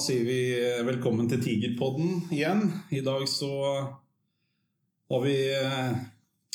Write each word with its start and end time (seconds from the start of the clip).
Sier 0.00 0.24
vi 0.24 0.36
velkommen 0.86 1.28
til 1.28 1.40
Tigerpodden 1.44 2.30
igjen. 2.32 2.62
I 2.94 3.02
dag 3.04 3.26
så 3.28 3.48
har 5.10 5.22
vi 5.24 5.34
eh, 5.52 5.98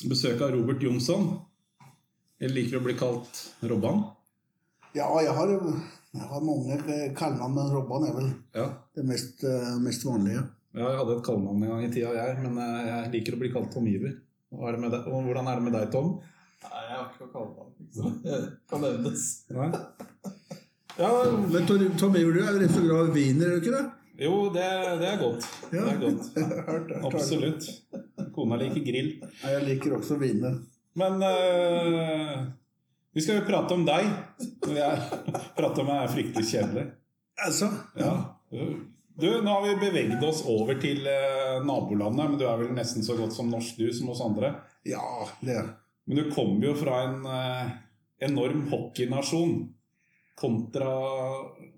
besøk 0.08 0.40
av 0.42 0.54
Robert 0.56 0.82
Jonsson. 0.82 1.28
Jeg 2.42 2.52
liker 2.52 2.80
å 2.80 2.84
bli 2.84 2.96
kalt 2.98 3.40
Robban. 3.70 4.02
Ja, 4.96 5.06
jeg 5.22 5.32
har, 5.36 5.52
jeg 5.52 6.28
har 6.32 6.44
mange 6.44 6.78
kallenavn, 7.16 7.54
men 7.56 7.72
Robban 7.74 8.08
er 8.08 8.16
vel 8.16 8.30
Ja. 8.56 8.66
det 8.96 9.06
mest, 9.08 9.44
eh, 9.44 9.74
mest 9.84 10.04
vanlige. 10.08 10.42
Ja, 10.76 10.90
jeg 10.90 10.98
hadde 11.02 11.18
et 11.18 11.24
kallenavn 11.28 11.62
en 11.62 11.70
gang 11.74 11.84
i 11.86 11.92
tida, 11.92 12.12
jeg, 12.16 12.38
men 12.44 12.58
eh, 12.60 12.82
jeg 12.90 13.12
liker 13.14 13.36
å 13.36 13.42
bli 13.44 13.52
kalt 13.54 13.70
Tom 13.72 13.86
Iver. 13.88 14.18
Hva 14.56 14.68
er 14.70 14.76
det 14.76 14.84
med 14.86 14.92
deg? 14.96 15.06
Og 15.12 15.22
hvordan 15.28 15.48
er 15.52 15.60
det 15.60 15.68
med 15.68 15.76
deg, 15.78 15.88
Tom? 15.94 16.16
Nei, 16.66 16.82
jeg 16.88 16.98
har 16.98 17.08
ikke 17.12 17.24
noe 17.24 17.32
kallenavn. 17.36 17.72
Det 18.26 18.42
kan 18.72 18.84
nevnes. 18.88 19.26
Nei? 19.54 19.70
Ja, 20.96 21.24
Men 21.52 21.66
Tom 21.66 21.90
Tom 21.98 22.16
Iver, 22.16 22.32
du 22.32 22.40
er 22.40 22.58
rett 22.62 22.76
og 22.80 23.10
i 23.10 23.12
wiener, 23.12 23.50
er 23.50 23.58
du 23.58 23.64
ikke 23.64 23.74
det? 23.74 23.84
jo, 24.16 24.36
det, 24.52 24.68
det 25.02 25.08
er 25.10 25.18
godt. 25.20 25.48
Det 25.68 25.80
er 25.82 25.98
godt. 26.00 26.28
Hørt, 26.36 26.92
hørt. 26.94 26.94
Absolutt. 27.10 27.66
Kona 28.32 28.56
liker 28.60 28.84
grill. 28.84 29.10
Ja, 29.42 29.58
Jeg 29.58 29.66
liker 29.66 29.98
også 29.98 30.16
wiener. 30.20 30.56
Men 30.96 31.20
uh, 31.20 32.46
vi 33.12 33.24
skal 33.24 33.42
jo 33.42 33.44
prate 33.48 33.76
om 33.76 33.84
deg. 33.84 34.08
Prate 35.58 35.84
om 35.84 35.90
meg 35.90 36.06
er 36.06 36.14
fryktelig 36.14 36.48
kjedelig. 36.54 36.86
Altså, 37.44 37.70
Ja. 38.00 38.16
Du, 39.16 39.30
nå 39.40 39.48
har 39.48 39.62
vi 39.64 39.78
beveget 39.80 40.24
oss 40.28 40.42
over 40.48 40.76
til 40.80 41.04
uh, 41.08 41.60
nabolandet, 41.64 42.24
men 42.24 42.40
du 42.40 42.44
er 42.48 42.58
vel 42.60 42.74
nesten 42.76 43.04
så 43.04 43.16
godt 43.16 43.32
som 43.36 43.48
norsk 43.52 43.78
du 43.80 43.88
som 43.96 44.10
oss 44.12 44.20
andre. 44.24 44.54
ja, 44.84 45.28
det 45.40 45.62
Men 46.06 46.20
du 46.20 46.30
kommer 46.32 46.68
jo 46.68 46.74
fra 46.76 47.02
en 47.06 47.24
uh, 47.24 47.72
enorm 48.20 48.66
hockeynasjon 48.72 49.56
kontra 50.36 50.90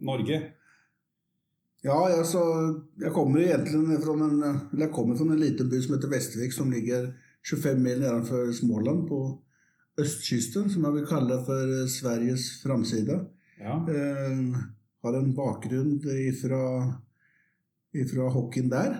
Norge. 0.05 0.39
Ja, 1.87 1.99
altså, 2.11 2.41
jeg 2.99 3.15
kommer 3.15 3.45
egentlig 3.45 4.01
fra 4.03 4.15
en, 4.19 4.41
jeg 4.81 4.91
kommer 4.95 5.19
fra 5.19 5.27
en 5.31 5.41
liten 5.41 5.69
by 5.71 5.79
som 5.85 5.95
heter 5.95 6.11
Vestvik, 6.11 6.55
som 6.55 6.73
ligger 6.75 7.13
25 7.47 7.85
mil 7.85 8.01
nedenfor 8.03 8.51
Småland 8.57 9.07
på 9.09 9.21
østkysten, 9.99 10.67
som 10.71 10.87
jeg 10.87 10.97
vil 10.99 11.07
kalle 11.11 11.39
for 11.47 11.77
Sveriges 11.91 12.49
framside. 12.65 13.21
Ja. 13.63 13.79
Eh, 13.91 14.59
har 15.03 15.19
en 15.19 15.35
bakgrunn 15.35 15.97
ifra, 16.19 16.63
ifra 17.95 18.29
hockeyen 18.35 18.71
der. 18.75 18.99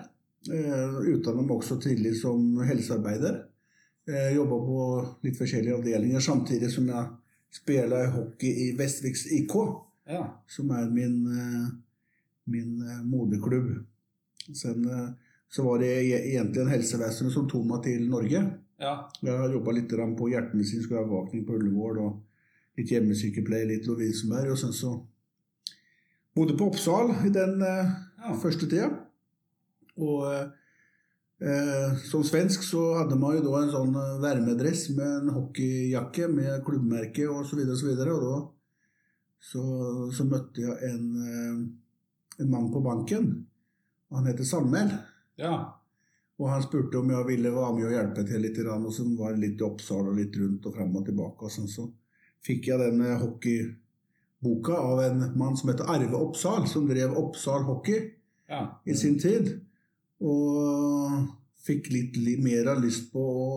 Eh, 0.49 0.99
Utdanna 1.15 1.43
meg 1.43 1.59
også 1.59 1.81
tidlig 1.83 2.15
som 2.23 2.61
helsearbeider. 2.67 3.43
Eh, 4.09 4.35
Jobba 4.37 4.59
på 4.65 4.83
litt 5.27 5.39
forskjellige 5.39 5.81
avdelinger 5.81 6.23
samtidig 6.25 6.71
som 6.73 6.87
jeg 6.89 7.09
spiller 7.51 8.11
hockey 8.13 8.49
i 8.69 8.77
Vestviks 8.77 9.27
IK, 9.33 9.55
ja. 10.09 10.23
som 10.47 10.71
er 10.71 10.91
min, 10.91 11.27
eh, 11.27 11.69
min 12.45 12.83
eh, 12.83 13.03
moderklubb. 13.05 13.85
Sen, 14.55 14.85
eh, 14.85 15.09
så 15.49 15.65
var 15.65 15.79
det 15.79 15.87
e- 15.87 16.35
egentlig 16.35 16.61
en 16.63 16.73
helsevesenet 16.73 17.33
som 17.33 17.49
tok 17.49 17.65
meg 17.67 17.83
til 17.85 18.09
Norge. 18.11 18.43
ja. 18.79 19.11
Jeg 19.23 19.37
har 19.39 19.51
jobba 19.53 19.73
litt 19.73 19.89
på 19.91 20.29
hjertemedisinsk 20.31 20.93
overvåkning 20.93 21.47
på 21.47 21.57
Ullevål 21.57 21.99
og 21.99 22.21
litt 22.79 22.91
hjemmesykepleie, 22.93 23.67
litt 23.67 23.87
Lovisenberg. 23.87 24.51
Og 24.53 24.59
sen 24.59 24.73
så 24.73 24.93
bodde 26.37 26.57
på 26.57 26.69
Oppsal 26.71 27.11
i 27.27 27.31
den 27.31 27.59
Ja. 27.61 28.35
første 28.43 28.69
tida. 28.69 28.91
Og 29.97 30.53
som 32.11 32.25
svensk 32.27 32.65
så 32.67 32.81
hadde 32.99 33.15
man 33.19 33.37
jo 33.37 33.45
da 33.45 33.61
en 33.63 33.71
sånn 33.71 33.95
eh, 33.95 34.15
vermedress 34.25 34.89
med 34.97 35.07
en 35.21 35.35
hockeyjakke 35.37 36.27
med 36.33 36.65
klubbmerke 36.67 37.29
og 37.31 37.45
så 37.47 37.59
videre 37.61 37.77
og 37.77 37.83
så. 37.83 38.15
Og 38.17 38.23
da 38.25 38.39
så, 39.39 39.63
så 40.17 40.27
møtte 40.27 40.65
jeg 40.65 40.91
en, 40.91 41.05
eh, 41.23 42.43
en 42.43 42.51
mann 42.51 42.73
på 42.75 42.83
banken. 42.83 43.31
Han 44.15 44.27
heter 44.27 44.45
Sandmæl. 44.45 44.95
ja. 45.39 45.75
Og 46.39 46.47
han 46.53 46.63
spurte 46.63 47.01
om 47.01 47.09
jeg 47.11 47.27
ville 47.27 47.51
være 47.51 47.75
med 47.75 47.85
og 47.89 47.95
hjelpe 47.97 48.23
til 48.23 48.45
litt, 48.45 48.59
og 48.71 48.93
så 48.95 49.03
var 49.19 49.33
det 49.35 49.43
litt 49.43 49.59
i 49.59 49.65
Oppsal 49.67 50.07
og 50.07 50.19
litt 50.21 50.37
rundt 50.39 50.69
og 50.71 50.77
frem 50.77 50.93
og 50.95 51.09
tilbake. 51.09 51.49
Og 51.49 51.51
sånn, 51.51 51.67
så 51.67 51.89
fikk 52.47 52.69
jeg 52.71 52.79
denne 52.79 53.17
hockeyboka 53.19 54.77
av 54.79 55.03
en 55.03 55.25
mann 55.35 55.59
som 55.59 55.73
heter 55.73 55.91
Arve 55.91 56.15
Oppsal, 56.15 56.69
som 56.71 56.87
drev 56.87 57.17
Oppsal 57.19 57.67
Hockey 57.67 58.05
ja. 58.47 58.61
i 58.87 58.95
sin 58.95 59.19
tid. 59.19 59.51
Og 60.25 61.29
fikk 61.69 61.91
litt, 61.93 62.17
mer 62.43 62.73
av 62.73 62.83
lyst 62.83 63.11
på 63.13 63.23
å, 63.23 63.53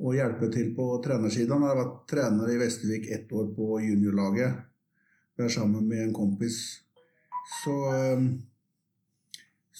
å 0.00 0.12
hjelpe 0.16 0.50
til 0.52 0.74
på 0.76 0.90
trenersiden. 1.04 1.62
Jeg 1.64 1.72
har 1.72 1.80
vært 1.80 1.96
trener 2.10 2.52
i 2.52 2.58
Vestervik 2.60 3.08
ett 3.10 3.32
år 3.32 3.50
på 3.56 3.80
juniorlaget, 3.84 4.66
Jeg 5.38 5.46
er 5.46 5.52
sammen 5.54 5.86
med 5.88 6.02
en 6.04 6.12
kompis. 6.12 6.56
Så 7.62 7.74
eh, 7.94 8.24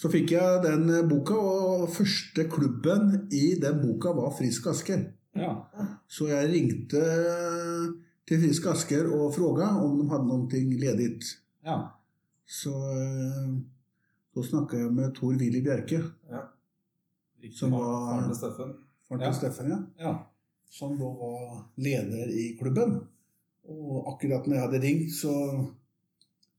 så 0.01 0.09
fikk 0.09 0.31
jeg 0.33 0.61
den 0.65 0.87
boka, 1.11 1.37
og 1.37 1.91
første 1.93 2.47
klubben 2.49 3.27
i 3.37 3.53
den 3.61 3.83
boka 3.83 4.15
var 4.17 4.33
Frisk 4.39 4.71
Asker. 4.73 5.03
ja. 5.37 5.57
Så 6.09 6.31
jeg 6.31 6.49
ringte 6.51 7.03
til 8.27 8.41
Frisk 8.41 8.67
Asker 8.73 9.11
og 9.13 9.35
fråga 9.35 9.69
om 9.83 9.99
de 9.99 10.09
hadde 10.09 10.29
noe 10.31 10.63
ledig. 10.85 11.11
ja. 11.67 11.77
Så 12.47 12.73
eh, 12.73 13.51
så 14.43 14.49
snakka 14.51 14.79
jeg 14.81 14.93
med 14.97 15.15
Tor 15.17 15.35
Willy 15.37 15.61
Bjerke, 15.65 16.01
Riktig. 17.41 17.57
som 17.59 17.71
var 17.73 17.85
Faren 17.91 18.29
til 18.31 18.37
Steffen. 18.41 18.73
faren 19.09 19.21
Ja. 19.27 19.33
Steffen, 19.33 19.71
ja. 19.71 19.79
Ja. 19.99 20.13
Som 20.71 20.99
da 20.99 21.05
var 21.05 21.65
leder 21.77 22.29
i 22.31 22.57
klubben. 22.59 23.01
Og 23.69 24.07
akkurat 24.15 24.47
når 24.47 24.55
jeg 24.57 24.63
hadde 24.67 24.81
ringt, 24.85 25.13
så, 25.15 25.33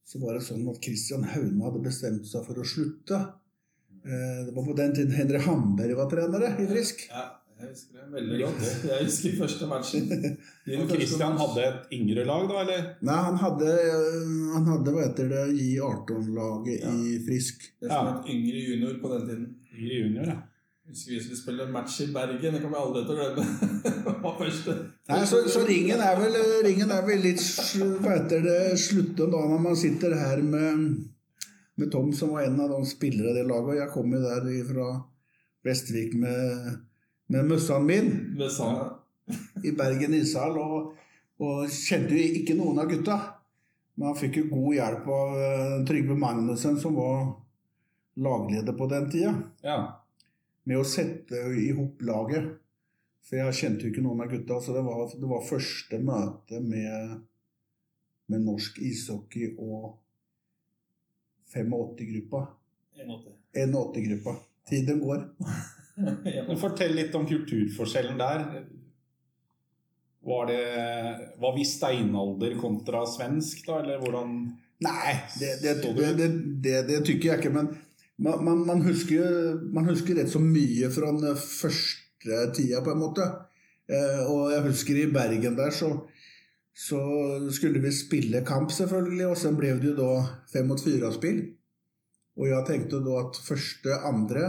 så 0.06 0.20
var 0.22 0.34
det 0.38 0.44
sånn 0.46 0.68
at 0.70 0.81
Christian 0.84 1.24
Haune 1.24 1.64
hadde 1.66 1.84
bestemt 1.84 2.25
seg 2.28 2.44
for 2.46 2.59
å 2.62 2.66
slutte. 2.68 3.20
Eh, 4.03 4.46
Det 4.47 4.53
var 4.56 4.66
på 4.66 4.75
den 4.78 4.94
tiden 4.96 5.12
Henry 5.16 5.40
Hamberg 5.40 5.96
var 5.96 6.09
trener 6.09 6.47
i 6.59 6.68
Frisk. 6.68 7.08
Ja, 7.09 7.25
jeg 7.62 7.72
husker 7.72 7.98
det 8.02 8.08
veldig 8.16 8.38
godt. 8.44 8.62
Jeg 8.90 9.06
husker 9.08 9.36
første 9.40 9.68
matchen. 9.72 10.12
Og 10.78 10.90
Christian 10.92 11.38
hadde 11.42 11.66
et 11.70 11.98
yngre 11.98 12.26
lag, 12.28 12.46
da, 12.52 12.62
eller? 12.66 12.86
Nei, 13.10 13.18
han 13.30 13.38
hadde, 13.42 13.74
han 14.56 14.70
hadde 14.74 14.94
hva 14.96 15.04
heter 15.08 15.30
det, 15.32 15.44
i 15.62 15.68
18-laget 15.80 16.80
Ja. 16.86 16.94
i 16.94 17.20
Frisk. 17.28 17.68
Det 17.82 17.92
som 17.92 18.10
het 18.14 18.32
yngre 18.36 18.64
junior 18.70 18.98
på 19.04 19.14
den 19.16 19.28
tiden. 19.30 19.46
Yngre 19.78 20.02
junior, 20.06 20.32
ja. 20.36 20.40
Husker 20.92 21.14
vi 21.14 21.20
skulle 21.24 21.40
spille 21.40 21.66
match 21.72 22.02
i 22.04 22.08
Bergen. 22.12 22.54
Det 22.58 22.60
kommer 22.64 22.78
jeg 22.82 22.88
aldri 22.88 23.02
til 23.08 23.16
å 23.16 23.28
glemme. 23.38 24.34
Første. 24.42 24.74
Nei, 25.08 25.20
så, 25.30 25.40
så 25.54 25.62
ringen, 25.68 26.02
er 26.04 26.18
vel, 26.20 26.36
ringen 26.66 26.92
er 26.92 27.06
vel 27.08 27.22
litt 27.24 27.44
hva 28.02 28.16
heter 28.18 28.44
det, 28.44 28.58
slutten 28.82 29.32
da 29.32 29.44
når 29.54 29.62
man 29.70 29.78
sitter 29.80 30.18
her 30.18 30.42
med, 30.44 30.82
med 31.80 31.92
Tom, 31.94 32.10
som 32.18 32.34
var 32.36 32.50
en 32.50 32.60
av 32.60 32.74
de 32.74 32.82
spillere 32.90 33.32
i 33.32 33.38
det 33.40 33.46
laget. 33.48 33.72
Og 33.72 33.80
jeg 33.80 33.92
kom 33.94 34.18
jo 34.18 34.20
der 34.26 34.50
fra 34.68 34.90
Vestvik 35.70 36.18
med, 36.20 36.82
med 37.31 37.47
møssene 37.47 37.86
min 37.88 38.09
Med 38.38 38.50
i 39.64 39.72
Bergen 39.78 40.16
ishall, 40.18 40.58
og, 40.59 40.92
og 41.42 41.72
kjente 41.72 42.18
jo 42.18 42.42
ikke 42.42 42.58
noen 42.58 42.81
av 42.81 42.90
gutta. 42.92 43.18
Men 43.96 44.12
han 44.12 44.19
fikk 44.19 44.42
jo 44.42 44.50
god 44.52 44.75
hjelp 44.75 45.08
av 45.16 45.40
eh, 45.46 45.75
Trygve 45.88 46.18
Magnussen, 46.20 46.80
som 46.81 46.97
var 46.97 47.34
lagleder 48.22 48.75
på 48.78 48.88
den 48.91 49.08
tida, 49.12 49.34
ja. 49.64 49.78
med 50.68 50.81
å 50.81 50.88
sette 50.88 51.46
i 51.56 51.70
hop 51.78 52.03
laget. 52.08 52.50
For 53.28 53.38
jeg 53.40 53.58
kjente 53.59 53.86
jo 53.86 53.94
ikke 53.94 54.03
noen 54.03 54.24
av 54.25 54.31
gutta, 54.31 54.58
så 54.59 54.75
det 54.75 54.84
var, 54.84 55.03
det 55.14 55.30
var 55.30 55.46
første 55.47 56.00
møte 56.03 56.59
med, 56.66 57.20
med 58.34 58.47
norsk 58.47 58.81
ishockey 58.84 59.53
og 59.56 59.94
85-gruppa. 61.52 62.47
81. 62.97 63.38
81-gruppa. 63.53 64.35
Tiden 64.72 65.00
går. 65.03 65.29
Fortell 66.61 66.96
litt 66.97 67.16
om 67.17 67.28
kulturforskjellen 67.28 68.20
der. 68.20 68.46
Var 70.22 70.49
det 70.52 70.66
Var 71.41 71.55
vi 71.55 71.66
steinalder 71.66 72.58
kontra 72.61 73.05
svensk, 73.09 73.64
da, 73.67 73.79
eller 73.82 74.02
hvordan 74.02 74.35
Nei, 74.82 75.14
det, 75.38 75.59
det, 75.61 75.76
det, 75.84 76.05
det, 76.17 76.28
det, 76.66 76.78
det 76.88 76.99
tykker 77.05 77.28
jeg 77.29 77.41
ikke. 77.43 77.53
Men 77.53 77.67
man, 78.17 78.40
man, 78.46 78.64
man, 78.66 78.82
husker, 78.82 79.59
man 79.73 79.85
husker 79.85 80.17
rett 80.17 80.32
så 80.32 80.41
mye 80.41 80.90
fra 80.93 81.11
den 81.14 81.38
første 81.38 82.47
tida, 82.55 82.82
på 82.82 82.96
en 82.96 83.03
måte. 83.03 83.28
Eh, 83.85 84.23
og 84.26 84.49
jeg 84.53 84.66
husker 84.66 84.97
i 84.97 85.05
Bergen 85.14 85.59
der, 85.59 85.70
så, 85.76 85.91
så 86.73 87.02
skulle 87.53 87.82
vi 87.84 87.94
spille 87.94 88.41
kamp, 88.47 88.73
selvfølgelig. 88.73 89.28
Og 89.29 89.37
så 89.37 89.53
ble 89.58 89.76
det 89.78 89.91
jo 89.91 89.96
da 89.99 90.11
fem 90.49 90.66
mot 90.72 90.82
fire-spill. 90.82 91.44
Og 92.41 92.49
jeg 92.49 92.67
tenkte 92.72 93.03
da 93.05 93.22
at 93.22 93.37
første, 93.46 94.02
andre 94.08 94.47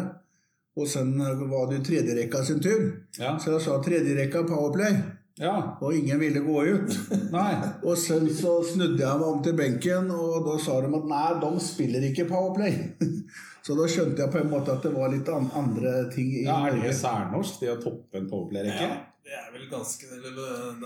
Og 0.76 0.88
så 0.88 1.02
var 1.04 1.66
det 1.70 1.82
tredjerekka 1.84 2.44
sin 2.44 2.60
tur. 2.64 2.86
Ja. 3.18 3.34
Så 3.38 3.52
jeg 3.52 3.60
sa 3.66 3.76
tredjerekka 3.84 4.42
Powerplay. 4.48 4.94
ja. 5.40 5.76
Og 5.80 5.94
ingen 5.94 6.20
ville 6.20 6.40
gå 6.40 6.64
ut. 6.64 6.96
Nei. 7.36 7.52
Og 7.84 7.98
sen 7.98 8.28
så 8.34 8.58
snudde 8.64 9.02
jeg 9.02 9.20
meg 9.20 9.28
om 9.28 9.42
til 9.44 9.56
benken, 9.58 10.10
og 10.10 10.46
da 10.48 10.56
sa 10.62 10.78
de 10.80 10.92
at 10.96 11.08
nei, 11.12 11.26
de 11.44 11.50
spiller 11.60 12.08
ikke 12.08 12.28
Powerplay. 12.30 12.78
Så 13.62 13.76
da 13.78 13.84
skjønte 13.86 14.18
jeg 14.24 14.32
på 14.32 14.40
en 14.40 14.48
måte 14.50 14.72
at 14.74 14.82
det 14.82 14.90
var 14.90 15.12
litt 15.12 15.28
an 15.30 15.44
andre 15.54 15.90
ting 16.10 16.32
i 16.34 16.40
Ja, 16.42 16.56
er 16.66 16.80
det 16.82 16.96
særnorsk, 16.98 17.60
det 17.62 17.68
å 17.70 17.76
toppe 17.78 18.18
en 18.18 18.24
powerplay-rekke? 18.26 18.88
Ja, 18.88 18.96
det 19.22 19.36
er 19.38 19.52
vel 19.54 19.68
ganske 19.70 20.08
Det 20.18 20.32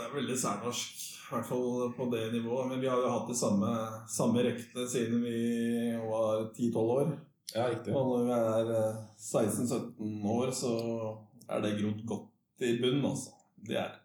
er 0.02 0.10
veldig 0.12 0.36
særnorsk, 0.36 0.98
i 1.06 1.30
hvert 1.30 1.48
fall 1.48 1.94
på 1.96 2.08
det 2.12 2.26
nivået. 2.34 2.68
Men 2.68 2.82
vi 2.82 2.90
har 2.92 3.00
jo 3.00 3.14
hatt 3.14 3.30
det 3.32 3.38
samme, 3.40 3.70
samme 4.12 4.44
rektene 4.44 4.84
siden 4.92 5.24
vi 5.24 5.38
var 6.02 6.50
10-12 6.52 6.92
år. 6.98 7.16
Ja, 7.54 7.68
riktig. 7.70 7.94
Og 7.94 8.08
når 8.10 8.24
vi 8.26 8.34
er 8.36 8.72
eh, 8.80 9.04
16-17 9.22 10.26
år, 10.32 10.50
så 10.56 10.72
er 11.46 11.62
det 11.62 11.76
grodd 11.78 12.02
godt 12.08 12.66
i 12.66 12.74
bunnen, 12.80 13.04
altså. 13.06 13.36
Det 13.66 13.78
er 13.78 13.92
det. 13.92 14.02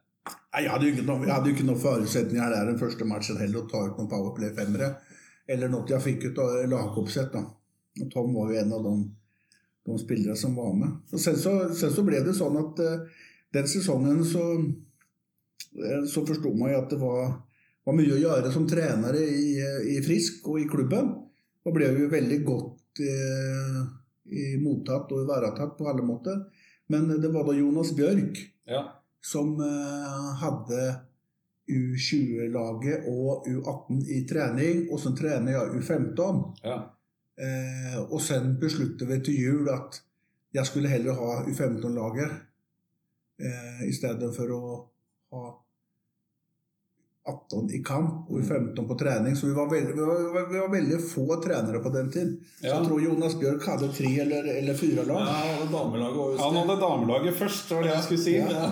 Jeg 0.54 0.70
hadde 0.70 0.86
jo 0.86 0.92
ikke 0.94 1.06
noe, 1.08 1.26
jeg 1.26 1.34
hadde 1.34 1.50
jo 1.50 1.56
ikke 1.56 1.66
noen 1.66 1.82
forutsetninger 1.82 2.54
der 2.54 2.68
den 2.70 2.78
første 2.78 3.08
matchen 3.08 3.40
heller 3.40 3.64
å 3.64 3.70
ta 3.72 3.82
ut 3.88 3.98
noen 3.98 4.12
Powerplay-femmere. 4.12 4.92
Eller 5.50 5.72
noe 5.72 5.90
jeg 5.90 6.04
fikk 6.06 6.28
ut 6.30 6.42
av 6.44 6.60
lagoppsett. 6.70 7.34
da. 7.34 7.42
Og 8.02 8.12
Tom 8.12 8.36
var 8.36 8.52
jo 8.52 8.60
en 8.62 8.76
av 8.78 8.86
de, 8.86 8.94
de 9.90 9.98
spillere 10.00 10.36
som 10.40 10.54
var 10.56 10.76
med. 10.78 11.00
Og 11.12 11.24
selv 11.24 11.42
så, 11.42 11.56
selv 11.76 11.98
så 11.98 12.06
ble 12.08 12.22
det 12.24 12.36
sånn 12.38 12.60
at 12.60 12.84
uh, 12.86 13.24
den 13.56 13.72
sesongen 13.72 14.22
så, 14.28 14.44
uh, 14.60 16.04
så 16.08 16.24
forsto 16.28 16.54
man 16.54 16.76
jo 16.76 16.84
at 16.84 16.94
det 16.94 17.02
var, 17.02 17.34
var 17.88 17.98
mye 17.98 18.16
å 18.16 18.22
gjøre 18.22 18.54
som 18.54 18.70
trenere 18.70 19.26
i, 19.26 19.58
i 19.96 19.98
Frisk 20.06 20.52
og 20.54 20.62
i 20.62 20.70
klubben. 20.70 21.16
Og 21.66 21.76
ble 21.76 21.90
jo 21.96 22.12
veldig 22.12 22.40
godt 22.46 22.81
eh, 23.00 23.80
i 24.32 24.58
mottatt 24.62 25.12
og 25.12 25.24
ivaretatt 25.24 25.78
på 25.78 25.88
alle 25.90 26.04
måter. 26.06 26.44
Men 26.92 27.08
det 27.22 27.32
var 27.34 27.46
da 27.48 27.54
Jonas 27.56 27.94
Bjørk 27.96 28.38
Ja. 28.68 28.84
som 29.22 29.56
eh, 29.62 30.36
hadde 30.42 30.82
U20-laget 31.72 33.06
og 33.08 33.46
U18 33.48 34.02
i 34.12 34.22
trening, 34.28 34.88
og 34.92 35.00
så 35.00 35.14
trener 35.16 35.52
jeg 35.56 35.82
U15. 35.82 36.42
ja. 36.66 36.80
Eh, 37.42 37.96
og 38.12 38.20
sen 38.22 38.58
besluttet 38.60 39.08
vi 39.08 39.16
til 39.26 39.38
jul 39.40 39.70
at 39.72 40.02
jeg 40.54 40.66
skulle 40.68 40.90
heller 40.92 41.16
ha 41.16 41.44
U15-laget 41.48 42.32
eh, 43.40 43.88
i 43.88 43.94
stedet 43.96 44.30
for 44.36 44.52
å 44.52 44.60
ha 45.32 45.46
18 47.28 47.68
i 47.78 47.84
kamp 47.86 48.30
og 48.32 48.40
U15 48.42 48.88
på 48.88 48.96
trening. 48.98 49.36
Så 49.38 49.48
vi 49.48 49.54
var 49.54 49.70
veldig, 49.70 49.94
vi 49.94 50.06
var, 50.08 50.48
vi 50.50 50.60
var 50.60 50.72
veldig 50.74 50.98
få 51.06 51.26
trenere 51.44 51.82
på 51.84 51.90
den 51.94 52.10
tiden. 52.12 52.32
Så 52.60 52.66
Ja. 52.66 52.76
jeg 52.76 52.88
tror 52.88 53.02
Jonas 53.02 53.36
Bjørk 53.40 53.68
hadde 53.68 53.92
tre 53.94 54.12
eller, 54.24 54.48
eller 54.58 54.74
fire 54.74 55.06
lag. 55.06 55.28
Ja, 55.28 55.62
og 55.62 55.70
damelaget 55.72 56.18
også. 56.18 56.44
Han 56.44 56.58
hadde 56.62 56.80
damelaget 56.82 57.38
først, 57.38 57.70
det 57.70 57.78
var 57.78 57.84
det 57.84 57.94
jeg 57.94 58.04
skulle 58.04 58.24
si. 58.24 58.36
Ja, 58.38 58.50
ja. 58.50 58.72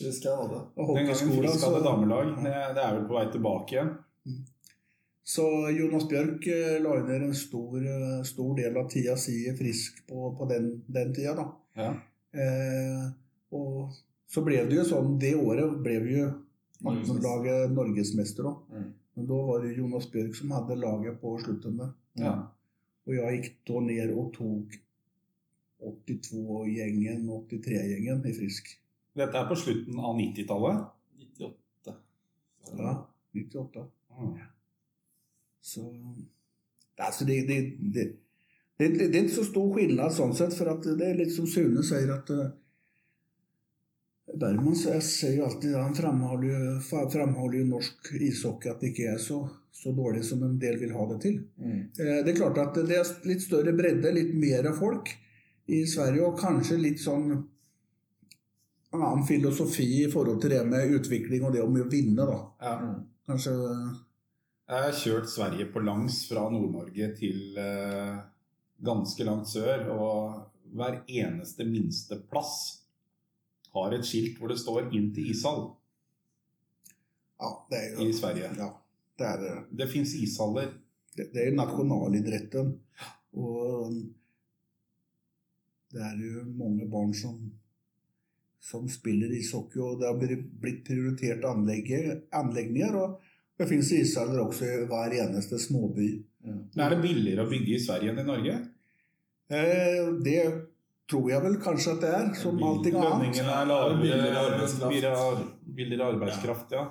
jeg 0.00 0.36
hadde. 0.36 0.60
Og 0.76 0.96
Den 0.96 1.06
gangen 1.06 1.34
Frisk 1.38 1.64
hadde 1.64 1.82
damelag. 1.84 2.26
Det, 2.44 2.54
det 2.76 2.84
er 2.84 2.94
vel 2.98 3.06
på 3.08 3.18
vei 3.18 3.26
tilbake 3.32 3.76
igjen. 3.76 3.94
Så 5.28 5.44
Jonas 5.76 6.06
Bjørk 6.08 6.46
eh, 6.48 6.76
la 6.80 6.94
ned 7.04 7.22
en 7.26 7.34
stor, 7.36 7.76
eh, 7.84 8.20
stor 8.24 8.54
del 8.56 8.76
av 8.80 8.86
tida 8.88 9.16
si 9.20 9.34
Frisk 9.58 10.06
på, 10.08 10.30
på 10.38 10.46
den, 10.48 10.70
den 10.88 11.12
tida, 11.16 11.34
da. 11.36 11.48
Ja. 11.76 11.90
Eh, 12.32 13.02
og 13.52 13.92
så 14.28 14.44
ble 14.44 14.60
det 14.68 14.76
jo 14.76 14.82
sånn 14.84 15.14
Det 15.20 15.30
året 15.40 15.78
ble 15.80 15.94
vi 16.04 16.18
jo 16.18 16.26
18-laget 16.84 17.72
norgesmester, 17.74 18.46
da. 18.46 18.78
Mm. 18.78 18.90
Men 19.18 19.26
da 19.26 19.38
var 19.48 19.64
det 19.64 19.74
Jonas 19.74 20.06
Bjørk 20.12 20.36
som 20.38 20.52
hadde 20.54 20.76
laget 20.78 21.16
på 21.20 21.32
slutten 21.42 21.80
der. 21.80 21.94
Ja. 22.20 22.34
Og 23.08 23.16
jeg 23.16 23.38
gikk 23.38 23.56
da 23.66 23.80
ned 23.82 24.12
og 24.14 24.28
tok 24.36 24.76
82-gjengen, 25.78 27.24
83-gjengen 27.26 28.22
i 28.26 28.34
Frisk. 28.36 28.70
Dette 29.18 29.40
er 29.40 29.48
på 29.48 29.56
slutten 29.58 29.98
av 29.98 30.14
90-tallet. 30.18 30.86
98. 31.18 31.96
Ja, 32.78 32.94
98. 33.34 33.84
Mm. 34.18 34.38
Så 35.68 35.84
altså 36.98 37.26
det, 37.26 37.40
det, 37.48 37.58
det, 37.94 38.06
det, 38.78 38.88
det 38.98 39.08
er 39.08 39.22
ikke 39.24 39.40
så 39.40 39.46
stor 39.48 39.74
skillnad 39.74 40.14
sånn 40.14 40.34
sett, 40.36 40.54
for 40.58 40.70
at 40.72 40.86
det 40.98 41.10
er 41.10 41.18
litt 41.18 41.34
som 41.34 41.46
Sune 41.50 41.82
sier 41.86 42.10
at 42.14 42.30
uh, 42.34 42.50
Bergman 44.34 44.76
så 44.76 44.92
jeg 44.96 45.04
ser 45.06 45.36
jo 45.38 45.46
alltid 45.46 45.76
han 45.76 45.94
framholder 45.96 46.48
jo, 46.48 46.72
framholder 47.12 47.62
jo 47.62 47.68
norsk 47.70 48.10
ishockey 48.20 48.70
at 48.70 48.82
det 48.82 48.92
ikke 48.92 49.12
er 49.14 49.22
så, 49.22 49.38
så 49.72 49.92
dårlig 49.96 50.24
som 50.26 50.42
en 50.44 50.58
del 50.60 50.76
vil 50.80 50.92
ha 50.96 51.06
det 51.12 51.20
til. 51.24 51.38
Mm. 51.56 51.78
Eh, 51.98 52.18
Det 52.26 52.32
er 52.34 52.40
klart 52.40 52.60
at 52.60 52.80
det 52.88 52.98
er 52.98 53.12
litt 53.28 53.44
større 53.44 53.72
bredde, 53.76 54.12
litt 54.12 54.34
mer 54.36 54.68
av 54.68 54.80
folk 54.80 55.14
i 55.68 55.84
Sverige, 55.88 56.24
og 56.24 56.40
kanskje 56.40 56.80
litt 56.80 57.00
sånn 57.00 57.30
annen 58.96 59.24
filosofi 59.28 60.04
i 60.04 60.10
forhold 60.10 60.40
til 60.40 60.54
det 60.54 60.62
med 60.68 60.94
utvikling 60.96 61.44
og 61.44 61.52
det 61.52 61.64
om 61.64 61.76
å 61.76 61.88
vinne, 61.92 62.24
da. 62.24 62.38
Ja. 62.64 62.76
Mm. 62.82 63.00
Kanskje 63.28 63.54
Jeg 64.68 64.84
har 64.84 64.96
kjørt 64.96 65.28
Sverige 65.28 65.66
på 65.72 65.80
langs 65.84 66.22
fra 66.28 66.46
Nord-Norge 66.52 67.10
til 67.16 67.56
eh, 67.60 68.16
ganske 68.84 69.24
langt 69.24 69.48
sør, 69.48 69.88
og 69.92 70.76
hver 70.76 71.02
eneste 71.08 71.64
minste 71.68 72.20
plass 72.28 72.77
har 73.74 73.92
et 73.94 74.04
skilt 74.06 74.38
hvor 74.38 74.48
det 74.48 74.58
står 74.60 74.90
'inn 74.92 75.12
til 75.14 75.30
ishall' 75.32 75.74
Ja, 77.40 77.50
det 77.70 77.78
er 77.78 78.00
i 78.02 78.12
Sverige. 78.12 78.48
Ja, 78.58 78.68
det 79.18 79.26
er 79.26 79.36
det. 79.42 79.78
Det 79.78 79.86
fins 79.92 80.14
ishaller. 80.14 80.72
Det, 81.16 81.28
det 81.32 81.46
er 81.46 81.54
nasjonalidretten. 81.54 82.72
Og 83.38 83.92
det 85.92 86.02
er 86.02 86.16
jo 86.18 86.42
mange 86.58 86.88
barn 86.90 87.14
som, 87.14 87.36
som 88.60 88.88
spiller 88.88 89.30
ishockey, 89.38 89.78
og 89.80 90.00
det 90.00 90.08
har 90.10 90.18
blitt- 90.18 90.82
prioritert 90.86 91.44
anlegge- 91.44 92.22
anlegninger. 92.32 92.96
Og 92.96 93.20
det 93.58 93.68
finnes 93.68 93.92
ishaller 93.92 94.42
også 94.42 94.64
i 94.66 94.86
hver 94.90 95.14
eneste 95.22 95.58
småby. 95.62 96.08
Men 96.42 96.80
er 96.84 96.90
det 96.94 97.02
billigere 97.02 97.46
å 97.46 97.50
bygge 97.50 97.74
i 97.76 97.80
Sverige 97.86 98.10
enn 98.12 98.18
i 98.18 98.26
Norge? 98.26 98.58
Eh, 99.50 100.10
det 100.24 100.42
tror 101.08 101.30
jeg 101.30 101.42
vel 101.42 101.56
kanskje 101.62 101.92
at 101.96 102.00
det 102.04 102.08
er, 102.14 102.26
som 102.36 102.58
alltid 102.62 102.96
annet. 102.96 103.12
Lønningene 103.12 103.52
er 103.58 103.94
billigere 104.00 104.32
lavere, 104.32 104.46
arbeidskraft. 104.54 105.46
billigere, 105.76 106.08
arbeidskraft, 106.14 106.74
ja. 106.76 106.86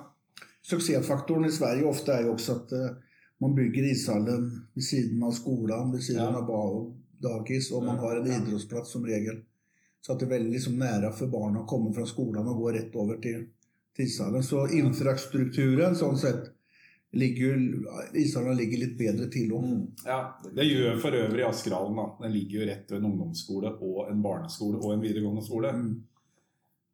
Suksessfaktoren 0.68 1.46
i 1.48 1.52
Sverige 1.54 1.86
ofte 1.88 2.12
er 2.12 2.26
jo 2.26 2.32
også 2.34 2.56
at 2.58 2.72
eh, 2.76 2.88
man 3.40 3.54
bygger 3.54 3.86
ishallen 3.92 4.48
ved 4.74 4.82
siden 4.84 5.22
av 5.22 5.32
skolen, 5.36 5.92
ved 5.92 6.02
siden 6.02 6.34
Ja. 6.34 6.42
av 6.42 6.92
dagis, 7.22 7.70
og 7.72 7.84
man 7.86 7.98
har 7.98 8.16
en 8.18 8.26
idrettsplass 8.26 8.90
som 8.92 9.04
regel. 9.06 9.44
Så 10.02 10.12
at 10.12 10.20
det 10.20 10.26
er 10.28 10.34
veldig 10.38 10.52
liksom 10.52 10.76
nære 10.78 11.12
for 11.12 11.26
barna 11.32 11.62
å 11.62 11.66
komme 11.66 11.94
fra 11.94 12.04
skolen 12.06 12.46
og 12.46 12.60
gå 12.60 12.72
rett 12.74 12.94
over 12.96 13.16
til, 13.22 13.46
til 13.96 14.06
ishallen. 14.06 14.42
Så 14.42 14.66
infrastrukturen 14.78 15.96
sånn 15.98 16.18
sett 16.18 16.52
ligger 17.12 17.56
ligger 18.58 18.82
litt 18.82 18.98
bedre 18.98 19.28
til 19.32 19.52
òg. 19.56 19.64
Mm. 19.64 19.84
ja. 20.04 20.18
Det 20.54 20.66
gjør 20.68 21.00
for 21.00 21.16
øvrig 21.16 21.46
Askerhallen. 21.46 22.02
Den 22.20 22.34
ligger 22.34 22.60
jo 22.60 22.68
rett 22.68 22.92
ved 22.92 23.00
en 23.00 23.10
ungdomsskole 23.12 23.72
og 23.80 24.10
en 24.10 24.22
barneskole 24.22 24.78
og 24.82 24.94
en 24.94 25.04
videregående 25.04 25.44
skole. 25.44 25.72
Mm. 25.72 25.90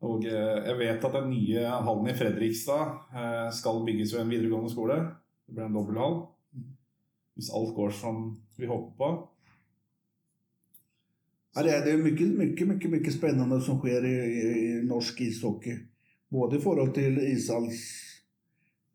Og 0.05 0.25
eh, 0.29 0.57
jeg 0.69 0.79
vet 0.79 1.05
at 1.09 1.19
den 1.19 1.31
nye 1.33 1.67
hallen 1.89 2.09
i 2.11 2.17
Fredrikstad 2.17 2.97
eh, 3.17 3.51
skal 3.57 3.85
bygges 3.87 4.15
ved 4.15 4.25
en 4.25 4.33
videregående 4.35 4.73
skole. 4.73 4.99
Det 5.47 5.57
blir 5.57 5.69
en 5.69 5.79
dobbelthall. 5.79 6.19
Hvis 7.35 7.51
alt 7.51 7.75
går 7.75 7.95
som 7.97 8.27
vi 8.57 8.69
håper 8.71 8.93
på. 8.99 9.09
Ja, 11.55 11.63
det, 11.63 11.71
er, 11.71 11.85
det 11.87 11.93
er 11.95 12.03
mye, 12.03 12.29
mye, 12.35 12.67
mye, 12.67 12.91
mye 12.91 13.13
spennende 13.15 13.61
som 13.63 13.79
skjer 13.83 14.07
i, 14.07 14.15
i, 14.27 14.47
i 14.59 14.71
norsk 14.87 15.21
ishockey. 15.23 15.77
Både 16.35 16.59
i 16.59 16.63
forhold 16.63 16.91
til 16.97 17.19
ishalls, 17.23 17.83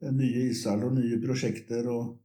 nye 0.02 0.50
ishall 0.50 0.84
og 0.88 0.94
nye 0.96 1.18
prosjekter 1.24 1.88
og 1.92 2.16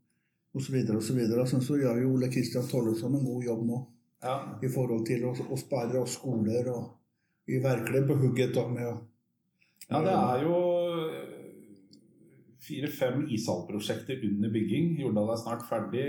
osv. 0.54 0.76
osv. 0.96 1.18
og 1.40 1.48
så 1.66 1.78
gjør 1.80 2.02
jo 2.02 2.12
Ole 2.14 2.28
Kristian 2.30 2.66
Tollesson 2.70 3.14
en 3.18 3.24
god 3.26 3.44
jobb 3.44 3.64
nå 3.66 3.80
Ja. 4.24 4.36
i 4.62 4.68
forhold 4.68 5.04
til 5.06 5.24
å, 5.28 5.34
å 5.34 5.56
spare 5.58 5.98
oss 6.00 6.14
skoler. 6.16 6.68
og 6.72 6.94
Vi 7.46 7.58
er 7.58 7.64
virkelig 7.66 8.06
på 8.08 8.16
hugget 8.22 8.54
da 8.54 8.68
med 8.68 8.86
å 8.86 8.94
Ja, 9.90 10.00
det 10.00 10.14
er 10.14 10.44
jo 10.46 10.54
fire-fem 12.64 13.26
ishallprosjekter 13.28 14.22
under 14.24 14.48
bygging. 14.54 14.94
Jordal 15.00 15.34
er 15.34 15.40
snart 15.42 15.66
ferdig. 15.68 16.06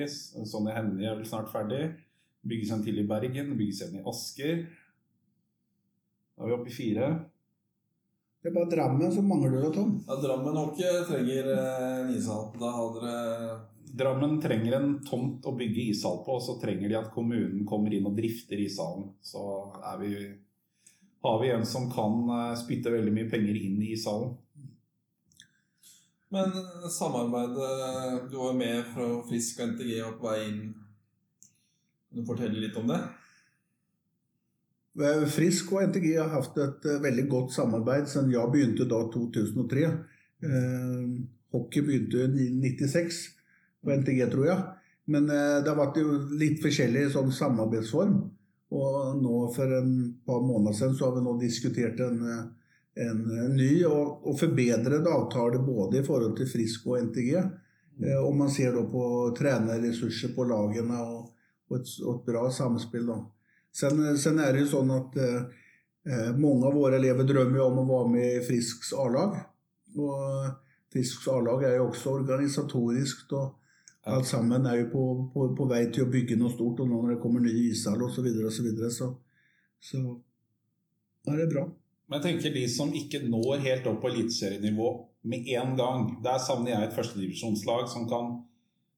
Sonny 0.47 0.71
Hennie 0.71 1.09
er 1.09 1.17
vel 1.17 1.27
snart 1.27 1.51
ferdig. 1.51 1.89
Bygges 2.47 2.71
en 2.71 2.83
til 2.85 3.01
i 3.01 3.07
Bergen, 3.09 3.57
bygges 3.57 3.81
en 3.87 3.97
i 3.99 4.03
Asker. 4.07 4.61
Da 6.37 6.43
er 6.45 6.47
vi 6.47 6.55
oppe 6.55 6.71
i 6.71 6.75
fire. 6.77 7.09
Det 8.45 8.51
er 8.51 8.53
bare 8.53 8.69
Drammen 8.69 9.09
som 9.09 9.25
mangler 9.25 9.55
det, 9.57 9.71
Tom. 9.73 10.03
Ja, 10.07 10.15
Drammen 10.21 10.57
hockey 10.59 10.99
trenger 11.07 11.47
eh, 11.51 12.11
ishall. 12.13 12.51
Da 12.61 12.67
har 12.75 12.91
dere 12.93 13.55
Drammen 13.97 14.35
trenger 14.41 14.75
en 14.77 14.91
tomt 15.07 15.47
å 15.49 15.55
bygge 15.57 15.87
ishall 15.89 16.19
på, 16.21 16.35
og 16.35 16.43
så 16.45 16.53
trenger 16.61 16.91
de 16.91 16.97
at 16.99 17.09
kommunen 17.15 17.63
kommer 17.65 17.95
inn 17.97 18.05
og 18.05 18.13
drifter 18.13 18.61
ishallen. 18.61 19.07
Så 19.25 19.41
er 19.81 19.97
vi, 20.03 20.11
har 21.25 21.41
vi 21.41 21.51
en 21.55 21.65
som 21.65 21.89
kan 21.89 22.21
eh, 22.35 22.53
spytte 22.61 22.93
veldig 22.93 23.15
mye 23.17 23.31
penger 23.33 23.57
inn 23.63 23.81
i 23.81 23.95
ishallen. 23.97 24.37
Men 26.29 26.53
samarbeidet 26.93 28.29
Du 28.29 28.37
var 28.43 28.53
med 28.61 28.85
fra 28.93 29.09
Frisk 29.25 29.63
og 29.63 29.73
NTG 29.73 29.95
og 30.05 30.19
på 30.21 30.29
vei 30.29 30.39
inn. 30.51 30.63
Kan 32.11 32.21
du 32.21 32.29
fortelle 32.29 32.61
litt 32.61 32.77
om 32.77 32.93
det? 32.93 33.01
Eh, 34.95 35.25
Frisk 35.27 35.73
og 35.75 35.89
NTG 35.89 36.13
har 36.15 36.31
hatt 36.31 36.55
et 36.63 36.85
eh, 36.87 37.01
veldig 37.03 37.25
godt 37.31 37.55
samarbeid 37.55 38.07
siden 38.07 38.31
jeg 38.31 38.51
begynte 38.53 38.87
da 38.87 39.01
2003. 39.11 39.89
Eh, 40.47 41.01
hockey 41.55 41.83
begynte 41.83 42.29
i 42.39 42.47
96 42.53 43.19
på 43.83 43.91
NTG, 43.99 44.23
tror 44.31 44.47
jeg. 44.49 44.63
Men 45.11 45.27
det 45.29 45.69
har 45.69 45.77
vært 45.77 45.99
litt 46.33 46.63
forskjellig 46.63 47.11
sånn 47.13 47.29
samarbeidsform. 47.29 48.15
Og 48.73 49.19
nå 49.21 49.33
for 49.53 49.75
en 49.77 49.91
par 50.25 50.39
måneder 50.41 50.73
siden 50.73 50.95
så 50.97 51.05
har 51.05 51.19
vi 51.19 51.21
nå 51.27 51.35
diskutert 51.37 52.01
en, 52.01 52.23
en 53.05 53.21
ny 53.53 53.69
og, 53.85 54.25
og 54.25 54.39
forbedret 54.39 55.05
avtale 55.05 55.61
både 55.61 56.01
i 56.01 56.07
forhold 56.07 56.33
til 56.39 56.49
Frisk 56.49 56.89
og 56.89 57.05
NTG. 57.11 57.37
Og 58.23 58.33
man 58.33 58.49
ser 58.49 58.73
da 58.73 58.81
på 58.89 59.05
trenerressurser 59.37 60.33
på 60.33 60.49
lagene 60.49 60.97
og, 61.05 61.29
og, 61.69 61.77
et, 61.77 61.95
og 62.01 62.11
et 62.15 62.27
bra 62.33 62.47
samspill. 62.49 63.05
Då. 63.05 63.21
Sen, 63.75 64.17
sen 64.17 64.39
är 64.39 64.53
det 64.53 64.59
ju 64.59 64.67
sånn 64.71 64.91
at 64.95 65.17
eh, 65.19 66.29
mange 66.39 66.63
av 66.63 66.77
våre 66.77 66.95
elever 66.95 67.27
drømmer 67.27 67.59
om 67.65 67.81
å 67.81 67.87
være 67.89 68.11
med 68.13 68.27
i 68.37 68.43
Frisks 68.45 68.93
A-lag. 68.95 69.33
Og 69.99 70.45
Frisks 70.93 71.25
A-lag 71.27 71.65
er 71.67 71.73
jo 71.75 71.89
også 71.89 72.13
organisatorisk. 72.21 73.33
og 73.35 74.13
Alt 74.15 74.29
sammen 74.29 74.67
er 74.69 74.77
jo 74.79 74.85
på, 74.93 75.01
på, 75.33 75.47
på 75.57 75.67
vei 75.67 75.81
til 75.91 76.05
å 76.05 76.11
bygge 76.13 76.37
noe 76.39 76.53
stort 76.53 76.79
Og 76.83 76.87
nå 76.87 77.01
når 77.01 77.15
det 77.15 77.21
kommer 77.23 77.43
ny 77.43 77.51
ishall 77.71 78.05
osv., 78.05 78.21
så 78.21 78.23
videre, 78.23 78.47
og 78.47 78.55
så 78.55 78.63
videre, 78.63 78.91
Så, 78.95 79.09
så 79.89 80.03
er 81.33 81.41
det 81.41 81.49
bra. 81.51 81.65
Men 82.07 82.21
jeg 82.21 82.25
tenker 82.29 82.55
de 82.55 82.63
som 82.71 82.93
ikke 82.95 83.25
når 83.25 83.65
helt 83.65 83.89
opp 83.91 83.99
på 84.05 84.13
eliteserienivå 84.13 84.93
med 85.33 85.49
en 85.57 85.75
gang. 85.75 86.05
Der 86.23 86.39
savner 86.39 86.77
jeg 86.77 86.87
et 86.87 86.95
førstedivisjonslag 86.95 87.91
som 87.91 88.07
kan 88.07 88.31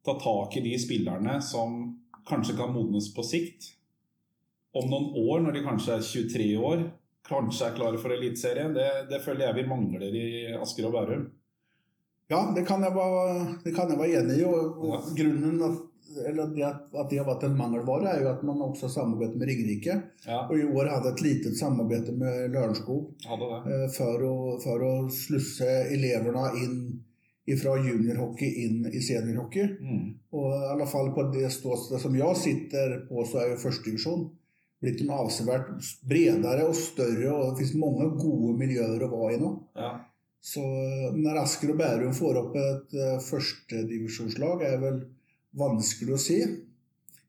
ta 0.06 0.20
tak 0.22 0.60
i 0.60 0.64
de 0.70 0.78
spillerne 0.78 1.40
som 1.42 1.82
kanskje 2.30 2.60
kan 2.62 2.76
modnes 2.78 3.10
på 3.16 3.26
sikt. 3.26 3.72
Om 4.78 4.90
noen 4.92 5.10
år, 5.24 5.42
når 5.46 5.58
de 5.58 5.66
kanskje 5.66 5.98
er 5.98 6.06
23 6.06 6.48
år, 6.70 6.86
kanskje 7.28 7.68
er 7.68 7.76
klare 7.78 8.00
for 8.02 8.14
Eliteserien. 8.14 8.76
Det, 8.76 8.88
det 9.10 9.24
føler 9.26 9.48
jeg 9.48 9.60
vi 9.62 9.68
mangler 9.70 10.16
i 10.16 10.28
Asker 10.58 10.90
og 10.90 10.96
Bærum. 10.96 11.28
Ja, 12.28 12.42
det 12.56 12.66
kan 12.68 12.84
jeg 12.84 12.96
være, 12.96 13.46
det 13.64 13.72
kan 13.76 13.90
jag 13.90 14.00
vara 14.00 14.20
enig 14.20 14.42
i. 14.42 14.46
og 14.46 14.86
Ja. 14.86 15.02
Grunnen 15.16 15.62
at, 15.64 15.78
att, 16.68 16.96
att 16.96 17.10
det 17.10 17.18
har 17.18 17.26
vært 17.26 17.44
en 17.44 17.58
mangelvare, 17.58 18.08
er 18.10 18.22
jo 18.22 18.30
at 18.30 18.44
man 18.44 18.62
også 18.62 18.88
har 18.88 18.94
samarbeidet 18.94 19.36
med 19.36 19.48
Ringerike. 19.48 20.02
Ja, 20.26 20.48
Og 20.50 20.60
i 20.60 20.64
år 20.64 20.90
hadde 20.92 21.10
et 21.10 21.22
litet 21.22 21.58
samarbeid 21.58 22.12
med 22.18 22.52
Lørenskog 22.52 23.14
eh, 23.26 23.88
for, 23.98 24.28
att, 24.56 24.84
å 24.88 25.10
slusse 25.12 25.68
elevene 25.94 26.48
inn 26.64 27.60
fra 27.62 27.78
juniorhockey 27.80 28.66
inn 28.66 28.88
i 28.92 29.02
seniorhockey. 29.02 29.68
Mm. 29.80 30.08
Og 30.36 30.48
i 30.52 30.72
alle 30.74 30.88
fall 30.88 31.14
på 31.16 31.30
det 31.32 31.52
ståstedet 31.54 32.02
som 32.04 32.16
jeg 32.16 32.38
sitter 32.38 32.98
på 33.08 33.26
så 33.26 33.38
är 33.38 33.50
ju 33.50 33.58
första 33.58 33.90
en 34.82 35.10
avsevärt 35.10 35.70
bredare 36.02 36.64
og 36.64 36.76
större 36.76 37.32
och 37.32 37.52
det 37.52 37.58
fins 37.58 37.74
mange 37.74 38.06
gode 38.06 38.58
miljøer 38.60 39.04
å 39.04 39.10
være 39.10 39.34
i 39.34 39.40
nå. 39.42 39.52
Ja. 39.74 39.90
Så 40.42 40.62
når 40.62 41.34
när 41.34 41.42
Asker 41.42 41.72
og 41.74 41.78
Bærum 41.78 42.14
får 42.14 42.38
opp 42.40 42.56
et 42.56 42.94
uh, 42.94 43.18
førstedivisjonslag, 43.20 44.62
er 44.62 44.78
vel 44.78 44.84
väl 44.84 45.02
vanskelig 45.58 46.14
å 46.14 46.22
si. 46.22 46.38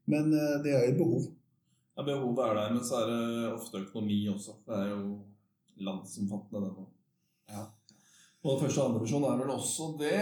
Men 0.05 0.29
uh, 0.35 0.61
det 0.63 0.77
er 0.77 0.87
jo 0.91 0.99
behov. 1.01 1.25
Ja, 1.97 2.05
Behovet 2.05 2.45
er 2.45 2.55
der, 2.61 2.77
men 2.77 2.85
så 2.85 3.01
er 3.01 3.11
det 3.11 3.49
ofte 3.57 3.81
økonomi 3.81 4.21
også. 4.31 4.61
Det 4.69 4.77
er 4.77 4.93
jo 4.93 5.01
landsomfattende, 5.89 6.69
det 6.69 6.77
nå. 6.77 6.87
Ja. 7.49 7.65
Og 8.45 8.61
første 8.61 8.81
og 8.81 8.93
andre 8.93 9.01
divisjon 9.01 9.27
er 9.27 9.41
vel 9.41 9.51
også 9.57 9.91
det. 9.99 10.21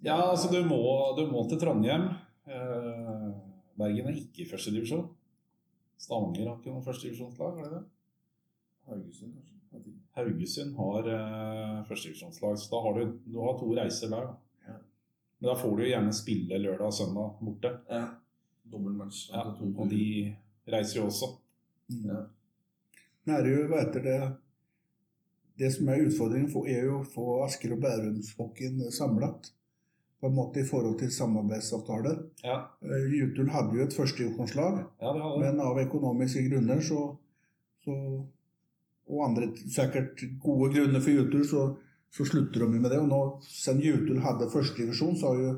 Ja, 0.00 0.16
altså 0.30 0.48
du 0.48 0.62
må, 0.64 0.80
du 1.18 1.26
må 1.28 1.42
til 1.50 1.60
Trondheim. 1.60 2.08
Uh, 2.48 3.28
Bergen 3.76 4.08
er 4.08 4.22
ikke 4.22 4.46
i 4.46 4.48
første 4.48 4.72
divisjon. 4.72 5.10
Stavanger 6.00 6.48
har 6.48 6.58
ikke 6.58 6.72
noe 6.72 6.84
førstedivisjonslag, 6.84 7.58
er 7.60 7.66
det 7.66 7.78
det? 7.78 7.82
Haugesund, 8.88 9.34
kanskje. 9.36 9.58
Vet. 9.70 9.90
Haugesund 10.16 10.78
har 10.78 11.10
uh, 11.12 11.82
førstedivisjonslag, 11.88 12.56
så 12.58 12.72
da 12.72 12.80
har 12.86 12.96
du, 12.98 13.18
du 13.26 13.38
har 13.44 13.58
to 13.60 13.68
reiser 13.76 14.12
der. 14.12 14.32
Ja. 14.66 14.78
Men 15.38 15.50
da 15.50 15.56
får 15.60 15.76
du 15.76 15.84
jo 15.84 15.92
gjerne 15.92 16.16
spille 16.16 16.60
lørdag 16.64 16.88
og 16.88 16.96
søndag 16.96 17.36
borte. 17.44 17.74
Ja. 17.90 18.06
Dobbeltmatch. 18.72 19.26
Ja, 19.34 19.44
og 19.52 19.90
de 19.90 20.04
reiser 20.72 21.00
jo 21.02 21.06
også. 21.10 21.34
Ja. 22.06 22.24
Det 23.24 23.32
är 23.32 23.46
ju, 23.46 23.78
heter 23.78 24.00
det, 24.00 24.32
det 25.54 25.70
som 25.70 25.88
er 25.88 26.06
utfordringen 26.06 26.66
er 26.66 26.86
jo 26.86 27.00
å 27.02 27.04
få 27.04 27.24
Asker 27.44 27.72
och 27.72 27.82
Bärumshockeyn 27.82 28.80
samlat. 28.92 29.52
På 30.20 30.28
en 30.28 30.36
måte 30.36 30.60
i 30.60 30.66
forhold 30.68 30.98
til 31.00 31.12
samarbeidsavtaler. 31.12 32.18
Ja, 32.44 32.58
Eh, 32.82 33.06
Jutul 33.20 33.48
hadde 33.52 33.76
jo 33.76 33.84
et 33.84 33.96
førstedivisjonslag, 33.96 34.82
ja 35.00 35.12
men 35.40 35.60
av 35.60 35.78
økonomiske 35.80 36.46
grunner 36.48 36.80
så, 36.80 37.16
så 37.84 37.96
Og 39.10 39.24
andre 39.26 39.48
sikkert 39.58 40.20
gode 40.38 40.68
grunner 40.74 41.00
for 41.02 41.10
Jutul, 41.10 41.42
så, 41.44 41.62
så 42.14 42.24
slutter 42.24 42.62
de 42.62 42.78
med 42.78 42.90
det. 42.92 43.00
Og 43.00 43.08
nå, 43.10 43.18
siden 43.42 43.80
Jutul 43.82 44.20
hadde 44.22 44.46
førstedivisjon, 44.52 45.16
så 45.18 45.32
har 45.32 45.40
jo 45.40 45.54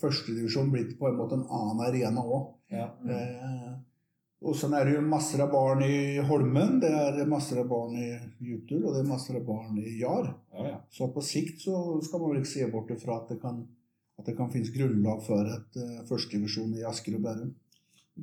førstedivisjon 0.00 0.72
blitt 0.72 0.96
på 0.98 1.06
en 1.06 1.20
måte 1.20 1.38
en 1.38 1.44
annen 1.46 1.84
arena 1.86 2.24
òg. 2.24 2.48
Ja. 2.74 2.88
Eh, 3.06 3.76
er 4.46 4.54
sen 4.54 4.74
är 4.74 4.84
det 4.84 4.94
jo 4.94 5.00
masser 5.00 5.42
av 5.42 5.50
barn 5.50 5.82
i 5.82 6.18
Holmen, 6.18 6.80
det 6.80 6.90
er 6.90 7.26
masser 7.26 7.60
av 7.60 7.68
barn 7.68 7.96
i 7.96 8.10
Jutul 8.38 8.84
og 8.84 8.92
det 8.94 9.00
er 9.00 9.08
masser 9.08 9.38
av 9.38 9.46
barn 9.46 9.78
i 9.78 9.96
Jar. 10.00 10.28
Ja, 10.52 10.66
ja. 10.68 10.76
Så 10.90 11.08
på 11.08 11.22
sikt 11.24 11.62
så 11.64 12.00
skal 12.04 12.20
man 12.20 12.30
vel 12.30 12.42
ikke 12.42 12.52
se 12.52 12.68
bort 12.70 12.92
fra 13.02 13.16
at 13.22 13.32
det 13.32 13.40
kan, 13.40 13.62
att 14.16 14.26
det 14.26 14.36
kan 14.36 14.52
finnes 14.52 14.70
grunnlag 14.70 15.22
for 15.26 15.48
et 15.56 15.76
uh, 15.76 16.04
førstedivisjon 16.08 16.74
i 16.74 16.84
Asker 16.88 17.18
og 17.18 17.24
Bærum. 17.26 17.54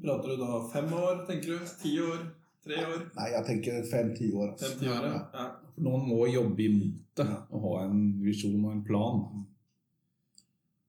Prater 0.02 0.34
du 0.34 0.42
da 0.42 0.62
fem 0.74 0.94
år, 0.94 1.26
tenker 1.28 1.54
du? 1.54 1.74
Ti 1.82 1.92
år? 2.02 2.24
Tre 2.66 2.80
år? 2.88 3.02
Nei, 3.18 3.28
jeg 3.36 3.46
tenker 3.46 3.84
fem-ti 3.92 4.32
år. 4.34 4.54
Altså. 4.54 4.72
Fem-ti 4.72 4.90
år, 4.90 5.06
ja. 5.10 5.20
ja. 5.34 5.46
For 5.76 5.86
noen 5.86 6.08
må 6.08 6.24
jobbe 6.32 6.66
imot 6.66 7.20
det 7.20 7.28
og 7.50 7.68
ha 7.68 7.74
en 7.86 8.00
visjon 8.24 8.64
og 8.64 8.72
en 8.72 8.86
plan. 8.88 9.22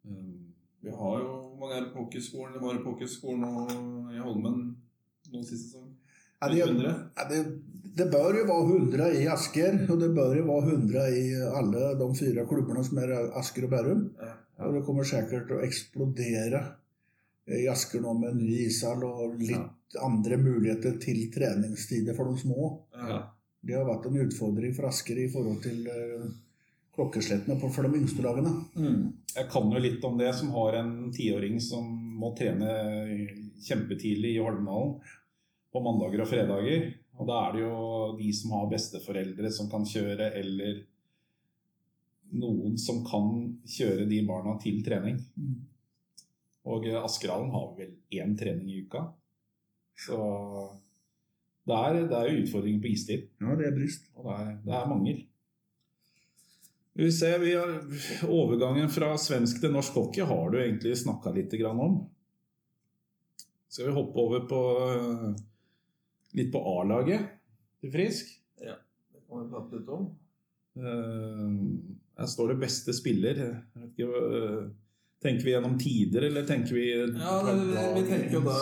Um, 0.08 0.54
Vi 0.84 0.92
har 0.92 1.20
jo 1.20 1.34
mange 1.61 1.76
er 1.80 1.90
på 1.92 2.04
hockeyskolen. 2.04 2.54
Det 2.54 2.62
var 2.62 2.80
pokerskolen 2.84 3.44
og 3.44 4.14
i 4.14 4.23
Holmen 4.25 4.58
noen 5.32 5.46
siste 5.46 5.70
sesong. 5.70 5.92
Ja, 6.40 6.50
det, 6.52 6.61
100. 6.66 6.94
ja, 7.16 7.25
det, 7.30 7.38
det 7.94 8.06
bør 8.10 8.38
jo 8.40 8.46
være 8.48 8.78
100 8.78 9.10
i 9.20 9.26
Asker 9.30 9.76
og 9.86 10.00
det 10.00 10.10
bør 10.16 10.32
jo 10.38 10.46
være 10.48 10.72
100 10.74 11.04
i 11.18 11.26
alle 11.60 11.92
de 12.00 12.08
fire 12.18 12.46
klubbene 12.50 12.82
som 12.86 12.98
er 13.02 13.12
Asker 13.38 13.68
og 13.68 13.74
Bærum. 13.74 14.08
Ja. 14.20 14.32
Og 14.66 14.76
det 14.76 14.84
kommer 14.86 15.06
sikkert 15.06 15.48
til 15.48 15.58
å 15.58 15.64
eksplodere 15.66 16.62
i 17.54 17.66
Asker 17.70 18.02
nå 18.02 18.14
med 18.18 18.38
ny 18.40 18.64
ishall 18.66 19.02
og 19.06 19.36
litt 19.42 19.98
andre 20.00 20.38
muligheter 20.40 20.96
til 21.02 21.26
treningstider 21.34 22.16
for 22.16 22.30
de 22.30 22.40
små. 22.40 22.70
Ja. 22.96 23.20
Det 23.64 23.76
har 23.78 23.86
vært 23.88 24.08
en 24.08 24.22
utfordring 24.24 24.74
for 24.76 24.88
Asker 24.90 25.20
i 25.20 25.28
forhold 25.32 25.60
til 25.64 25.86
eh, 25.88 26.24
klokkeslettene 26.94 27.56
for 27.62 27.86
de 27.86 28.00
yngste 28.00 28.24
lagene. 28.24 28.52
Mm. 28.76 28.98
Jeg 29.34 29.50
kan 29.52 29.70
jo 29.70 29.82
litt 29.82 30.04
om 30.06 30.18
det, 30.18 30.30
som 30.36 30.52
har 30.56 30.80
en 30.80 30.94
tiåring 31.14 31.60
som 31.62 31.86
må 32.20 32.32
trene 32.38 32.74
kjempetidlig 33.64 34.36
i 34.36 34.42
Holmdalen 34.42 34.98
på 35.74 35.82
mandager 35.82 36.22
og 36.22 36.30
fredager. 36.30 36.92
Og 37.14 37.28
da 37.28 37.40
er 37.47 37.54
det 37.54 37.62
jo 37.62 37.76
de 38.18 38.30
som 38.35 38.54
har 38.56 38.71
besteforeldre 38.73 39.50
som 39.54 39.68
kan 39.71 39.87
kjøre, 39.87 40.33
eller 40.40 40.80
noen 42.35 42.78
som 42.80 43.04
kan 43.06 43.28
kjøre 43.71 44.09
de 44.11 44.23
barna 44.26 44.56
til 44.62 44.80
trening. 44.87 45.21
Og 46.64 46.88
Askerhallen 47.04 47.52
har 47.54 47.68
vel 47.76 47.92
én 48.16 48.35
trening 48.38 48.73
i 48.73 48.80
uka. 48.87 49.04
Så 49.94 50.16
det 51.68 51.76
er, 51.76 52.00
det 52.11 52.18
er 52.18 52.40
utfordringer 52.42 52.83
på 52.83 52.90
istid. 52.90 53.28
Ja, 53.40 53.54
det 53.59 53.68
er 53.68 53.76
brist. 53.76 54.11
Og 54.16 54.26
det 54.26 54.40
er, 54.40 54.50
det 54.64 54.75
er 54.75 54.90
mangel. 54.90 55.23
Vi 56.94 57.09
ser, 57.12 57.38
vi 57.42 57.54
har, 57.59 57.73
Overgangen 58.30 58.90
fra 58.92 59.14
svensk 59.18 59.59
til 59.62 59.73
norsk 59.75 59.97
hockey 59.99 60.26
har 60.28 60.50
du 60.52 60.61
egentlig 60.61 60.94
snakka 61.00 61.33
litt 61.35 61.54
grann 61.59 61.80
om. 61.83 61.97
Skal 63.66 63.88
vi 63.88 63.97
hoppe 63.97 64.23
over 64.23 64.44
på 64.47 64.61
eh, 64.85 65.25
litt 66.34 66.52
på 66.52 66.62
A-laget 66.78 67.26
til 67.80 67.92
Frisk? 67.94 68.30
Ja, 68.62 68.76
Det 69.12 69.22
kan 69.28 69.42
vi 69.42 69.50
prate 69.52 69.80
litt 69.80 69.92
om. 69.94 70.08
Uh, 70.74 71.94
Her 72.18 72.26
står 72.30 72.48
det 72.52 72.60
'beste 72.62 72.94
spiller'. 72.94 73.38
Jeg 73.74 73.90
ikke, 73.90 74.06
uh, 74.06 74.70
tenker 75.22 75.44
vi 75.44 75.54
gjennom 75.54 75.78
tider, 75.78 76.26
eller 76.28 76.46
tenker 76.46 76.74
vi 76.74 76.88
Ja, 76.90 77.42
det, 77.46 77.54
vi 77.94 78.02
tenker 78.10 78.32
jo 78.38 78.42
da 78.44 78.58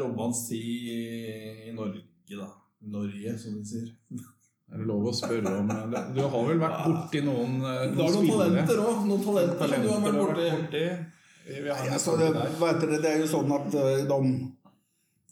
Robbans 0.00 0.48
tid 0.48 0.62
i, 0.62 1.68
i 1.68 1.72
Norge, 1.74 2.02
da. 2.30 2.48
Norge, 2.86 3.38
som 3.38 3.58
de 3.58 3.64
sier. 3.66 3.90
Er 4.72 4.78
det 4.82 4.86
lov 4.86 5.06
å 5.06 5.12
spørre 5.14 5.52
om 5.60 5.68
Du 6.14 6.20
har 6.22 6.46
vel 6.48 6.58
vært 6.58 6.80
borti 6.86 7.20
noen, 7.22 7.60
eh, 7.62 7.92
Du 7.94 8.02
har 8.02 8.10
noen 8.16 8.30
talenter 8.30 8.80
òg. 8.82 9.04
Noen 9.06 9.22
talenter 9.22 9.58
talenter 9.60 9.82
du 9.82 9.88
har 9.92 10.00
vært 10.02 10.18
borti. 10.22 10.48
borti. 10.56 10.86
Altså, 11.94 12.16
det, 12.18 12.32
heter 12.58 12.90
det, 12.90 13.02
det 13.02 13.10
er 13.12 13.20
jo 13.22 13.26
sånn 13.30 13.52
at 13.54 13.70
de 13.70 14.20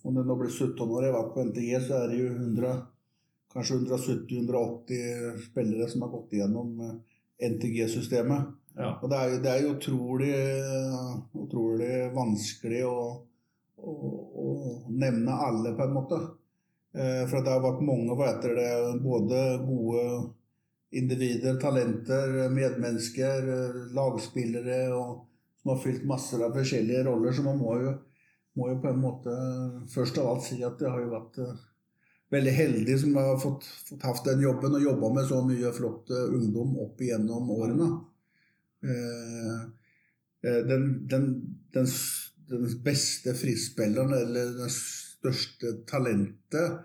Om 0.04 0.18
det 0.18 0.26
nå 0.28 0.36
blir 0.36 0.52
17 0.52 0.82
år 0.84 1.06
jeg 1.06 1.14
var 1.14 1.30
på 1.32 1.46
NTG, 1.48 1.70
så 1.86 2.02
er 2.02 2.12
det 2.12 2.20
jo 2.20 2.30
100, 2.34 2.74
kanskje 3.54 3.80
170-180 3.80 5.40
spillere 5.46 5.88
som 5.88 6.04
har 6.04 6.12
gått 6.12 6.36
igjennom 6.36 6.74
eh, 6.84 6.94
NTG-systemet. 7.54 8.52
Ja. 8.76 8.90
Og 9.00 9.10
det 9.10 9.18
er, 9.18 9.34
det 9.42 9.50
er 9.50 9.62
jo 9.62 9.74
utrolig, 9.76 10.34
utrolig 11.44 11.92
vanskelig 12.14 12.82
å, 12.88 12.98
å, 13.78 13.92
å 14.44 14.48
nevne 14.90 15.36
alle, 15.46 15.74
på 15.78 15.86
en 15.86 15.94
måte. 15.94 16.20
Eh, 16.94 17.22
For 17.30 17.40
det 17.40 17.54
har 17.54 17.62
vært 17.64 17.84
mange 17.86 18.16
hva 18.18 18.32
heter 18.32 18.56
det, 18.58 18.72
både 19.02 19.44
gode 19.66 20.06
individer, 20.94 21.56
talenter, 21.62 22.34
medmennesker, 22.54 23.48
eh, 23.54 23.78
lagspillere 23.96 24.82
og, 24.94 25.22
som 25.62 25.74
har 25.74 25.80
fylt 25.82 26.04
masser 26.06 26.44
av 26.44 26.54
forskjellige 26.58 27.06
roller. 27.08 27.34
Så 27.34 27.46
man 27.46 27.58
må 27.62 27.78
jo, 27.82 27.94
må 28.58 28.70
jo 28.70 28.80
på 28.82 28.90
en 28.90 29.00
måte 29.02 29.36
først 29.90 30.18
av 30.22 30.30
alt 30.30 30.44
si 30.46 30.60
at 30.66 30.82
jeg 30.82 30.90
har 30.90 31.02
jo 31.02 31.12
vært 31.12 31.38
eh, 31.42 31.62
veldig 32.34 32.54
heldig 32.54 32.98
som 33.02 33.16
har 33.18 33.38
fått, 33.42 33.66
fått 33.88 34.06
hatt 34.06 34.26
den 34.28 34.44
jobben 34.44 34.76
og 34.78 34.84
jobba 34.84 35.10
med 35.16 35.30
så 35.30 35.40
mye 35.46 35.72
flott 35.74 36.12
eh, 36.14 36.34
ungdom 36.38 36.76
opp 36.84 37.02
igjennom 37.02 37.50
årene. 37.54 37.88
Eh, 38.84 39.64
den, 40.44 40.84
den, 41.08 41.28
den, 41.72 41.88
den 42.50 42.66
beste 42.84 43.32
frispilleren 43.38 44.12
eller 44.12 44.50
det 44.58 44.68
største 44.74 45.70
talentet. 45.88 46.82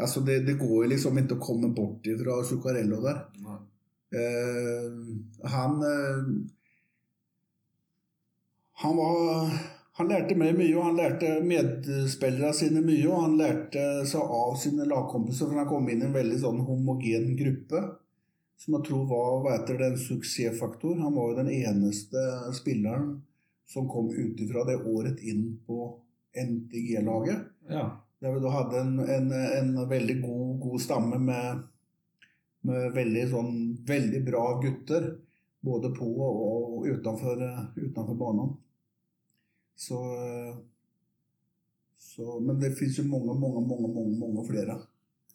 Altså 0.00 0.22
det, 0.24 0.38
det, 0.46 0.54
går 0.56 0.72
jo 0.78 0.88
liksom 0.94 1.20
ikke 1.20 1.36
å 1.36 1.42
komme 1.44 1.68
bort 1.76 2.08
fra 2.22 2.38
Zuccarello 2.48 3.02
der. 3.04 3.20
Eh, 4.16 4.88
han 5.52 5.76
Han 8.82 8.98
var 8.98 9.48
han 9.98 10.08
lærte 10.08 10.36
meg 10.40 10.54
mye, 10.56 10.72
og 10.78 10.86
han 10.86 10.96
lærte 10.96 11.32
medspillerne 11.44 12.52
sine 12.56 12.80
mye. 12.84 13.04
Og 13.10 13.26
han 13.26 13.34
lærte 13.40 13.82
seg 14.08 14.30
av 14.38 14.54
sine 14.60 14.86
lagkompiser, 14.88 15.50
for 15.50 15.60
han 15.60 15.68
kom 15.68 15.90
inn 15.92 16.00
i 16.00 16.06
en 16.08 16.14
veldig 16.16 16.38
sånn 16.40 16.62
homogen 16.64 17.34
gruppe. 17.36 17.82
Som 18.62 18.78
jeg 18.78 18.86
tror 18.88 19.04
var 19.10 19.42
hva 19.42 19.56
heter 19.56 19.80
det, 19.80 19.90
en 19.90 20.00
suksessfaktor. 20.00 20.96
Han 21.02 21.18
var 21.18 21.28
jo 21.28 21.40
den 21.42 21.52
eneste 21.52 22.22
spilleren 22.56 23.18
som 23.68 23.90
kom 23.90 24.08
ut 24.12 24.40
ifra 24.40 24.64
det 24.68 24.78
året 24.80 25.20
inn 25.28 25.44
på 25.66 25.92
NTG-laget. 26.38 27.44
Ja. 27.68 27.84
Der 28.22 28.32
vi 28.32 28.40
da 28.40 28.54
hadde 28.54 28.80
en, 28.80 28.96
en, 29.02 29.30
en 29.34 29.72
veldig 29.90 30.18
god, 30.22 30.50
god 30.62 30.80
stamme 30.80 31.20
med, 31.20 31.62
med 32.64 32.90
veldig, 32.96 33.28
sånn, 33.34 33.54
veldig 33.86 34.24
bra 34.24 34.44
gutter. 34.62 35.12
Både 35.62 35.92
på 35.94 36.08
og 36.24 36.86
utenfor, 36.88 37.42
utenfor 37.76 38.16
banen. 38.18 38.54
Så, 39.74 39.98
så, 41.98 42.38
men 42.40 42.60
det 42.60 42.74
fins 42.78 42.98
jo 42.98 43.04
mange, 43.08 43.34
mange, 43.34 43.62
mange, 43.66 43.88
mange, 43.94 44.18
mange 44.20 44.46
flere 44.48 44.78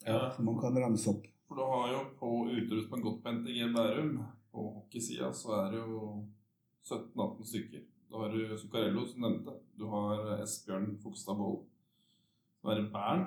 ja. 0.06 0.32
som 0.36 0.46
man 0.46 0.60
kan 0.62 0.77
ramse 0.84 1.10
opp. 1.10 1.27
For 1.48 1.60
du 1.60 1.63
har 1.63 1.91
jo 1.94 2.00
på 2.20 2.32
uterus 2.51 2.89
på 2.89 2.98
en 2.98 3.06
godt 3.06 3.22
på 3.24 3.32
NTG 3.32 3.70
Bærum, 3.75 4.17
på 4.51 4.65
hockeysida, 4.79 5.32
så 5.34 5.53
er 5.62 5.72
det 5.72 5.84
jo 5.84 6.01
17-18 6.88 7.46
stykker. 7.51 7.86
Da 8.12 8.17
har 8.17 8.29
du 8.29 8.58
Zuccarello, 8.58 9.06
som 9.06 9.22
nevnte. 9.22 9.51
Du 9.79 9.88
har 9.91 10.41
Esbjørn 10.41 10.98
Fogstad 11.03 11.36
Wold. 11.36 11.65
Så 12.62 12.72
er 12.72 12.82
det 12.82 12.91
Bern. 12.91 13.25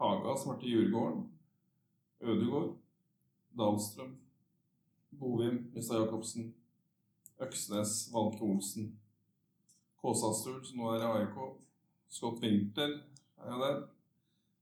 Haga, 0.00 0.34
som 0.36 0.52
har 0.52 0.58
vært 0.58 0.66
i 0.66 0.72
Djurgården. 0.74 1.22
Ødegård. 2.20 2.74
Dahlstrøm. 3.58 4.16
Bovim. 5.20 5.70
Lisa 5.74 5.94
Jacobsen. 5.94 6.54
Øksnes. 7.40 8.10
Valke 8.12 8.44
Olsen. 8.44 8.92
Kåsastul, 10.02 10.62
som 10.66 10.82
nå 10.82 10.94
er 10.94 11.04
i 11.04 11.10
AIK. 11.10 11.36
Scott 12.10 12.40
Winter 12.42 12.96
er 13.42 13.52
jo 13.52 13.60
der. 13.62 13.76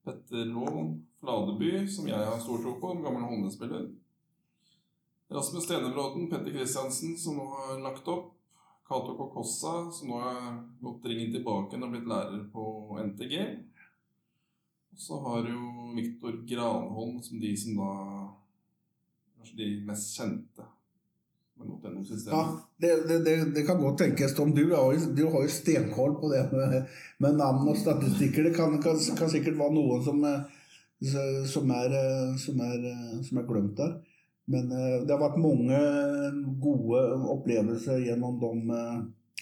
Petter 0.05 0.51
Laaen. 0.51 0.99
Fladeby, 1.21 1.87
som 1.93 2.07
jeg 2.09 2.17
har 2.17 2.39
stor 2.41 2.63
tro 2.63 2.79
på, 2.81 2.91
en 2.95 3.03
gammel 3.05 3.27
håndballspiller. 3.29 3.89
Rasmus 5.31 5.67
Stenebråten, 5.67 6.31
Petter 6.31 6.55
Kristiansen, 6.55 7.17
som 7.21 7.37
nå 7.37 7.45
har 7.55 7.83
lagt 7.85 8.09
opp. 8.09 8.31
Cato 8.89 9.15
Kokossa, 9.19 9.91
som 9.93 10.09
nå 10.11 10.21
har 10.21 10.47
gått 10.81 11.05
ringen 11.07 11.31
tilbake 11.31 11.79
og 11.79 11.93
blitt 11.93 12.09
lærer 12.11 12.41
på 12.51 12.65
NTG. 13.05 13.37
Og 14.91 15.05
så 15.05 15.21
har 15.27 15.47
jo 15.47 15.93
Viktor 15.95 16.41
Granholm 16.49 17.21
som 17.23 17.39
de 17.41 17.53
som 17.57 17.77
da 17.79 17.93
Kanskje 19.41 19.57
de 19.57 19.69
mest 19.89 20.19
kjente 20.19 20.67
ja, 22.27 22.43
det, 22.77 23.09
det, 23.09 23.35
det, 23.55 23.63
kan 23.67 23.81
godt 23.81 23.99
tenkes. 23.99 24.35
Tom, 24.35 24.55
du, 24.55 24.63
har 24.75 24.93
jo, 24.95 25.11
du 25.17 25.25
har 25.27 25.43
jo 25.45 25.53
stenkoll 25.53 26.15
på 26.21 26.31
det 26.33 26.47
med, 26.53 26.87
med, 27.19 27.37
navn 27.37 27.69
og 27.69 27.77
statistikker. 27.77 28.49
Det 28.49 28.55
kan, 28.57 28.79
kan, 28.83 29.01
kan 29.19 29.33
sikkert 29.33 29.59
være 29.59 29.75
noen 29.77 30.05
som, 30.05 30.23
som, 31.53 31.75
er, 31.77 31.97
som, 32.41 32.63
er, 32.65 32.87
som 33.27 33.43
er 33.43 33.49
glemt 33.49 33.77
der. 33.81 33.99
Men 34.51 34.73
eh, 34.75 34.97
det 35.05 35.15
har 35.15 35.23
vært 35.23 35.43
mange 35.43 35.81
gode 36.63 37.03
opplevelser 37.37 38.01
gjennom 38.07 38.41
de, 38.41 38.81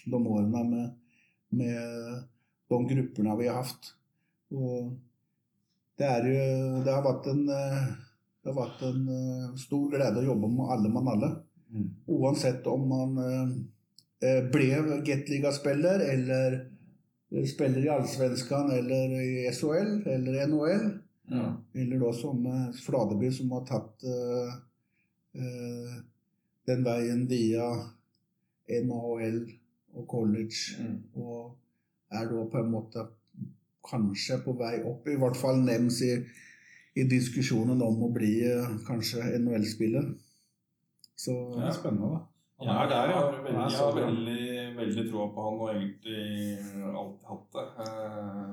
de 0.05 0.19
årene 0.19 0.65
med, 0.69 0.91
med, 1.61 2.25
de 2.69 2.81
gruppene 2.93 3.37
vi 3.39 3.49
har 3.49 3.63
hatt. 3.63 3.93
Og 4.53 4.91
det, 5.99 6.09
er 6.09 6.29
jo, 6.29 6.83
det 6.85 6.93
har 6.93 7.07
vært 7.07 7.31
en, 7.31 7.45
det 7.49 8.51
har 8.51 8.59
vært 8.59 8.83
en 8.91 9.55
stor 9.61 9.87
glede 9.95 10.25
å 10.25 10.33
jobbe 10.33 10.51
med 10.53 10.75
alle 10.75 10.93
mann 10.93 11.15
alle. 11.15 11.37
Mm. 11.71 11.91
Uansett 12.07 12.67
om 12.67 12.89
man 12.89 13.19
eh, 13.25 13.49
eh 14.29 14.41
ble 14.53 15.01
Gateliga-spiller 15.07 16.05
eller 16.13 16.59
spiller 17.47 17.85
i 17.85 17.91
Allsvenskan 17.93 18.71
eller 18.73 19.13
i 19.21 19.53
SHL 19.53 20.07
eller 20.07 20.47
NHL. 20.47 20.89
Ja. 21.29 21.45
Eller 21.75 22.01
da 22.01 22.13
som 22.13 22.47
Fladeby 22.87 23.31
som 23.33 23.53
har 23.53 23.67
tatt 23.69 24.05
eh, 24.05 24.55
eh, 25.43 25.97
den 26.67 26.85
veien 26.85 27.27
via 27.29 27.69
NHL 28.69 29.41
og 29.97 30.09
college. 30.09 30.79
Mm. 30.81 30.99
Og 31.21 31.57
er 32.13 32.29
da 32.31 32.45
på 32.49 32.63
en 32.63 32.73
måte 32.73 33.05
kanskje 33.89 34.41
på 34.45 34.55
vei 34.59 34.79
opp. 34.89 35.09
I 35.09 35.19
hvert 35.21 35.37
fall 35.39 35.61
nevnes 35.65 36.01
i, 36.05 36.15
i 36.99 37.05
diskusjonen 37.09 37.83
om 37.85 38.03
å 38.05 38.13
bli 38.13 38.33
eh, 38.49 38.75
kanskje 38.89 39.25
NHL-spiller. 39.41 40.09
Så 41.19 41.35
det 41.57 41.65
er 41.67 41.75
spennende, 41.75 42.09
da. 42.15 42.19
Han 42.59 42.69
er 42.75 42.89
der, 42.91 43.11
ja. 43.11 43.21
Jeg 43.47 43.55
har, 43.55 43.71
jeg 43.71 43.79
har 43.79 43.95
veldig, 43.95 44.47
veldig 44.77 45.05
troa 45.11 45.29
på 45.35 45.45
han 45.47 45.61
og 45.63 45.69
egentlig 45.73 46.23
alltid 47.01 47.29
hatt 47.31 47.57
det. 47.57 47.67
Eh, 47.85 48.53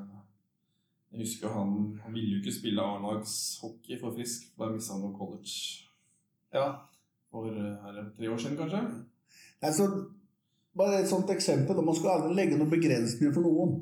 jeg 1.11 1.23
husker 1.23 1.53
han, 1.53 1.71
han 2.03 2.13
ville 2.13 2.35
jo 2.35 2.41
ikke 2.43 2.53
spille 2.53 2.85
A-lagshockey 2.85 3.97
for 4.01 4.13
Frisk. 4.17 4.51
Da 4.59 4.69
mista 4.69 4.93
han 4.93 5.07
jo 5.07 5.11
college. 5.17 5.55
Ja. 6.53 6.67
For 7.33 7.49
eh, 7.49 7.89
er 7.89 8.09
tre 8.17 8.31
år 8.33 8.41
siden, 8.41 8.57
kanskje? 8.61 8.81
Altså, 9.61 9.89
bare 10.77 11.01
et 11.01 11.09
sånt 11.09 11.29
eksempel. 11.33 11.81
Man 11.85 11.97
skal 11.97 12.15
aldri 12.17 12.33
legge 12.37 12.57
noen 12.57 12.73
begrensninger 12.73 13.33
for 13.33 13.45
noen. 13.45 13.77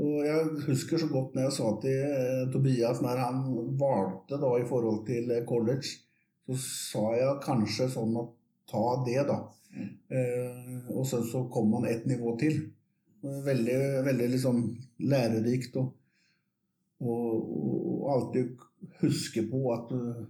Og 0.00 0.20
Jeg 0.24 0.68
husker 0.68 1.00
så 1.00 1.08
godt 1.12 1.34
når 1.36 1.48
jeg 1.48 1.56
sa 1.58 1.72
til 1.82 2.04
eh, 2.04 2.46
Tobias 2.52 3.00
når 3.04 3.24
han 3.26 3.42
valgte 3.80 4.40
da 4.40 4.54
i 4.56 4.68
forhold 4.68 5.02
til 5.08 5.34
college 5.48 5.98
så 6.50 6.58
sa 6.60 7.04
jeg 7.14 7.40
kanskje 7.44 7.88
sånn 7.92 8.16
at 8.18 8.30
ta 8.70 8.84
det, 9.06 9.22
da. 9.28 9.38
Mm. 9.70 9.90
Eh, 10.10 10.90
og 10.90 11.06
så, 11.06 11.22
så 11.26 11.44
kom 11.52 11.70
man 11.70 11.86
et 11.86 12.06
nivå 12.10 12.34
til. 12.40 12.60
Veldig, 13.20 13.76
veldig 14.06 14.28
liksom 14.32 14.62
lærerikt. 15.12 15.76
Og, 15.76 15.92
og, 17.00 17.34
og, 17.46 18.06
alltid 18.10 18.64
huske 19.02 19.44
på 19.46 19.60
at 19.74 19.92
uh, 19.94 20.22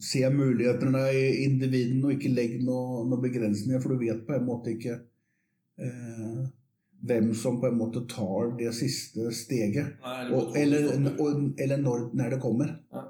se 0.00 0.22
mulighetene 0.32 1.02
i 1.12 1.24
individene, 1.44 2.04
og 2.06 2.14
ikke 2.14 2.32
legg 2.32 2.54
noen 2.64 3.10
noe 3.10 3.20
begrensninger, 3.20 3.82
for 3.82 3.92
du 3.92 4.04
vet 4.06 4.22
på 4.24 4.36
en 4.36 4.46
måte 4.46 4.72
ikke 4.72 4.94
eh, 5.82 6.46
hvem 7.06 7.32
som 7.36 7.58
på 7.60 7.68
en 7.68 7.76
måte 7.76 8.06
tar 8.08 8.54
det 8.58 8.72
siste 8.78 9.28
steget. 9.36 9.98
Nei, 10.06 10.22
og, 10.30 10.56
eller, 10.56 10.88
eller, 10.94 11.82
når, 11.82 12.08
når 12.16 12.36
det 12.36 12.40
kommer. 12.42 12.72
Ja. 12.94 13.05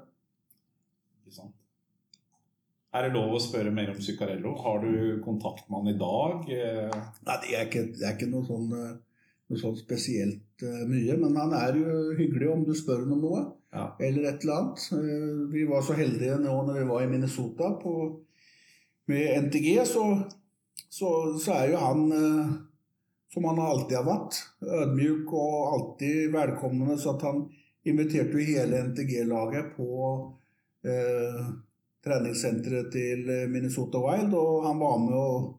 Er 2.95 3.03
det 3.03 3.15
lov 3.17 3.35
å 3.35 3.41
spørre 3.43 3.71
mer 3.75 3.89
om 3.91 3.99
Zuccarello? 3.99 4.53
Har 4.63 4.79
du 4.79 5.19
kontakt 5.23 5.67
med 5.67 5.81
han 5.81 5.91
i 5.91 5.97
dag? 5.99 6.45
Nei, 7.27 7.35
det 7.43 7.51
er 7.51 7.65
ikke, 7.67 7.83
det 7.91 8.05
er 8.05 8.15
ikke 8.15 8.29
noe, 8.31 8.47
sånn, 8.47 8.69
noe 8.71 9.59
sånn 9.59 9.75
spesielt 9.79 10.63
uh, 10.63 10.85
mye. 10.87 11.17
Men 11.19 11.35
han 11.35 11.55
er 11.57 11.81
jo 11.81 11.97
hyggelig 12.17 12.53
om 12.53 12.63
du 12.67 12.71
spør 12.77 13.03
ham 13.03 13.17
om 13.17 13.25
noe. 13.25 13.43
Ja. 13.75 13.89
Eller 13.99 14.29
et 14.29 14.47
eller 14.47 14.61
annet. 14.61 14.87
Uh, 14.95 15.43
vi 15.51 15.67
var 15.67 15.83
så 15.83 15.97
heldige 15.99 16.39
nå 16.39 16.55
når 16.69 16.79
vi 16.79 16.87
var 16.93 17.03
i 17.03 17.11
Minnesota 17.11 17.73
på, 17.81 17.97
med 19.11 19.45
NTG, 19.47 19.69
så, 19.87 20.07
så, 20.87 21.11
så, 21.35 21.53
er 21.59 21.73
jo 21.73 21.83
han 21.83 22.01
som 23.31 23.45
han 23.51 23.61
alltid 23.67 23.99
har 23.99 24.07
vært. 24.07 24.41
Ødmjuk 24.63 25.35
og 25.35 25.59
alltid 25.75 26.31
velkomnende. 26.33 26.95
Så 27.03 27.17
at 27.17 27.27
han 27.27 27.45
inviterte 27.87 28.31
jo 28.31 28.47
hele 28.47 28.83
NTG-laget 28.89 29.75
på 29.75 30.11
treningssenteret 32.07 32.91
til 32.95 33.29
eh, 33.29 33.45
Minnesota 33.51 34.01
Wild, 34.01 34.33
og 34.33 34.65
han 34.65 34.79
var 34.81 34.99
med 35.03 35.15
og, 35.19 35.49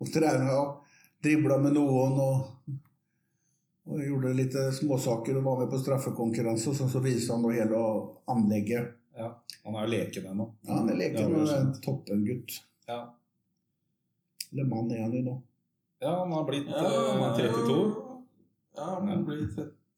og 0.00 0.12
trena 0.12 0.58
og 0.60 0.98
dribla 1.24 1.58
med 1.62 1.78
noen. 1.78 2.20
og, 2.20 2.74
og 3.84 4.00
gjorde 4.00 4.32
litt 4.36 4.54
småsaker 4.78 5.36
og 5.36 5.44
var 5.44 5.58
med 5.60 5.72
på 5.72 5.80
straffekonkurranse. 5.82 6.70
Og 6.72 6.92
så 6.92 7.02
viste 7.04 7.34
han 7.34 7.44
hele 7.52 7.80
anlegget. 8.32 8.94
Ja, 9.16 9.28
Han 9.64 9.76
er 9.76 9.84
jo 9.84 9.90
leken 9.92 10.30
ennå. 10.30 10.46
Ja, 10.64 10.78
han 10.78 10.88
er 10.90 10.96
leken 10.98 11.36
og 11.38 11.52
en 11.52 11.74
toppengutt. 11.84 12.56
Ja. 12.88 13.00
Eller 14.52 14.66
mann 14.70 14.90
er 14.92 15.04
han 15.04 15.14
jo 15.14 15.22
nå. 15.26 15.36
Ja, 16.00 16.18
han 16.20 16.32
har 16.32 16.44
blitt 16.48 16.68
ja, 16.68 16.82
han 17.12 17.22
er 17.28 17.38
32. 17.38 17.76
Ja, 18.76 18.88
han 19.00 19.24
blir 19.24 19.46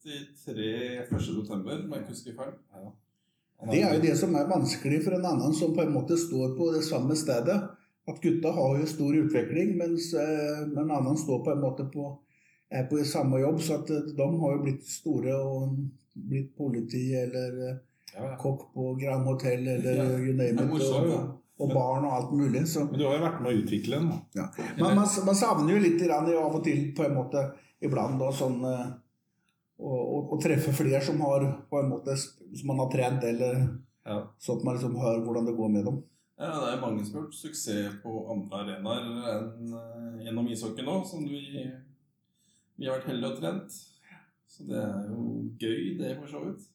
33 0.05 0.69
1.12., 1.07 1.51
om 1.57 1.67
jeg 1.71 2.03
ikke 2.03 2.13
husker 2.13 2.37
feil. 2.37 2.55
Ja. 2.77 2.93
Det 3.65 3.81
er 3.81 3.95
jo 3.95 4.03
det 4.03 4.13
som 4.21 4.35
er 4.37 4.49
vanskelig 4.51 5.01
for 5.05 5.17
en 5.17 5.25
annen 5.25 5.55
som 5.57 5.73
på 5.75 5.83
en 5.83 5.95
måte 5.95 6.19
står 6.21 6.53
på 6.59 6.71
det 6.75 6.83
samme 6.85 7.17
stedet. 7.17 7.57
At 8.07 8.21
gutta 8.23 8.53
har 8.55 8.77
jo 8.79 8.87
stor 8.87 9.17
utvikling, 9.17 9.73
mens 9.81 10.13
eh, 10.15 10.61
en 10.63 10.91
annen 10.91 11.17
står 11.19 11.41
på 11.45 11.55
en 11.57 11.63
måte 11.65 11.89
på, 11.91 12.11
er 12.71 12.85
på 12.91 13.01
samme 13.05 13.41
jobb. 13.41 13.63
Så 13.63 13.81
at 13.81 13.91
eh, 13.91 14.13
de 14.19 14.27
har 14.43 14.53
jo 14.55 14.61
blitt 14.63 14.85
store 14.87 15.35
og 15.41 15.73
blitt 16.13 16.53
politi 16.59 17.09
eller 17.19 17.59
eh, 17.71 17.81
ja, 18.13 18.29
kokk 18.39 18.69
på 18.77 18.93
Grand 19.01 19.27
Hotel 19.27 19.67
eller 19.79 19.99
ja. 20.03 20.07
you 20.21 20.37
name 20.37 20.55
it. 20.55 20.71
Morsomt, 20.71 21.35
og 21.57 21.73
barn 21.73 22.05
og 22.05 22.13
alt 22.13 22.37
mulig. 22.37 22.67
Så 22.69 22.85
Men 22.85 23.01
du 23.01 23.07
har 23.09 23.17
jo 23.17 23.25
vært 23.25 23.43
med 23.43 23.51
å 23.51 23.65
utvikle 23.65 23.99
den. 23.99 24.15
ja. 24.37 24.47
man, 24.77 25.01
man, 25.01 25.11
man 25.27 25.41
savner 25.41 25.75
jo 25.75 25.83
litt 25.83 26.07
av 26.13 26.31
og 26.45 26.63
til 26.69 26.91
på 26.95 27.09
en 27.09 27.17
måte 27.17 27.49
iblant 27.83 28.21
da, 28.21 28.31
sånn 28.37 28.61
å, 29.79 29.93
å, 29.93 30.19
å 30.33 30.39
treffe 30.43 30.73
flere 30.75 31.03
som 31.05 31.21
har 31.25 31.45
på 31.71 31.81
en 31.81 31.91
måte 31.93 32.15
som 32.17 32.67
man 32.71 32.81
har 32.85 32.91
trent, 32.93 33.25
eller 33.25 33.67
Ja. 34.07 34.21
så 34.39 34.55
at 34.57 34.65
man 34.65 34.77
liksom 34.77 34.95
hører 35.01 35.25
hvordan 35.25 35.47
det 35.49 35.57
går 35.59 35.69
med 35.73 35.85
dem. 35.85 35.97
Ja, 36.39 36.53
det 36.53 36.73
er 36.77 36.81
mange 36.81 37.05
som 37.05 37.17
har 37.17 37.25
gjort 37.27 37.35
suksess 37.35 37.95
på 38.03 38.13
andre 38.33 38.59
arenaer 38.63 39.07
enn 39.33 39.73
eh, 39.73 40.25
gjennom 40.27 40.49
ishockey 40.53 40.85
nå, 40.85 40.99
som 41.09 41.25
vi, 41.25 41.65
vi 42.77 42.87
har 42.87 42.99
vært 42.99 43.09
heldige 43.11 43.33
og 43.33 43.41
trent. 43.41 43.79
Så 44.47 44.67
det 44.69 44.79
er 44.79 45.09
jo 45.11 45.25
gøy, 45.61 45.97
det, 45.99 46.13
for 46.21 46.31
så 46.31 46.43
vidt. 46.45 46.67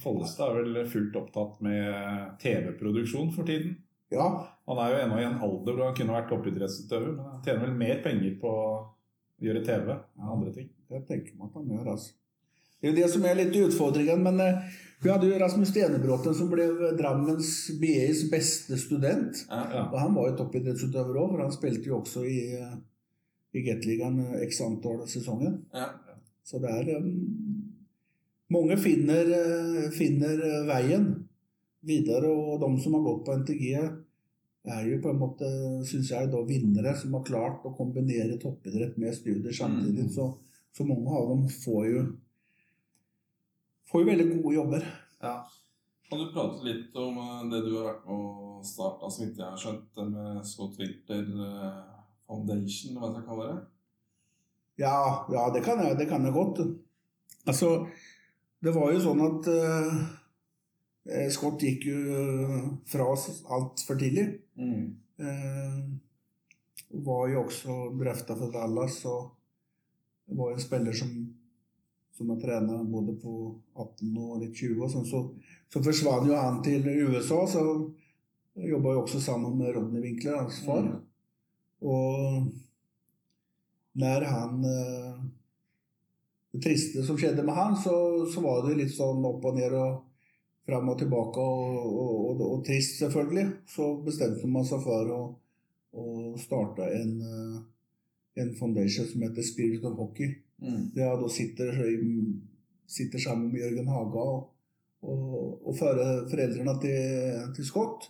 Follestad 0.00 0.52
er 0.52 0.62
vel 0.68 0.86
fullt 0.92 1.16
opptatt 1.18 1.58
med 1.64 2.36
TV-produksjon 2.42 3.32
for 3.34 3.48
tiden. 3.48 3.74
Ja, 4.12 4.26
Han 4.68 4.78
er 4.78 4.92
jo 4.92 5.00
ennå 5.02 5.16
i 5.18 5.24
en 5.26 5.40
alder 5.42 5.74
hvor 5.74 5.88
han 5.88 5.96
kunne 5.98 6.14
vært 6.14 6.28
toppidrettsutøver, 6.30 7.16
men 7.16 7.24
han 7.32 7.42
tjener 7.42 7.64
vel 7.66 7.74
mer 7.80 7.98
penger 8.04 8.36
på 8.40 8.52
å 8.52 8.68
gjøre 9.42 9.64
TV 9.66 9.90
enn 9.96 10.30
andre 10.36 10.52
ting. 10.54 10.68
det 10.88 11.02
tenker 11.08 11.34
man 11.38 11.48
at 11.50 11.58
han 11.58 11.72
gjør, 11.72 11.88
altså. 11.96 12.12
Det 12.80 12.88
er 12.88 12.92
jo 12.92 12.98
det 12.98 13.12
som 13.12 13.24
er 13.24 13.38
litt 13.38 13.56
utfordringen, 13.56 14.24
men 14.24 14.42
eh, 14.44 14.74
vi 15.02 15.12
hadde 15.12 15.28
jo 15.28 15.38
Rasmus 15.40 15.70
Stenebråten 15.72 16.34
som 16.36 16.50
ble 16.50 16.66
Drammens 16.98 17.52
BIs 17.80 18.26
beste 18.32 18.78
student. 18.80 19.44
Ja. 19.48 19.62
Ja. 19.72 19.84
Og 19.90 19.98
han 20.00 20.16
var 20.16 20.30
jo 20.30 20.36
toppidrettsutøver 20.40 21.20
òg, 21.20 21.32
for 21.34 21.44
han 21.44 21.54
spilte 21.54 21.90
jo 21.90 22.00
også 22.00 22.24
i, 22.28 22.40
eh, 22.58 22.76
i 23.56 23.64
Gateligaen 23.66 24.20
eh, 24.24 24.42
x 24.48 24.60
antall 24.64 25.04
sesonger. 25.10 25.58
Ja. 25.76 25.90
Så 26.46 26.62
det 26.62 26.72
er 26.72 26.92
Mange 28.46 28.76
finner, 28.78 29.26
eh, 29.26 29.86
finner 29.90 30.38
eh, 30.38 30.66
veien 30.68 31.06
videre, 31.86 32.28
og 32.30 32.60
de 32.62 32.68
som 32.82 32.94
har 32.94 33.02
gått 33.02 33.24
på 33.26 33.34
NTG, 33.40 33.64
er 34.66 34.84
jo 34.86 35.00
på 35.02 35.10
en 35.10 35.18
måte, 35.18 35.48
syns 35.86 36.12
jeg, 36.12 36.28
da 36.30 36.42
vinnere 36.46 36.92
som 36.98 37.14
har 37.18 37.24
klart 37.26 37.66
å 37.66 37.74
kombinere 37.74 38.38
toppidrett 38.42 38.96
med 39.02 39.14
studier 39.14 39.54
samtidig. 39.54 40.06
Mm. 40.06 40.12
Så, 40.14 40.28
så 40.74 40.86
mange 40.86 41.10
av 41.10 41.28
dem 41.32 41.44
får 41.50 41.82
jo, 41.90 42.04
får 43.90 44.02
jo 44.02 44.08
veldig 44.10 44.26
gode 44.32 44.54
jobber. 44.56 44.88
Kan 46.06 46.22
du 46.22 46.26
prate 46.30 46.66
litt 46.66 46.98
om 47.02 47.18
eh, 47.18 47.46
det 47.50 47.62
du 47.66 47.72
har 47.76 47.88
vært 47.90 48.04
med 48.06 48.18
å 48.18 48.64
starte, 48.66 49.10
som 49.10 49.26
ikke 49.26 49.42
jeg 49.42 49.48
har 49.48 49.62
skjønt, 49.62 50.02
med 50.12 50.42
Scott 50.46 50.76
Winkler 50.78 51.32
eh, 51.46 51.80
Foundation, 52.26 52.98
hva 52.98 53.08
jeg 53.08 53.16
skal 53.16 53.26
kalle 53.30 53.48
det? 53.48 53.56
Ja, 54.84 54.98
ja 55.32 55.48
det, 55.54 55.64
kan 55.66 55.82
jeg, 55.82 55.96
det 55.98 56.06
kan 56.10 56.26
jeg 56.26 56.36
godt. 56.36 56.62
Altså, 57.46 57.72
det 58.62 58.74
var 58.76 58.92
jo 58.92 59.02
sånn 59.02 59.24
at 59.24 59.50
eh, 59.54 61.26
Scott 61.34 61.62
gikk 61.62 61.88
jo 61.90 61.98
fra 62.90 63.08
oss 63.14 63.28
altfor 63.54 63.98
tidlig. 63.98 64.28
Mm. 64.58 64.86
Uh, 65.16 65.80
var 67.06 67.28
jo 67.30 67.42
også 67.44 67.76
drøfta 67.98 68.36
for 68.36 68.52
Dallas, 68.52 68.98
og 69.08 70.34
var 70.36 70.50
jo 70.52 70.58
en 70.58 70.64
spiller 70.64 70.96
som, 70.96 71.12
som 72.16 72.30
har 72.32 72.40
trena 72.40 72.78
både 72.84 73.14
på 73.20 73.32
18 73.74 74.16
og 74.16 74.40
litt 74.40 74.56
20. 74.56 74.82
Og 74.82 74.92
sånn, 74.92 75.06
så, 75.08 75.22
så 75.72 75.82
forsvant 75.84 76.28
jo 76.30 76.36
han 76.38 76.62
til 76.64 76.86
USA, 77.10 77.42
så 77.50 77.64
jobba 78.56 78.94
jo 78.94 79.02
også 79.02 79.20
sammen 79.20 79.58
med 79.58 79.74
Rodney 79.76 80.02
Winkler, 80.04 80.38
hans 80.40 80.62
far. 80.64 80.86
Mm. 80.86 81.02
Og 81.86 82.46
når 84.00 84.24
han 84.30 84.64
eh, 84.64 85.24
Det 86.56 86.62
triste 86.64 87.02
som 87.04 87.18
skjedde 87.20 87.42
med 87.44 87.52
han, 87.52 87.74
så, 87.76 88.24
så 88.32 88.40
var 88.40 88.62
det 88.64 88.78
litt 88.78 88.92
sånn 88.94 89.24
opp 89.28 89.44
og 89.44 89.58
ned 89.58 89.74
og 89.76 89.98
fram 90.66 90.88
og 90.88 90.96
tilbake 90.98 91.42
og, 91.42 91.74
og, 91.84 92.14
og, 92.30 92.40
og 92.46 92.62
trist, 92.64 92.96
selvfølgelig. 93.02 93.44
Så 93.68 93.90
bestemte 94.06 94.48
man 94.48 94.64
seg 94.64 94.80
for 94.80 95.12
å, 95.12 95.20
å 96.00 96.06
starte 96.40 96.88
en, 96.96 97.12
eh, 97.20 97.58
en 98.40 98.54
foundation 98.56 99.04
som 99.10 99.26
heter 99.26 99.44
Spirit 99.44 99.84
of 99.84 100.00
Hockey. 100.00 100.32
Mm. 100.62 100.90
Ja, 100.96 101.12
da 101.20 101.28
sitter, 101.28 101.72
sitter 102.88 103.22
sammen 103.22 103.50
med 103.52 103.60
Jørgen 103.60 103.90
Haga 103.92 104.26
og, 104.34 104.52
og, 105.04 105.66
og 105.68 105.76
fører 105.78 106.22
foreldrene 106.30 106.76
til, 106.82 107.42
til 107.56 107.68
Scott. 107.68 108.08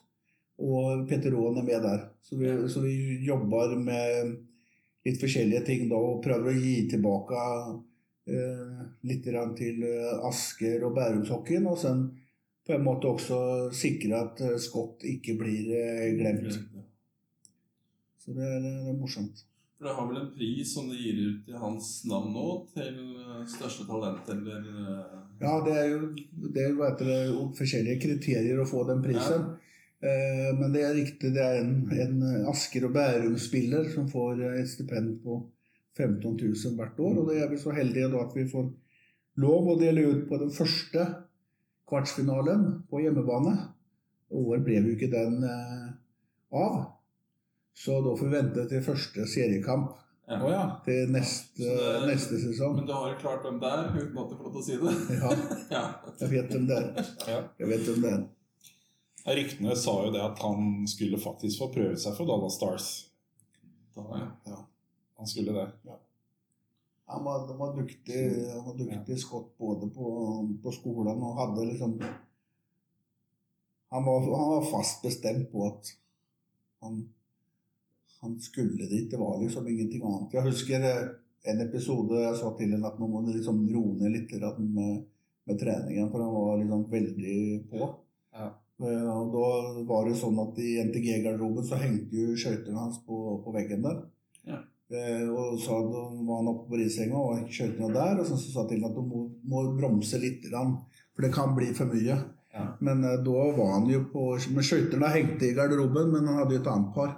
Og 0.63 1.03
Petter 1.09 1.35
Aaen 1.37 1.59
er 1.61 1.67
med 1.67 1.83
der. 1.85 2.05
Så 2.25 2.39
vi, 2.41 2.53
så 2.73 2.83
vi 2.85 2.95
jobber 3.27 3.75
med 3.77 4.37
litt 5.07 5.19
forskjellige 5.21 5.65
ting 5.67 5.89
da, 5.91 5.99
og 5.99 6.23
prøver 6.25 6.51
å 6.51 6.57
gi 6.57 6.77
tilbake 6.91 7.43
eh, 8.33 8.79
litt 9.07 9.27
til 9.59 9.85
Asker 10.27 10.87
og 10.87 10.97
Bærumshockeyen. 10.97 11.69
Og 11.71 11.77
sen 11.83 12.07
på 12.67 12.75
en 12.75 12.87
måte 12.87 13.11
også 13.11 13.39
sikre 13.75 14.19
at 14.19 14.41
eh, 14.43 14.57
Scott 14.63 15.05
ikke 15.07 15.37
blir 15.39 15.71
eh, 15.79 16.09
glemt. 16.19 16.57
Så 18.23 18.35
det 18.35 18.43
er, 18.43 18.65
det 18.65 18.73
er 18.91 18.99
morsomt. 18.99 19.45
For 19.77 19.89
det 19.89 19.95
har 19.99 20.07
vel 20.09 20.21
en 20.23 20.33
pris 20.33 20.71
som 20.73 20.87
de 20.89 20.97
gir 20.97 21.19
ut 21.21 21.49
i 21.53 21.59
hans 21.61 21.89
navn 22.09 22.31
nå, 22.33 22.47
til 22.73 22.95
eh, 23.21 23.43
største 23.53 23.85
talent, 23.89 24.29
eller 24.33 24.65
eh, 24.73 25.19
Ja, 25.43 25.59
det 25.67 25.75
er 25.77 25.91
jo, 25.91 26.01
det 26.17 26.63
er, 26.63 26.71
jo 26.73 26.89
det, 27.01 27.19
forskjellige 27.59 28.01
kriterier 28.07 28.63
å 28.63 28.69
få 28.69 28.87
den 28.89 29.05
prisen. 29.05 29.51
Ja. 29.53 29.63
men 30.59 30.75
det 30.75 30.83
er 30.85 30.95
riktig, 30.95 31.31
det 31.35 31.43
er 31.43 31.63
en, 31.63 31.71
en 31.91 32.49
Asker 32.51 32.85
og 32.87 32.93
Bærum-spiller 32.95 33.89
som 33.93 34.09
får 34.13 34.43
eh, 34.45 34.59
et 34.63 34.71
stipend 34.71 35.17
på 35.25 35.41
15 35.97 36.37
000 36.37 36.77
hvert 36.77 37.01
år. 37.01 37.21
Og 37.21 37.31
det 37.31 37.41
er 37.43 37.53
vi 37.53 37.61
så 37.61 37.73
heldige 37.77 38.11
da 38.13 38.25
at 38.25 38.37
vi 38.37 38.49
får 38.49 38.69
lov 39.43 39.73
å 39.73 39.79
dele 39.81 40.05
ut 40.09 40.27
på 40.29 40.41
den 40.41 40.53
første 40.55 41.07
kvartsfinalen 41.89 42.69
på 42.91 43.01
hjemmebane. 43.05 43.57
Og 44.35 44.53
år 44.55 44.65
ble 44.67 44.81
jo 44.81 44.97
ikke 44.97 45.13
den 45.13 45.43
eh, 45.47 45.89
av. 46.57 46.96
Så 47.77 47.99
da 48.05 48.13
får 48.17 48.27
vi 48.31 48.33
vente 48.39 48.63
til 48.71 48.83
første 48.85 49.27
seriekamp 49.29 49.91
ja. 50.27 50.37
Oh, 50.43 50.49
ja. 50.51 50.63
til 50.87 51.11
neste, 51.13 51.63
ja. 51.63 51.75
det- 52.01 52.09
neste 52.15 52.39
sesong. 52.43 52.79
Men 52.81 52.87
du 52.89 52.95
har 52.97 53.13
klart 53.21 53.45
hvem 53.47 53.61
det 53.63 53.69
er, 53.71 53.91
uten 53.95 54.17
at 54.23 54.31
du 54.33 54.39
får 54.39 54.47
lov 54.49 54.55
til 54.57 54.63
å 54.63 54.67
si 54.67 54.79
det. 54.81 54.95
Ja, 55.21 55.35
Ja. 55.77 55.83
jeg 56.23 56.31
vet 56.33 56.55
hvem 56.57 56.65
det 56.71 56.79
er. 56.81 57.13
Jeg 57.61 57.69
vet 57.75 57.85
hvem 57.91 58.01
det 58.07 58.15
er. 58.15 58.25
Ryktene 59.37 59.75
sa 59.79 59.93
jo 60.07 60.11
det 60.15 60.23
at 60.23 60.39
han 60.43 60.87
skulle 60.89 61.19
faktisk 61.19 61.59
få 61.63 61.69
prøve 61.75 61.97
seg 61.99 62.15
for 62.17 62.29
Dallas 62.31 62.57
Stars. 62.59 62.89
Da, 63.97 64.03
ja. 64.47 64.59
Han 65.19 65.27
skulle 65.31 65.55
det. 65.57 65.69
Han 67.11 67.23
var, 67.25 67.45
han 67.51 67.59
var 67.59 67.75
duktig, 67.77 68.21
han 68.51 68.65
var 68.67 68.77
dyktig 68.81 69.17
skott 69.23 69.53
både 69.63 69.89
på, 69.95 70.09
på 70.63 70.73
skolen 70.75 71.23
og 71.23 71.37
hadde 71.39 71.67
liksom 71.69 71.93
han 73.95 74.05
var, 74.05 74.21
han 74.27 74.49
var 74.57 74.65
fast 74.73 75.03
bestemt 75.07 75.47
på 75.53 75.63
at 75.69 75.93
han, 76.83 77.05
han 78.23 78.39
skulle 78.41 78.89
dit. 78.91 79.11
Det 79.11 79.21
var 79.21 79.41
liksom 79.43 79.69
ingenting 79.69 80.05
annet. 80.05 80.35
Jeg 80.37 80.49
husker 80.49 80.87
eh, 80.89 81.09
en 81.51 81.63
episode 81.67 82.23
jeg 82.23 82.39
sa 82.41 82.53
til 82.59 82.73
henne 82.75 82.89
at 82.89 83.01
nå 83.01 83.09
må 83.11 83.23
du 83.27 83.33
liksom 83.35 83.65
roe 83.73 83.97
ned 84.01 84.15
litt 84.17 84.37
med, 84.59 85.03
med 85.47 85.61
treningen, 85.61 86.11
for 86.11 86.25
han 86.25 86.35
var 86.35 86.63
liksom 86.63 86.87
veldig 86.91 87.41
på. 87.73 87.91
Ja. 88.37 88.53
Eh, 88.83 89.11
Og 89.11 89.33
da 89.35 89.49
var 89.89 90.09
det 90.09 90.19
sånn 90.21 90.39
at 90.43 90.59
i 90.61 90.77
NTG-garderoben 90.85 91.67
så 91.67 91.81
hengte 91.81 92.17
jo 92.23 92.37
skøytene 92.37 92.81
hans 92.81 93.03
på, 93.07 93.41
på 93.45 93.55
veggen 93.55 93.85
der. 93.87 94.01
Ja. 94.47 94.63
Eh, 94.87 95.27
og 95.27 95.59
så 95.59 95.81
var 95.83 96.39
han 96.39 96.51
oppe 96.53 96.69
på 96.71 96.81
risenga 96.81 97.19
og 97.19 97.37
hengte 97.39 97.57
skøytene 97.57 97.93
der. 97.95 98.21
Og 98.21 98.29
så, 98.29 98.39
sa 98.39 98.65
jeg 98.65 98.75
til 98.75 98.83
ham 98.83 98.91
at 98.91 98.99
du 98.99 99.05
må, 99.07 99.27
må 99.49 99.67
bremse 99.79 100.21
litt, 100.23 100.49
for 100.51 101.25
det 101.25 101.35
kan 101.35 101.55
bli 101.57 101.71
for 101.77 101.93
mye. 101.93 102.19
Ja. 102.57 102.67
Men 102.81 103.05
eh, 103.05 103.21
da 103.25 103.47
var 103.57 103.73
han 103.77 103.89
jo 103.91 104.03
på 104.13 104.33
Men 104.55 104.65
skøytene 104.65 105.13
hengte 105.13 105.49
i 105.49 105.55
garderoben, 105.57 106.13
men 106.13 106.29
han 106.29 106.43
hadde 106.43 106.59
jo 106.59 106.65
et 106.65 106.73
annet 106.73 106.93
par. 106.97 107.17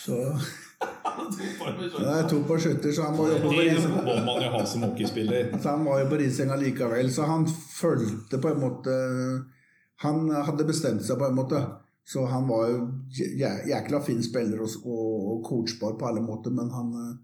Så 0.00 0.16
det 2.00 2.08
er 2.08 2.28
to 2.28 2.40
par 2.48 2.60
skøyter, 2.62 2.92
så 2.96 3.10
han 3.10 3.16
må 3.18 3.26
jobbe 3.28 3.50
på 3.50 3.64
Det 3.66 3.90
må 4.06 4.14
man 4.24 4.40
jo 4.40 4.52
ha 4.54 4.62
som 4.66 4.86
hockeyspiller. 4.86 5.50
Så 5.62 5.74
han 5.74 5.84
var 5.84 6.00
jo 6.00 6.08
på 6.08 6.20
risenga 6.22 6.56
likevel, 6.56 7.10
så 7.12 7.28
han 7.28 7.44
fulgte 7.50 8.40
på 8.40 8.54
en 8.54 8.62
måte 8.62 8.94
Han 10.00 10.30
hadde 10.32 10.64
bestemt 10.64 11.04
seg 11.04 11.20
på 11.20 11.28
en 11.28 11.36
måte. 11.36 11.60
Så 12.08 12.24
han 12.26 12.46
var 12.48 12.70
jo 12.70 12.78
jækla 13.68 14.00
fin 14.02 14.22
spiller 14.24 14.62
og, 14.64 14.72
og, 14.88 15.10
og 15.34 15.42
coachbar 15.46 15.98
på 16.00 16.08
alle 16.08 16.22
måter, 16.24 16.50
men 16.50 16.72
han, 16.72 16.88
eh, 16.96 17.18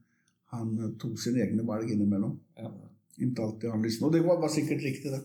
han 0.53 0.93
tok 1.01 1.17
sine 1.19 1.41
egne 1.43 1.65
valg 1.67 1.91
innimellom. 1.91 2.37
Ja. 2.61 2.69
Inntil 3.17 3.49
alltid 3.49 3.73
han 3.73 3.83
visste. 3.83 4.05
Og 4.07 4.13
det 4.13 4.21
var, 4.27 4.37
var 4.43 4.53
sikkert 4.53 4.85
riktig, 4.85 5.15
det. 5.17 5.23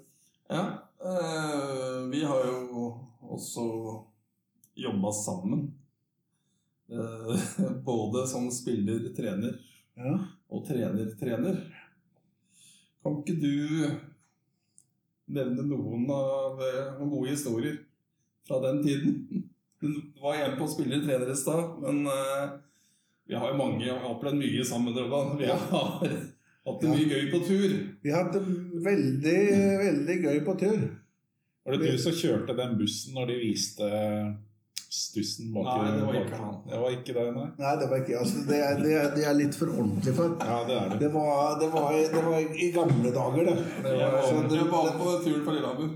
Ja, 0.49 0.63
eh, 1.03 1.99
vi 2.09 2.23
har 2.23 2.47
jo 2.47 2.87
også 3.35 3.67
jobba 4.79 5.11
sammen. 5.19 5.67
Eh, 6.91 7.71
både 7.85 8.27
som 8.27 8.51
spiller-trener 8.51 9.59
Ja. 9.95 10.17
og 10.49 10.65
trener-trener. 10.67 11.59
Kan 13.03 13.21
ikke 13.21 13.35
du 13.39 13.85
nevne 15.31 15.63
noen 15.67 16.03
av 16.11 16.59
eh, 16.59 16.91
noen 16.99 17.13
gode 17.13 17.31
historier 17.31 17.79
fra 18.47 18.59
den 18.67 18.83
tiden? 18.85 19.15
Du 19.81 19.87
var 20.21 20.35
igjen 20.37 20.59
på 20.59 20.67
spiller-trener 20.69 21.31
i 21.33 21.35
stad, 21.35 21.79
men 21.81 22.03
eh, 22.05 22.51
vi 23.25 23.33
har 23.33 23.49
jo 23.49 23.57
mange 23.57 23.87
og 23.95 24.11
opplevd 24.11 24.37
mye 24.37 24.65
sammen. 24.67 24.93
Robban. 24.93 25.31
Vi 25.39 25.47
har 25.49 25.63
hatt 25.71 26.83
det 26.83 26.91
mye 26.91 27.07
gøy 27.09 27.31
på 27.31 27.39
tur. 27.47 27.73
Vi 28.03 28.11
har 28.13 28.27
hatt 28.27 28.35
det 28.35 28.43
veldig, 28.85 29.39
veldig 29.81 30.17
gøy 30.27 30.37
på 30.45 30.53
tur. 30.61 30.83
Var 31.65 31.77
det 31.81 31.95
du 31.95 31.97
som 32.03 32.13
kjørte 32.13 32.53
den 32.59 32.77
bussen 32.77 33.17
når 33.17 33.31
de 33.31 33.39
viste 33.41 33.89
stussen 34.91 35.53
bak 35.55 35.63
Nei, 35.69 35.91
det 35.95 36.03
var 36.07 36.15
ikke 36.19 36.37
han. 36.41 36.55
Det 36.67 36.79
var 36.81 36.89
ikke 36.97 37.13
deg, 37.15 37.27
nei. 37.37 37.45
Nei, 37.61 37.69
det 37.79 37.85
var 37.91 38.01
ikke 38.01 38.17
altså, 38.19 38.41
det, 38.49 38.57
er- 38.59 38.81
det, 38.83 38.91
er- 38.99 39.13
det 39.15 39.23
er 39.29 39.37
litt 39.39 39.55
for 39.55 39.71
ordentlig 39.71 40.13
for. 40.17 40.33
Ja, 40.43 40.57
det 40.67 40.75
er 40.79 40.89
det. 40.91 40.97
Det 41.05 41.11
var, 41.13 41.53
det 41.61 41.69
var, 41.71 41.95
det 42.15 42.23
var 42.25 42.39
i 42.65 42.67
gamle 42.75 43.13
dager, 43.15 43.47
det. 43.47 43.55
Det 43.85 43.93
Jeg 43.95 44.01
var, 44.01 44.17
var, 44.17 44.25
så 44.27 44.41
det- 44.49 44.57
jeg 44.59 44.67
var 44.73 44.89
på 44.99 45.05
den 45.13 45.21
turen 45.27 45.45
på 45.47 45.51
Lillehammer. 45.55 45.89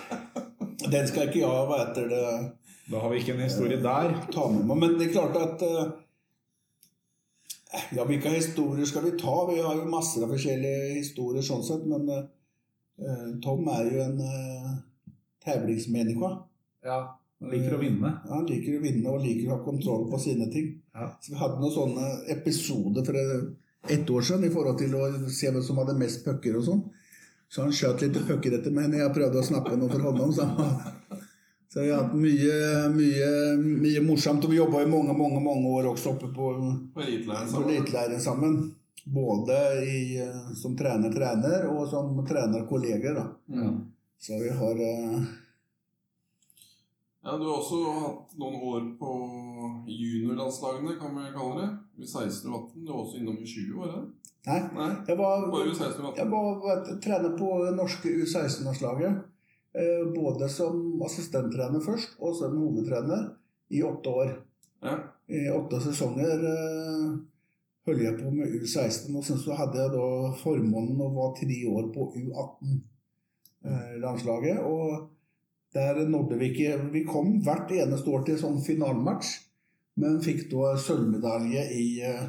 Den 0.90 1.06
skal 1.06 1.28
ikke 1.28 1.42
jeg 1.44 1.66
hva 1.68 1.76
heter 1.84 2.06
det, 2.10 2.20
da 2.90 2.98
har 3.04 3.12
vi 3.12 3.18
ikke 3.20 3.34
en 3.36 3.44
historie 3.44 3.76
der. 3.84 4.08
ta 4.32 4.46
med 4.50 4.64
meg. 4.66 4.78
Men 4.80 4.96
det 4.98 5.06
er 5.06 5.12
klart 5.12 5.36
at 5.38 5.60
eh, 5.62 5.90
Ja, 7.94 8.02
hvilke 8.08 8.32
historier 8.34 8.88
skal 8.88 9.04
vi 9.04 9.12
ta? 9.20 9.34
Vi 9.52 9.60
har 9.62 9.76
jo 9.78 9.84
masser 9.92 10.24
av 10.26 10.32
forskjellige 10.32 10.96
historier 10.96 11.44
sånn 11.46 11.62
sett, 11.62 11.84
men 11.86 12.08
eh, 12.10 13.28
Tom 13.44 13.68
er 13.70 13.86
jo 13.92 14.00
en 14.08 14.18
uh, 14.18 14.72
tävlingsmänniska. 15.46 16.32
Ja, 17.40 17.48
liker 17.48 17.74
å 17.76 17.80
vinne. 17.80 18.12
Ja, 18.26 18.34
Han 18.34 18.46
liker 18.48 18.76
å 18.76 18.82
vinne 18.84 19.12
og 19.12 19.24
liker 19.24 19.48
å 19.48 19.56
ha 19.56 19.64
kontroll 19.64 20.06
på 20.12 20.18
sine 20.20 20.50
ting. 20.52 20.74
Ja. 20.94 21.08
Så 21.22 21.32
Vi 21.32 21.38
hadde 21.40 21.60
noen 21.60 21.72
sånne 21.72 22.08
episoder 22.34 23.06
for 23.06 23.16
ett 23.88 24.10
år 24.10 24.26
siden 24.28 24.44
i 24.44 24.52
forhold 24.52 24.78
til 24.78 24.94
å 24.94 25.06
se 25.32 25.50
hvem 25.50 25.62
som 25.64 25.80
hadde 25.80 25.96
mest 25.98 26.24
pucker 26.24 26.58
og 26.60 26.66
sånn. 26.66 26.82
Så 27.50 27.64
han 27.64 27.72
skjøt 27.74 28.04
litt 28.04 28.18
pucker 28.28 28.58
etter 28.58 28.74
meg 28.74 28.90
når 28.90 29.06
jeg 29.06 29.14
prøvde 29.16 29.40
å 29.40 29.46
snappe 29.46 29.78
noe 29.78 29.90
for 29.90 30.04
honom. 30.10 30.34
Så, 30.36 30.44
så 31.72 31.80
vi 31.80 31.88
har 31.90 32.04
hatt 32.04 32.12
mye, 32.14 32.58
mye, 32.94 33.30
mye 33.58 34.04
morsomt. 34.04 34.44
Og 34.44 34.52
vi 34.52 34.60
jobba 34.60 34.84
i 34.84 34.90
mange, 34.90 35.16
mange, 35.16 35.40
mange 35.42 35.72
år 35.80 35.90
også 35.94 36.12
oppe 36.14 36.28
på, 36.36 36.52
På 36.94 37.02
eliteleiren 37.02 37.48
sammen. 38.20 38.20
sammen. 38.20 38.60
Både 39.10 39.56
i, 39.82 40.20
eh, 40.20 40.52
som 40.54 40.76
trener-trener 40.76 41.64
og 41.72 41.88
som 41.88 42.12
trener-kolleger. 42.28 43.16
da. 43.16 43.26
Mm. 43.48 43.78
Så 44.20 44.36
vi 44.38 44.52
har 44.54 44.82
eh, 44.86 45.22
Ja, 47.20 47.34
du 47.36 47.42
har 47.44 47.58
også 47.58 47.76
hatt 48.00 48.30
noen 48.40 48.54
år 48.64 48.84
på 48.96 49.10
juniorlandslagene, 49.92 50.94
kan 51.00 51.12
vi 51.18 51.24
kalle 51.34 51.60
det. 51.60 51.66
I 52.00 52.06
16 52.08 52.48
og 52.48 52.54
18. 52.72 52.84
Du 52.86 52.92
var 52.92 53.00
også 53.02 53.18
innom 53.20 53.36
i 53.36 53.48
20 53.50 53.76
var 53.76 53.88
det? 53.92 54.00
Nei, 54.48 54.60
Nei, 54.72 54.92
jeg 55.04 55.16
var 55.18 55.52
bare 55.52 55.68
U16 55.68 56.00
og 56.00 56.06
18. 56.14 56.16
Jeg 56.16 56.28
var 56.32 56.56
trener 57.04 57.32
på 57.36 57.48
norske 57.76 58.08
U16-landslaget. 58.22 59.12
Eh, 59.76 60.04
både 60.14 60.48
som 60.48 61.02
assistenttrener 61.04 61.80
først, 61.84 62.16
og 62.24 62.32
som 62.38 62.56
hovedtrener 62.56 63.36
i 63.68 63.84
åtte 63.84 64.08
år. 64.22 64.32
Ja. 64.80 64.96
I 65.28 65.52
åtte 65.52 65.76
sesonger 65.84 66.40
eh, 66.54 67.20
holdt 67.86 68.04
jeg 68.06 68.16
på 68.16 68.32
med 68.32 68.48
U16, 68.62 69.12
og 69.12 69.20
sen 69.28 69.36
så 69.44 69.52
hadde 69.60 69.76
jeg 69.82 69.92
da 69.92 70.32
formånen 70.40 70.96
å 71.04 71.12
være 71.20 71.36
tre 71.44 71.60
år 71.68 71.92
på 71.92 72.08
U18-landslaget. 72.24 74.64
og 74.64 75.19
der 75.74 76.00
nådde 76.08 76.38
vi 76.40 76.50
ikke 76.50 76.78
Vi 76.92 77.04
kom 77.06 77.36
hvert 77.44 77.70
eneste 77.70 78.10
år 78.10 78.24
til 78.26 78.38
sånn 78.40 78.58
finalematch, 78.64 79.36
men 80.00 80.18
fikk 80.24 80.48
da 80.50 80.74
sølvmedalje 80.80 81.66
i 81.76 81.84
uh, 82.06 82.26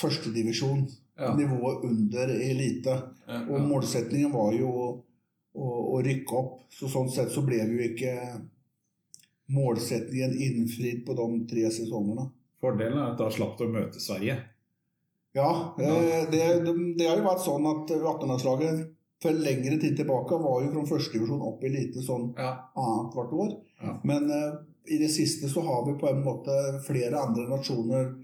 førstedivisjon. 0.00 0.86
Ja. 1.20 1.34
Nivået 1.36 1.84
under 1.84 2.30
elite. 2.32 2.94
Ja, 3.28 3.42
Og 3.44 3.66
målsettingen 3.68 4.32
var 4.32 4.54
jo 4.56 4.70
å, 4.72 4.86
å, 5.52 5.66
å 5.96 6.00
rykke 6.04 6.38
opp. 6.38 6.54
Så 6.72 6.88
sånn 6.88 7.10
sett 7.12 7.34
så 7.34 7.44
ble 7.44 7.58
vi 7.68 7.76
jo 7.76 7.88
ikke 7.90 8.14
målsetningen 9.52 10.32
innfridd 10.46 11.04
på 11.06 11.16
de 11.18 11.26
tre 11.50 11.66
sesongene. 11.74 12.30
Fordelen 12.60 12.98
er 12.98 13.10
at 13.10 13.20
da 13.20 13.28
slapp 13.32 13.58
du 13.58 13.66
å 13.66 13.72
møte 13.74 14.00
Sverige. 14.00 14.38
Ja, 15.36 15.50
det, 15.76 15.90
det, 16.32 16.46
det 16.98 17.06
har 17.06 17.20
jo 17.20 17.26
vært 17.28 17.44
sånn 17.44 17.68
at 17.70 17.92
18-landslaget 17.94 18.80
for 19.20 19.36
lengre 19.36 19.76
tid 19.80 19.98
tilbake 19.98 20.38
var 20.40 20.62
jo 20.64 20.72
fra 20.72 20.86
førstedivisjon 20.94 21.42
opp 21.44 21.64
i 21.64 21.72
lite 21.74 22.02
sånn 22.04 22.30
Ja. 22.38 22.54
annet 22.76 23.14
hvert 23.16 23.32
år. 23.44 23.52
Ja. 23.82 23.94
Men 24.04 24.30
uh, 24.32 24.58
i 24.88 24.98
det 24.98 25.10
siste 25.12 25.48
så 25.48 25.60
har 25.66 25.84
vi 25.86 25.98
på 26.00 26.08
en 26.08 26.22
måte 26.24 26.56
flere 26.86 27.20
andre 27.20 27.44
nasjoner 27.50 28.14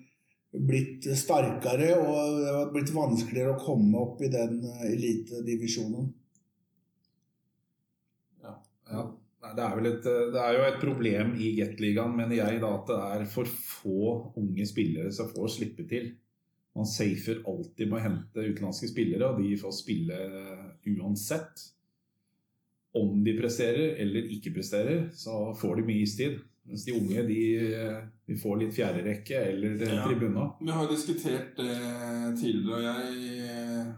blitt 0.56 1.04
sterkere, 1.18 1.90
og 2.00 2.38
det 2.40 2.52
har 2.54 2.70
blitt 2.72 2.92
vanskeligere 2.94 3.52
å 3.56 3.60
komme 3.60 3.98
opp 4.00 4.22
i 4.24 4.30
den 4.32 4.62
eh, 4.64 4.86
elitedivisjonen. 4.94 6.06
Ja. 8.42 8.54
Nei, 9.42 9.50
Det 9.52 9.64
er, 9.66 9.88
et, 9.90 10.06
det 10.32 10.40
er 10.42 10.56
jo 10.56 10.62
et 10.66 10.78
problem 10.80 11.34
i 11.36 11.50
Gateligaen, 11.58 12.14
mener 12.16 12.38
jeg, 12.38 12.60
da, 12.62 12.70
at 12.78 12.88
det 12.88 13.00
er 13.18 13.26
for 13.30 13.50
få 13.50 14.06
unge 14.40 14.64
spillere 14.68 15.12
som 15.12 15.28
får 15.34 15.52
slippe 15.58 15.84
til. 15.90 16.14
Man 16.76 16.86
safer 16.88 17.38
alltid 17.48 17.88
med 17.88 17.98
å 17.98 18.04
hente 18.04 18.42
utenlandske 18.50 18.90
spillere, 18.90 19.30
og 19.30 19.40
de 19.40 19.54
får 19.56 19.72
spille 19.72 20.18
uansett. 20.92 21.62
Om 22.96 23.22
de 23.24 23.32
presterer 23.38 23.96
eller 24.04 24.28
ikke 24.36 24.52
presterer, 24.56 25.06
så 25.16 25.54
får 25.56 25.80
de 25.80 25.86
mye 25.88 26.04
istid. 26.04 26.38
Mens 26.66 26.84
de 26.84 26.92
unge 26.96 27.22
de, 27.28 27.40
de 28.26 28.36
får 28.40 28.56
litt 28.60 28.74
fjerderekke 28.74 29.40
eller 29.52 29.76
Ja. 29.86 30.04
tribuna. 30.04 30.46
Vi 30.60 30.72
har 30.74 30.88
diskutert 30.90 31.56
det 31.56 31.76
tidligere, 32.40 32.74
og 32.74 32.82
jeg 32.82 33.94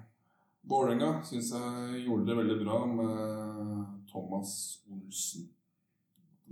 Vålerenga 0.68 1.22
syns 1.24 1.48
jeg 1.54 2.02
gjorde 2.04 2.26
det 2.28 2.34
veldig 2.36 2.56
bra 2.60 2.78
med 2.92 4.08
Thomas 4.10 4.50
Olsen. 4.92 5.46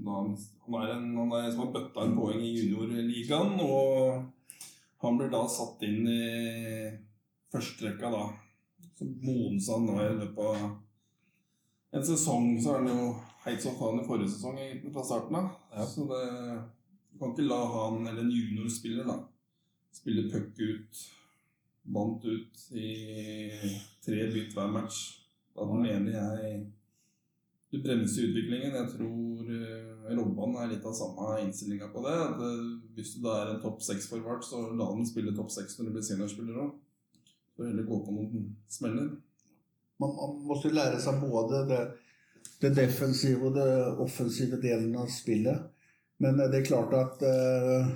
Han 0.07 0.33
er 0.81 0.95
en 0.95 1.11
han 1.17 1.35
er, 1.37 1.51
som 1.53 1.67
har 1.67 1.73
bøtta 1.75 2.07
en 2.07 2.17
poeng 2.17 2.41
i 2.41 2.55
juniorligaen, 2.57 3.61
og 3.61 4.25
han 5.03 5.19
blir 5.19 5.31
da 5.33 5.43
satt 5.49 5.83
inn 5.87 6.09
i 6.09 6.23
førsterekka, 7.53 8.11
da. 8.11 8.25
Så 8.97 9.05
modnes 9.05 9.69
han 9.69 9.85
nå 9.87 9.97
i 10.01 10.13
løpet 10.23 10.41
av 10.41 10.63
en 11.97 12.07
sesong. 12.07 12.55
Så 12.63 12.73
er 12.73 12.83
han 12.83 12.93
jo 12.93 13.11
heit 13.45 13.63
som 13.63 13.77
faen 13.79 14.01
i 14.01 14.07
forrige 14.07 14.33
sesong, 14.33 14.59
egentlig, 14.61 14.95
fra 14.95 15.05
starten 15.05 15.39
av. 15.41 15.53
Ja. 15.75 15.87
Så 15.87 16.09
det 16.11 16.25
Du 17.17 17.21
kan 17.21 17.31
ikke 17.33 17.47
la 17.49 17.63
han, 17.73 18.03
eller 18.07 18.27
en 18.27 18.31
juniorspiller, 18.31 19.07
da, 19.09 19.15
spille 19.97 20.27
puck 20.29 20.59
ut, 20.61 20.99
vant 21.89 22.25
ut 22.29 22.65
i 22.77 22.91
tre 24.05 24.27
bytt 24.35 24.53
hver 24.53 24.69
match. 24.69 24.99
Da 25.57 25.65
mener 25.65 26.11
jeg 26.13 26.59
du 27.71 27.83
bremser 27.83 28.29
utviklingen. 28.29 28.75
Jeg 28.79 28.91
tror 28.95 29.51
uh, 29.51 30.17
Robban 30.17 30.57
er 30.63 30.73
litt 30.73 30.87
av 30.87 30.95
samme 30.97 31.37
innstillinga 31.43 31.91
på 31.93 32.03
det. 32.07 32.17
At 32.29 32.43
eh, 32.47 32.65
Hvis 32.97 33.17
du 33.17 33.25
da 33.27 33.37
er 33.43 33.53
en 33.53 33.63
topp 33.63 33.83
seks-forvart, 33.83 34.45
så 34.47 34.63
la 34.71 34.89
den 34.95 35.07
spille 35.09 35.35
topp 35.37 35.51
seks 35.55 35.79
når 35.79 35.89
du 35.89 35.97
blir 35.97 36.07
seniorspiller 36.07 36.61
òg. 36.63 36.75
Så 37.57 37.67
heller 37.67 37.89
gå 37.89 38.01
på 38.05 38.15
noen 38.15 38.51
smeller. 38.71 39.15
Man, 39.99 40.13
man 40.15 40.43
måste 40.47 40.75
lære 40.75 41.01
seg 41.03 41.19
både 41.25 41.63
det, 41.71 41.83
det 42.63 42.75
defensive 42.77 43.49
og 43.49 43.57
det 43.57 43.71
offensive 44.05 44.61
delen 44.63 44.95
av 45.01 45.09
spillet. 45.11 45.73
Men 46.23 46.39
det 46.39 46.61
er 46.61 46.69
klart 46.69 46.95
at 46.97 47.25
eh, 47.27 47.89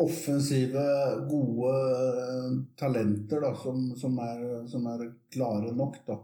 offensive, 0.00 0.84
gode 1.30 1.72
eh, 1.72 2.52
talenter 2.78 3.42
da, 3.44 3.50
som, 3.58 3.90
som, 3.98 4.16
er, 4.22 4.44
som 4.70 4.86
er 4.90 5.08
klare 5.32 5.74
nok, 5.76 5.98
da, 6.06 6.18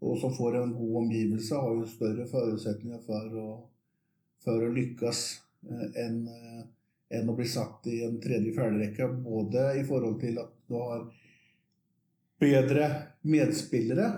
og 0.00 0.18
som 0.20 0.34
får 0.34 0.56
en 0.56 0.74
god 0.76 0.96
omgivelse, 1.02 1.54
har 1.54 1.74
jo 1.74 1.88
større 1.88 2.26
forutsetninger 2.28 3.00
for 3.06 3.38
å, 3.40 3.50
for 4.44 4.66
å 4.66 4.72
lykkes 4.74 5.22
eh, 5.70 5.86
enn 6.04 6.24
eh, 6.28 6.64
enn 7.16 7.28
å 7.30 7.36
bli 7.38 7.44
satt 7.46 7.86
i 7.86 8.00
en 8.02 8.16
tredje 8.18 8.50
fjerderekke. 8.56 9.06
Både 9.22 9.68
i 9.78 9.84
forhold 9.86 10.18
til 10.18 10.40
at 10.42 10.50
du 10.66 10.74
har 10.74 11.04
bedre 12.42 12.88
medspillere, 13.30 14.08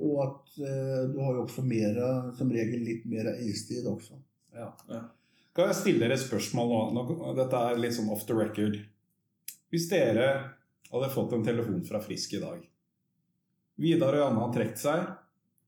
og 0.00 0.20
at 0.24 0.60
eh, 0.62 1.00
du 1.10 1.18
har 1.18 1.34
jo 1.36 1.42
også 1.42 1.64
mer, 1.66 1.98
som 2.38 2.52
regel 2.54 2.84
litt 2.86 3.08
mer 3.10 3.32
istid 3.42 3.88
også. 3.90 4.20
Ja. 4.54 4.70
Ja. 4.88 5.02
Kan 5.56 5.72
jeg 5.72 5.80
stille 5.80 6.04
dere 6.04 6.14
et 6.14 6.22
spørsmål 6.22 6.94
nå? 6.94 7.04
Dette 7.34 7.66
er 7.66 7.82
litt 7.82 7.96
sånn 7.96 8.10
off 8.14 8.22
the 8.28 8.36
record. 8.38 8.78
Hvis 9.70 9.90
dere 9.90 10.30
hadde 10.90 11.10
fått 11.10 11.34
en 11.34 11.46
telefon 11.46 11.82
fra 11.86 11.98
Frisk 12.02 12.38
i 12.38 12.42
dag 12.42 12.62
Vidar 13.80 14.16
og 14.16 14.24
Janne 14.24 14.44
har 14.44 14.54
trukket 14.54 14.80
seg. 14.80 15.10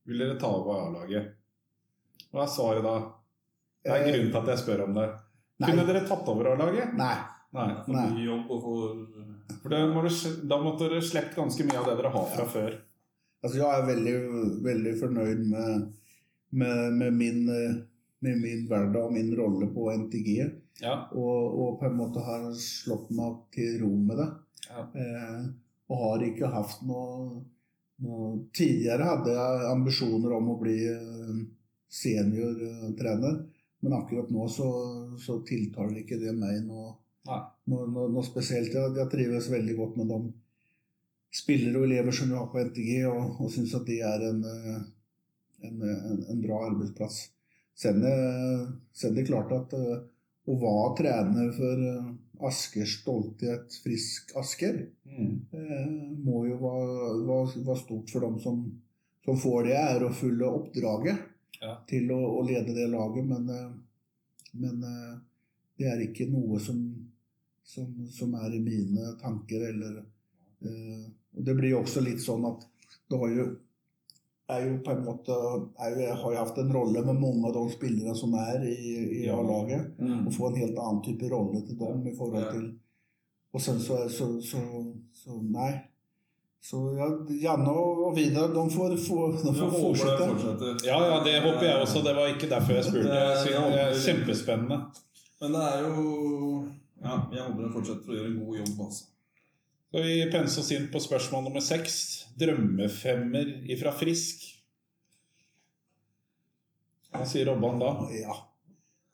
Vil 0.09 0.21
dere 0.21 0.39
ta 0.39 0.49
over 0.53 0.87
A-laget? 0.87 1.33
Hva 2.33 2.45
er 2.45 2.51
svaret 2.51 2.85
da? 2.85 2.95
Det 3.83 3.93
er 3.93 4.07
grunnen 4.07 4.31
til 4.31 4.39
at 4.39 4.51
jeg 4.53 4.61
spør 4.63 4.83
om 4.87 4.97
det. 4.97 5.05
Nei. 5.61 5.69
Kunne 5.69 5.85
dere 5.87 6.03
tatt 6.07 6.29
over 6.31 6.51
A-laget? 6.53 6.93
Nei. 6.99 7.15
Nei. 7.53 7.67
Nei. 7.93 8.07
for 8.47 8.63
For 9.61 9.75
må 9.93 10.03
du, 10.05 10.09
da 10.49 10.59
måtte 10.61 10.89
dere 10.89 11.03
sluppet 11.05 11.37
ganske 11.37 11.65
mye 11.67 11.79
av 11.81 11.89
det 11.89 11.97
dere 12.01 12.11
har 12.13 12.29
fra 12.33 12.45
før. 12.49 12.77
Altså, 13.43 13.59
jeg 13.59 13.67
er 13.67 13.87
veldig, 13.89 14.15
veldig 14.65 14.93
fornøyd 15.01 15.41
med, 15.51 15.87
med, 16.61 16.83
med, 16.99 17.17
min, 17.19 17.41
med 18.23 18.39
min 18.41 18.67
hverdag 18.69 19.01
og 19.03 19.13
min 19.13 19.33
rolle 19.37 19.67
på 19.75 19.89
NTG. 20.05 20.29
Ja. 20.81 20.95
Og, 21.11 21.59
og 21.59 21.79
på 21.81 21.89
en 21.89 21.97
måte 21.99 22.23
har 22.25 22.47
slått 22.57 23.11
meg 23.13 23.41
til 23.53 23.81
ro 23.83 23.91
med 23.97 24.21
det. 24.21 24.29
Ja. 24.69 24.85
Eh, 24.97 25.43
og 25.91 26.05
har 26.05 26.23
ikke 26.25 26.49
hatt 26.53 26.79
noe 26.87 27.43
Tidligere 28.53 29.05
hadde 29.07 29.33
jeg 29.35 29.67
ambisjoner 29.69 30.33
om 30.35 30.53
å 30.53 30.59
bli 30.59 30.77
eh, 30.89 31.35
seniortrener, 31.93 33.35
men 33.83 33.95
akkurat 33.95 34.31
nå 34.33 34.47
så, 34.51 34.69
så 35.19 35.37
tiltaler 35.47 36.01
ikke 36.01 36.17
det 36.19 36.33
meg 36.35 36.63
noe, 36.65 36.95
noe, 37.29 37.85
noe, 37.87 38.07
noe 38.11 38.23
spesielt. 38.25 38.73
Jeg, 38.73 38.95
jeg 38.97 39.11
trives 39.11 39.51
veldig 39.51 39.77
godt 39.77 39.99
med 39.99 40.09
de 40.11 40.19
spillere 41.33 41.79
og 41.79 41.87
elever 41.87 42.15
som 42.15 42.31
vi 42.31 42.39
har 42.39 42.49
på 42.49 42.63
NTG, 42.63 42.91
og, 43.11 43.37
og 43.43 43.53
syns 43.53 43.75
at 43.77 43.85
det 43.87 44.01
er 44.07 44.25
en, 44.31 44.41
eh, 44.49 44.81
en, 45.69 45.85
en, 45.91 46.25
en 46.33 46.43
bra 46.43 46.65
arbeidsplass. 46.71 47.21
Selv 47.77 48.01
om 48.01 49.15
det 49.15 49.23
er 49.23 49.29
klart 49.29 49.53
at 49.55 49.77
å 50.43 50.57
være 50.59 50.95
trener 50.99 51.51
for 51.55 51.83
eh, 51.87 52.07
Askers 52.47 52.97
stolthet 53.01 53.75
Frisk 53.83 54.33
Asker, 54.39 54.87
Mm. 55.13 55.45
eh, 55.53 55.89
må 56.25 56.39
jo 56.47 56.55
være, 56.57 57.09
være, 57.27 57.63
være 57.67 57.77
stort 57.83 58.09
for 58.09 58.23
dem 58.25 58.39
som, 58.41 58.63
som 59.25 59.35
får 59.37 59.67
det 59.67 59.75
ærefulle 59.77 60.47
oppdraget 60.49 61.19
Ja. 61.61 61.75
til 61.87 62.09
å, 62.11 62.17
å 62.39 62.41
lede 62.47 62.73
det 62.73 62.87
laget. 62.89 63.25
Men, 63.29 63.49
eh, 63.49 63.69
men 64.53 64.83
eh, 64.83 65.13
det 65.77 65.87
er 65.91 66.01
ikke 66.07 66.25
noe 66.31 66.57
som, 66.59 66.79
som, 67.63 67.91
som 68.09 68.33
er 68.41 68.55
i 68.57 68.59
mine 68.65 69.13
tanker. 69.21 69.67
Eller, 69.69 70.01
eh, 70.65 71.05
og 71.37 71.45
det 71.45 71.55
blir 71.59 71.75
jo 71.75 71.83
også 71.83 72.01
litt 72.03 72.21
sånn 72.25 72.45
at 72.49 72.65
det 73.09 73.19
har 73.21 73.29
jo 73.37 73.45
er 74.51 74.65
jo 74.67 74.73
på 74.83 74.91
en 74.91 75.03
måte 75.05 75.31
er 75.79 75.93
jo, 75.93 75.99
Jeg 76.03 76.15
har 76.19 76.31
jo 76.33 76.39
hatt 76.43 76.57
en 76.59 76.73
rolle 76.75 77.03
med 77.05 77.15
mange 77.21 77.47
av 77.47 77.53
de 77.55 77.63
spillere 77.73 78.15
som 78.15 78.33
er 78.35 78.65
i, 78.67 79.23
i 79.23 79.29
A-laget. 79.31 79.93
Mm. 79.99 80.27
Å 80.27 80.33
få 80.35 80.49
en 80.49 80.57
helt 80.59 80.77
annen 80.77 81.01
type 81.05 81.29
rolle 81.31 81.61
til 81.67 81.77
dem 81.79 82.03
i 82.07 82.15
forhold 82.17 82.49
til 82.51 82.65
Og 83.53 83.61
sen 83.61 83.79
så, 83.79 84.01
er- 84.03 84.09
så, 84.09 84.27
så, 84.41 84.59
så 85.13 85.39
Nei. 85.53 85.71
Så 86.63 86.79
ja, 86.95 87.07
Janne 87.43 87.71
og 87.75 88.13
Vidar, 88.15 88.47
de 88.55 88.61
får, 88.71 88.93
få, 89.03 89.17
de 89.35 89.51
får 89.51 89.71
håper 89.73 89.81
fortsette. 89.83 90.69
Ja, 90.87 90.95
ja, 91.11 91.17
det 91.25 91.33
håper 91.43 91.65
jeg 91.67 91.81
også. 91.83 92.03
Det 92.05 92.13
var 92.15 92.29
ikke 92.31 92.49
derfor 92.49 92.77
jeg 92.77 92.85
spurte. 92.87 93.09
Det 93.11 93.81
er 93.81 93.97
kjempespennende. 94.05 94.77
Men 95.41 95.57
det 95.57 95.63
er 95.71 95.81
jo 95.83 96.05
Ja, 97.03 97.17
jeg 97.35 97.41
håper 97.43 97.65
den 97.65 97.73
fortsetter 97.73 98.13
å 98.13 98.15
gjøre 98.15 98.29
en 98.31 98.39
god 98.45 98.61
jobb, 98.61 98.79
altså. 98.87 99.09
Skal 99.93 100.07
vi 100.09 100.13
pense 100.33 100.57
oss 100.57 100.71
inn 100.73 100.87
på 100.89 100.97
spørsmål 101.03 101.43
nummer 101.45 101.61
seks? 101.61 101.95
Drømmefemmer 102.41 103.45
ifra 103.69 103.91
Frisk. 103.93 104.39
Hva 107.13 107.27
sier 107.29 107.45
Robban 107.51 107.77
da? 107.77 107.91
Ja. 108.17 108.33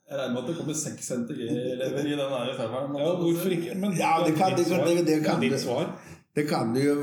Jeg 0.08 0.16
regner 0.22 0.32
med 0.32 0.40
at 0.40 0.48
det 0.48 0.54
kommer 0.56 0.78
seks 0.80 1.10
NTG-elever 1.18 2.08
i 2.08 2.14
den 2.16 2.32
her 2.32 2.54
femmeren. 2.56 2.96
Ja, 2.96 3.10
hvorfor 3.20 3.52
ikke? 3.58 3.74
Men 3.76 3.92
Ja, 3.98 4.14
det 4.24 4.32
kan- 4.38 4.56
det 4.56 4.64
kan- 4.70 4.86
det- 4.88 5.04
det 5.06 5.18
kan 5.26 5.40
du. 5.44 5.58
svar. 5.58 5.92
Det 6.34 6.48
kan 6.48 6.72
du 6.74 6.80
jo, 6.80 6.96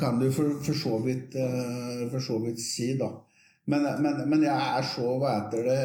kan 0.00 0.18
du 0.18 0.32
for, 0.32 0.50
for, 0.66 0.74
så 0.74 0.98
vidt, 1.06 1.34
eh, 1.38 2.10
for 2.10 2.18
så 2.18 2.38
vidt 2.44 2.58
si, 2.60 2.98
da. 2.98 3.12
Men, 3.70 3.84
men, 4.02 4.16
men 4.26 4.42
jeg 4.42 4.58
er 4.78 4.82
så 4.90 5.12
hva 5.22 5.36
heter 5.36 5.68
det, 5.68 5.76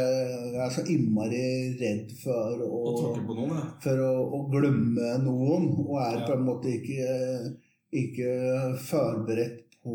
jeg 0.55 0.61
er 0.65 0.71
så 0.73 0.83
innmari 0.89 1.41
redd 1.77 2.09
for 2.23 2.63
å, 2.65 2.79
Å 2.89 2.93
tråkke 2.97 3.25
på 3.27 3.35
noen, 3.37 3.51
ja. 3.53 3.65
for 3.83 4.01
å, 4.01 4.11
å 4.33 4.39
glemme 4.49 5.11
noen, 5.21 5.67
og 5.85 5.99
er 6.01 6.17
Ja. 6.17 6.23
på 6.25 6.33
en 6.39 6.47
måte 6.47 6.71
ikke, 6.73 7.51
ikke 8.01 8.31
forberedt 8.81 9.63
på 9.85 9.93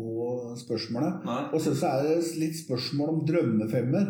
spørsmålet. 0.63 1.25
Nei. 1.27 1.41
Og 1.53 1.59
så 1.61 1.75
så 1.77 1.91
er 1.91 2.07
det 2.07 2.31
litt 2.41 2.55
spørsmål 2.57 3.11
om 3.17 3.19
drømmefemmer. 3.29 4.07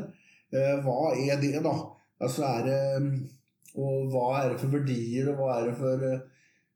Eh, 0.54 0.76
hva 0.86 1.12
er 1.18 1.42
det, 1.42 1.56
da? 1.66 1.74
Altså 2.24 2.46
er 2.48 2.68
det 2.70 2.80
Og 3.74 4.06
hva 4.14 4.28
er 4.44 4.52
det 4.54 4.60
for 4.62 4.70
verdier, 4.70 5.32
og 5.34 5.40
hva 5.42 5.56
er 5.58 5.72
det 5.72 5.76
for, 5.82 6.04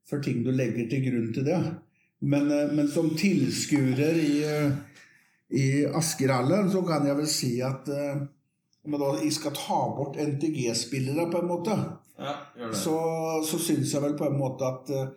for 0.10 0.24
ting 0.26 0.42
du 0.42 0.50
legger 0.50 0.90
til 0.90 1.04
grunn 1.06 1.30
til 1.36 1.46
det? 1.46 1.60
Men, 2.26 2.50
eh, 2.50 2.72
men 2.74 2.88
som 2.90 3.12
tilskuer 3.14 4.18
i, 4.18 4.42
eh, 4.50 4.72
i 5.56 5.86
Askerhallen 5.96 6.72
så 6.72 6.82
kan 6.88 7.06
jeg 7.08 7.16
vel 7.18 7.30
si 7.32 7.54
at 7.64 7.88
eh, 7.94 8.18
om 8.88 8.96
jeg 8.96 9.00
da 9.04 9.30
skal 9.36 9.56
ta 9.56 9.80
bort 9.96 10.18
NTG-spillere, 10.20 11.30
på 11.32 11.42
en 11.44 11.48
måte, 11.54 11.78
Ja, 12.18 12.34
så, 12.74 12.94
så 13.46 13.60
syns 13.62 13.92
jeg 13.94 14.02
vel 14.02 14.16
på 14.18 14.26
en 14.26 14.38
måte 14.40 14.66
at 14.66 14.90
eh, 14.90 15.10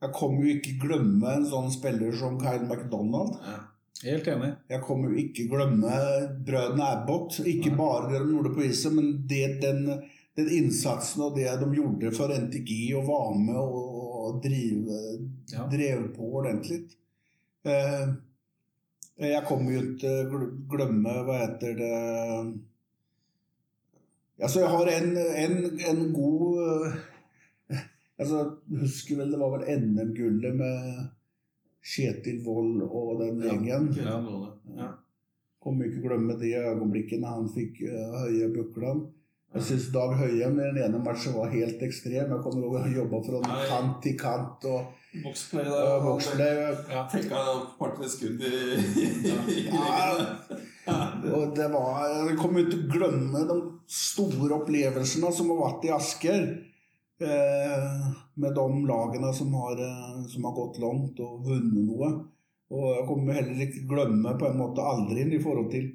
jeg 0.00 0.12
kommer 0.16 0.42
jo 0.46 0.54
ikke 0.56 0.78
glemme 0.82 1.34
en 1.36 1.44
sånn 1.46 1.68
spiller 1.72 2.12
som 2.16 2.38
Kyle 2.40 2.64
McDonald. 2.66 3.36
Ja. 3.44 3.58
Helt 4.00 4.28
enig. 4.32 4.48
Jeg 4.72 4.80
kommer 4.80 5.10
jo 5.12 5.20
ikke 5.20 5.44
glemme 5.50 5.90
brødrene 6.46 6.86
Abbott. 6.96 7.36
Ikke 7.44 7.68
Nei. 7.68 7.76
bare 7.76 8.08
det 8.08 8.22
de 8.22 8.32
gjorde 8.32 8.54
på 8.56 8.62
isen, 8.64 8.94
men 8.96 9.10
det, 9.28 9.42
den, 9.60 9.82
den 10.40 10.48
innsatsen 10.56 11.26
og 11.26 11.36
det 11.36 11.50
de 11.60 11.68
gjorde 11.76 12.14
for 12.16 12.32
NTG 12.32 12.72
og 12.96 13.04
var 13.10 13.34
med 13.36 13.60
og, 13.60 14.08
og 14.24 14.40
drive, 14.44 15.02
Ja. 15.52 15.66
drev 15.68 16.06
på 16.16 16.30
ordentlig. 16.40 16.80
Eh, 17.68 18.08
jeg 19.28 19.44
kommer 19.48 19.74
jo 19.74 19.80
ikke 19.84 19.98
til 20.00 20.34
å 20.36 20.50
glemme 20.70 21.14
Hva 21.26 21.38
heter 21.42 21.74
det 21.76 21.94
Altså, 24.40 24.62
jeg 24.62 24.70
har 24.72 24.88
en, 24.88 25.10
en, 25.44 25.56
en 25.90 25.98
god 26.16 26.60
eh, 26.64 27.82
altså, 28.16 28.44
Husker 28.80 29.20
vel 29.20 29.34
det 29.34 29.40
var 29.42 29.52
vel 29.58 29.82
NM-gullet 29.82 30.56
med 30.56 31.02
Kjetil 31.84 32.42
Wold 32.44 32.82
og 32.84 33.20
den 33.22 33.40
gjengen. 33.40 33.86
Ja, 33.96 34.18
kommer 34.20 34.48
ikke 34.48 34.58
til 34.64 34.80
Ja. 34.80 34.88
Kommer 35.60 35.88
ikke 35.88 36.02
glemme 36.04 36.36
de 36.40 36.50
øyeblikkene 36.56 37.28
han 37.28 37.48
fikk 37.52 37.82
uh, 37.84 38.20
Høie 38.22 38.48
Bukland. 38.52 39.06
Jeg 39.54 39.66
syns 39.66 39.88
Dag 39.92 40.14
Høie 40.16 40.48
med 40.54 40.70
den 40.70 40.84
ene 40.86 41.00
matchen 41.04 41.34
var 41.36 41.50
helt 41.52 41.82
ekstrem. 41.82 42.32
Jeg 42.32 42.42
kommer 42.44 42.68
over 42.68 42.84
og 42.86 42.96
jobba 42.96 43.20
fra 43.26 43.40
kant 43.68 43.98
til 44.04 44.16
kant 44.20 44.64
og 44.70 44.92
Boxplay 45.10 45.64
da 45.66 46.00
boksplay. 46.04 46.58
Ja. 46.92 47.02
Tenka 47.10 47.40
et 47.42 47.70
par-tre 47.80 48.06
skudd 48.08 48.42
i, 48.46 48.52
i, 49.02 49.06
i 49.56 49.64
Ja. 49.66 50.96
Og 51.34 51.54
det 51.54 51.66
var 51.70 52.06
Jeg 52.28 52.36
kommer 52.38 52.62
ikke 52.62 52.76
til 52.76 52.84
å 52.86 52.92
glemme 52.94 53.42
de 53.48 53.56
store 53.90 54.56
opplevelsene 54.60 55.32
som 55.34 55.50
har 55.52 55.60
vært 55.64 55.86
i 55.88 55.94
Asker. 55.94 56.44
Eh, 57.20 57.88
med 58.40 58.54
de 58.56 58.66
lagene 58.88 59.30
som 59.36 59.52
har, 59.60 59.76
eh, 59.84 60.20
som 60.32 60.46
har 60.48 60.54
gått 60.56 60.78
langt 60.80 61.18
og 61.20 61.42
vunnet 61.44 61.74
noe. 61.90 62.12
Og 62.70 62.86
jeg 62.94 63.06
kommer 63.10 63.36
heller 63.36 63.64
ikke 63.66 63.82
glemme 63.90 64.38
på 64.38 64.46
en 64.48 64.60
måte 64.62 64.86
aldri 64.86 65.26
i 65.26 65.42
forhold 65.42 65.68
til 65.74 65.90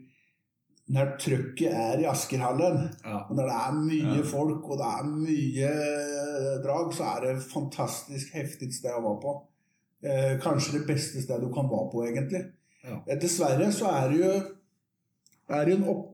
når 0.94 1.16
trøkket 1.18 1.72
er 1.74 2.04
i 2.04 2.06
Askerhallen. 2.12 2.84
Ja. 3.02 3.24
Og 3.26 3.40
når 3.40 3.48
det 3.50 3.56
er 3.64 3.80
mye 3.80 4.18
Ja. 4.20 4.28
folk 4.30 4.70
og 4.70 4.78
det 4.78 4.90
er 4.92 5.08
mye 5.10 5.72
eh, 6.36 6.56
drag, 6.64 6.94
så 6.94 7.08
er 7.14 7.24
det 7.24 7.34
et 7.36 7.50
fantastisk 7.50 8.36
heftig 8.36 8.72
sted 8.76 8.94
å 8.94 9.04
være 9.06 9.22
på. 9.24 9.36
Eh, 10.06 10.36
kanskje 10.44 10.80
det 10.80 10.86
beste 10.90 11.24
stedet 11.24 11.42
du 11.44 11.54
kan 11.54 11.70
være 11.72 11.90
på, 11.94 12.04
egentlig. 12.06 12.44
Ja. 12.86 13.00
Eh, 13.08 13.18
dessverre 13.22 13.72
så 13.74 13.90
er 13.92 14.12
det 14.12 14.22
jo 14.22 14.34
er 15.46 15.68
det 15.68 15.76
en 15.76 15.90
opp, 15.90 16.08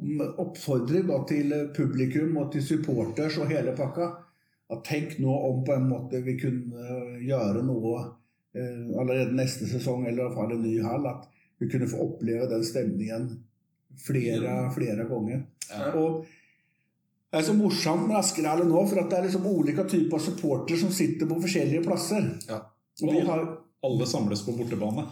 oppfordring 0.43 1.05
da, 1.07 1.21
til 1.27 1.53
publikum 1.75 2.35
og 2.41 2.49
til 2.51 2.65
supporters 2.65 3.37
og 3.39 3.51
hele 3.51 3.75
pakka. 3.77 4.09
At 4.71 4.83
tenk 4.87 5.17
nå 5.19 5.31
om 5.49 5.63
på 5.67 5.75
en 5.75 5.87
måte 5.89 6.21
vi 6.23 6.37
kunne 6.39 6.79
eh, 6.79 7.21
gjøre 7.27 7.63
noe 7.67 7.93
eh, 8.55 8.91
allerede 8.99 9.35
neste 9.35 9.67
sesong, 9.67 10.05
eller 10.07 10.25
iallfall 10.25 10.55
en 10.55 10.63
ny 10.63 10.77
hall. 10.83 11.07
At 11.07 11.27
vi 11.59 11.69
kunne 11.71 11.89
få 11.91 12.03
oppleve 12.07 12.47
den 12.51 12.63
stemningen 12.67 13.27
flere, 13.99 14.55
flere 14.75 15.07
ganger. 15.09 15.43
Ja. 15.71 15.91
Og 15.99 16.23
det 17.31 17.39
er 17.39 17.47
så 17.47 17.53
morsomt 17.55 18.09
med 18.09 18.17
Askerhallen 18.19 18.67
nå, 18.67 18.79
for 18.89 18.99
at 18.99 19.11
det 19.11 19.17
er 19.17 19.27
liksom 19.29 19.45
ulike 19.47 19.85
typer 19.87 20.19
supportere 20.19 20.79
som 20.81 20.91
sitter 20.91 21.29
på 21.29 21.37
forskjellige 21.39 21.85
plasser. 21.85 22.25
Ja. 22.49 22.59
Og 23.01 23.13
vi 23.15 23.21
har 23.27 23.45
Alle 23.81 24.05
samles 24.05 24.43
på 24.45 24.53
bortebane. 24.53 25.07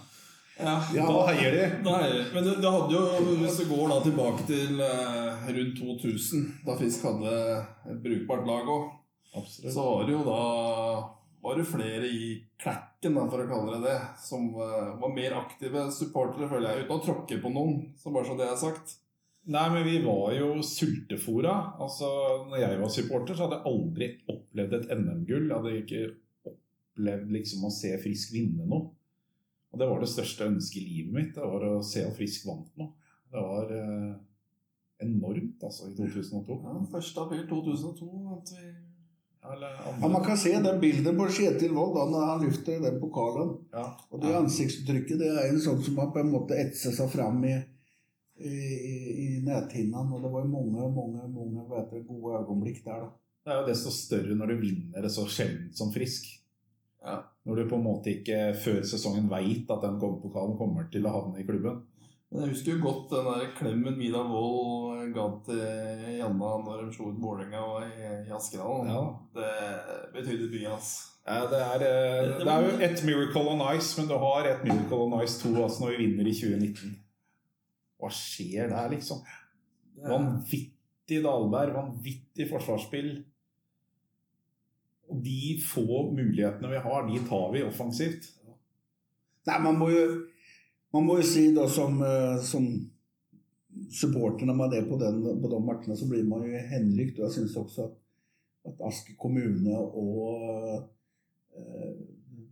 Ja. 0.60 0.76
Ja. 0.94 1.06
Da 1.08 1.22
heier 1.32 1.56
de. 1.56 1.68
Nei, 1.88 2.10
men 2.34 2.44
det, 2.44 2.58
det 2.62 2.74
hadde 2.76 2.94
jo, 2.94 3.38
hvis 3.40 3.62
du 3.62 3.70
går 3.72 3.88
da 3.90 4.02
tilbake 4.04 4.44
til 4.50 4.84
eh, 4.84 5.48
rundt 5.56 5.80
2000, 5.80 6.44
da 6.68 6.76
Fisk 6.78 7.08
hadde 7.08 7.32
et 7.90 8.04
brukbart 8.04 8.46
lag 8.46 8.70
òg, 8.76 8.92
så 9.48 9.80
var 9.80 10.06
det 10.06 10.18
jo 10.18 10.22
da 10.28 10.44
var 11.42 11.56
det 11.56 11.66
flere 11.72 12.08
i 12.12 12.34
klekken, 12.60 13.16
da, 13.16 13.26
for 13.32 13.42
å 13.42 13.48
kalle 13.48 13.78
det 13.78 13.94
det, 13.94 14.00
som 14.22 14.50
eh, 14.60 14.90
var 15.00 15.16
mer 15.16 15.38
aktive 15.40 15.88
supportere, 15.96 16.50
føler 16.52 16.74
jeg, 16.74 16.84
uten 16.84 16.98
å 16.98 17.06
tråkke 17.06 17.40
på 17.40 17.54
noen, 17.56 17.78
så 17.98 18.12
bare 18.12 18.28
så 18.28 18.36
det 18.36 18.50
er 18.50 18.60
sagt. 18.60 18.98
Nei, 19.50 19.66
men 19.74 19.86
vi 19.88 19.98
var 20.04 20.34
jo 20.38 20.50
sultefora. 20.66 21.56
Altså, 21.82 22.08
når 22.50 22.62
jeg 22.62 22.80
var 22.82 22.94
supporter, 22.94 23.36
så 23.36 23.48
hadde 23.48 23.58
jeg 23.58 23.74
aldri 23.74 24.10
opplevd 24.30 24.76
et 24.78 24.92
NM-gull. 24.94 25.48
Jeg 25.50 25.56
hadde 25.56 25.76
ikke 25.82 26.02
opplevd 26.52 27.32
liksom 27.34 27.66
å 27.66 27.74
se 27.74 27.96
Frisk 28.04 28.36
vinne 28.36 28.68
noe. 28.70 28.92
Og 29.70 29.82
det 29.82 29.88
var 29.90 30.02
det 30.02 30.12
største 30.12 30.50
ønsket 30.50 30.82
i 30.82 30.86
livet 30.88 31.16
mitt. 31.16 31.32
Det 31.38 31.46
var 31.46 31.66
å 31.66 31.80
se 31.86 32.06
at 32.06 32.14
Frisk 32.18 32.46
vant 32.50 32.70
noe. 32.82 32.94
Det 33.30 33.42
var 33.46 33.74
eh, 33.74 34.14
enormt, 35.06 35.66
altså, 35.66 35.90
i 35.90 35.98
2002. 35.98 36.62
Ja, 36.66 36.78
1. 37.00 37.10
april 37.24 37.44
2002 37.50 38.14
at 38.38 38.54
vi 38.58 38.70
ja. 39.40 40.08
Man 40.08 40.24
kan 40.24 40.38
se 40.38 40.52
det 40.60 40.80
bildet 40.82 41.16
på 41.18 41.26
Kjetil 41.32 41.72
Wold 41.74 41.96
da 41.96 42.06
når 42.12 42.26
han 42.28 42.42
løfter 42.44 42.82
den 42.84 42.98
pokalen. 43.02 43.54
Ja. 43.72 43.86
Og 44.12 44.22
det 44.22 44.34
ansiktsuttrykket 44.36 45.22
det 45.22 45.30
er 45.32 45.48
en 45.48 45.62
sånn 45.64 45.80
som 45.84 46.02
har 46.02 46.10
på 46.14 46.22
en 46.22 46.34
måte 46.34 46.58
etset 46.60 46.98
seg 46.98 47.08
fram 47.14 47.40
i, 47.48 47.56
i, 48.40 48.58
i 49.26 49.28
netthinnene. 49.46 50.16
Og 50.16 50.24
det 50.24 50.34
var 50.34 50.50
mange, 50.50 50.90
mange, 50.96 51.30
mange 51.34 51.66
hva 51.70 51.86
gode 51.88 52.44
øyeblikk 52.44 52.84
der, 52.86 53.08
da. 53.08 53.12
Det 53.46 53.56
er 53.56 53.62
jo 53.62 53.70
desto 53.70 53.92
større 53.96 54.36
når 54.36 54.52
du 54.52 54.62
vinner 54.62 55.06
det 55.06 55.10
så 55.14 55.24
sjeldent 55.32 55.78
som 55.78 55.94
Frisk. 55.94 56.28
Ja. 57.02 57.22
Når 57.48 57.56
du 57.56 57.70
på 57.70 57.78
en 57.80 57.86
måte 57.86 58.12
ikke 58.12 58.52
før 58.60 58.84
sesongen 58.86 59.30
veit 59.32 59.70
at 59.72 59.86
den 59.86 59.96
pokalen 60.00 60.58
kommer 60.60 60.90
til 60.92 61.08
å 61.08 61.14
havne 61.16 61.40
i 61.40 61.48
klubben. 61.48 61.80
Men 62.30 62.44
jeg 62.44 62.54
husker 62.54 62.76
jo 62.76 62.84
godt 62.84 63.14
den 63.16 63.26
der 63.26 63.46
klemmen 63.58 63.96
Vidar 63.98 64.28
Wold 64.30 65.08
ga 65.16 65.26
til 65.48 66.20
Janna 66.20 66.52
når 66.62 66.84
de 66.84 66.92
slo 66.94 67.10
ut 67.10 67.22
Vålerenga 67.24 67.64
i, 67.88 68.10
Askerhallen. 68.36 68.92
Ja. 68.92 69.02
Det 69.40 69.54
betydde 70.14 70.52
mye, 70.52 70.76
ass. 70.76 70.92
Ja, 71.26 71.42
det, 71.50 71.62
er, 71.62 71.86
eh, 71.88 72.30
det 72.38 72.54
er 72.54 72.68
jo 72.68 72.76
et 72.86 73.02
Miracle 73.06 73.50
on 73.50 73.64
Ice, 73.74 73.96
men 73.98 74.10
du 74.10 74.16
har 74.22 74.46
et 74.50 74.62
Miracle 74.66 75.02
on 75.08 75.18
Ice 75.24 75.42
2 75.42 75.56
altså 75.58 75.84
når 75.84 75.96
vi 75.96 76.06
vinner 76.06 76.30
i 76.30 76.36
2019. 76.38 76.94
Hva 78.00 78.10
skjer 78.16 78.72
der, 78.72 78.92
liksom? 78.94 79.24
Vanvittig 80.00 81.20
Dalberg, 81.26 81.76
vanvittig 81.76 82.48
forsvarsspill. 82.50 83.12
Og 85.10 85.24
de 85.26 85.56
få 85.66 86.04
mulighetene 86.14 86.70
vi 86.72 86.84
har, 86.86 87.08
de 87.08 87.24
tar 87.28 87.50
vi 87.56 87.66
offensivt. 87.66 88.30
Nei, 89.50 89.58
man 89.66 89.80
må 89.80 89.90
jo, 89.92 90.06
man 90.94 91.08
må 91.08 91.18
jo 91.20 91.26
si 91.26 91.50
da 91.56 91.66
som, 91.72 91.98
eh, 92.06 92.38
som 92.46 92.68
supporter 93.94 94.46
når 94.46 94.58
man 94.58 94.76
er 94.76 94.86
på, 94.88 94.98
den, 95.02 95.24
på 95.42 95.52
de 95.52 95.60
matchene, 95.66 95.98
så 95.98 96.08
blir 96.10 96.28
man 96.30 96.46
jo 96.46 96.62
henrykt. 96.72 97.20
Og 97.20 97.28
jeg 97.28 97.36
syns 97.40 97.58
også 97.60 97.88
at, 97.90 97.98
at 98.70 98.86
Asker 98.90 99.18
kommune 99.20 99.76
og 99.76 100.88
eh, 101.58 101.92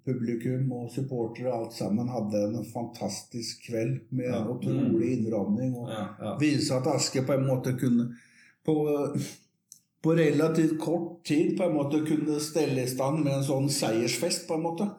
publikum 0.07 0.71
og 0.79 0.89
supportere 0.93 1.51
alt 1.53 1.75
sammen 1.75 2.07
hadde 2.09 2.41
en 2.47 2.65
fantastisk 2.73 3.67
kveld 3.67 3.99
med 4.11 4.31
Ja. 4.31 4.41
utrolig 4.47 5.11
innramning. 5.19 5.75
og 5.75 5.89
Ja. 5.91 6.05
Ja. 6.21 6.37
vise 6.41 6.73
at 6.79 6.87
Aske 6.87 7.21
på 7.27 7.33
en 7.37 7.45
måte 7.47 7.75
kunne 7.79 8.07
på, 8.65 8.75
på 10.03 10.15
relativt 10.17 10.79
kort 10.79 11.23
tid 11.25 11.57
på 11.57 11.63
en 11.67 11.75
måte 11.75 12.01
kunne 12.07 12.39
stelle 12.43 12.83
i 12.83 12.87
stand 12.89 13.23
med 13.23 13.33
en 13.37 13.43
sånn 13.43 13.69
seiersfest, 13.69 14.47
på 14.47 14.55
en 14.57 14.63
måte. 14.63 14.89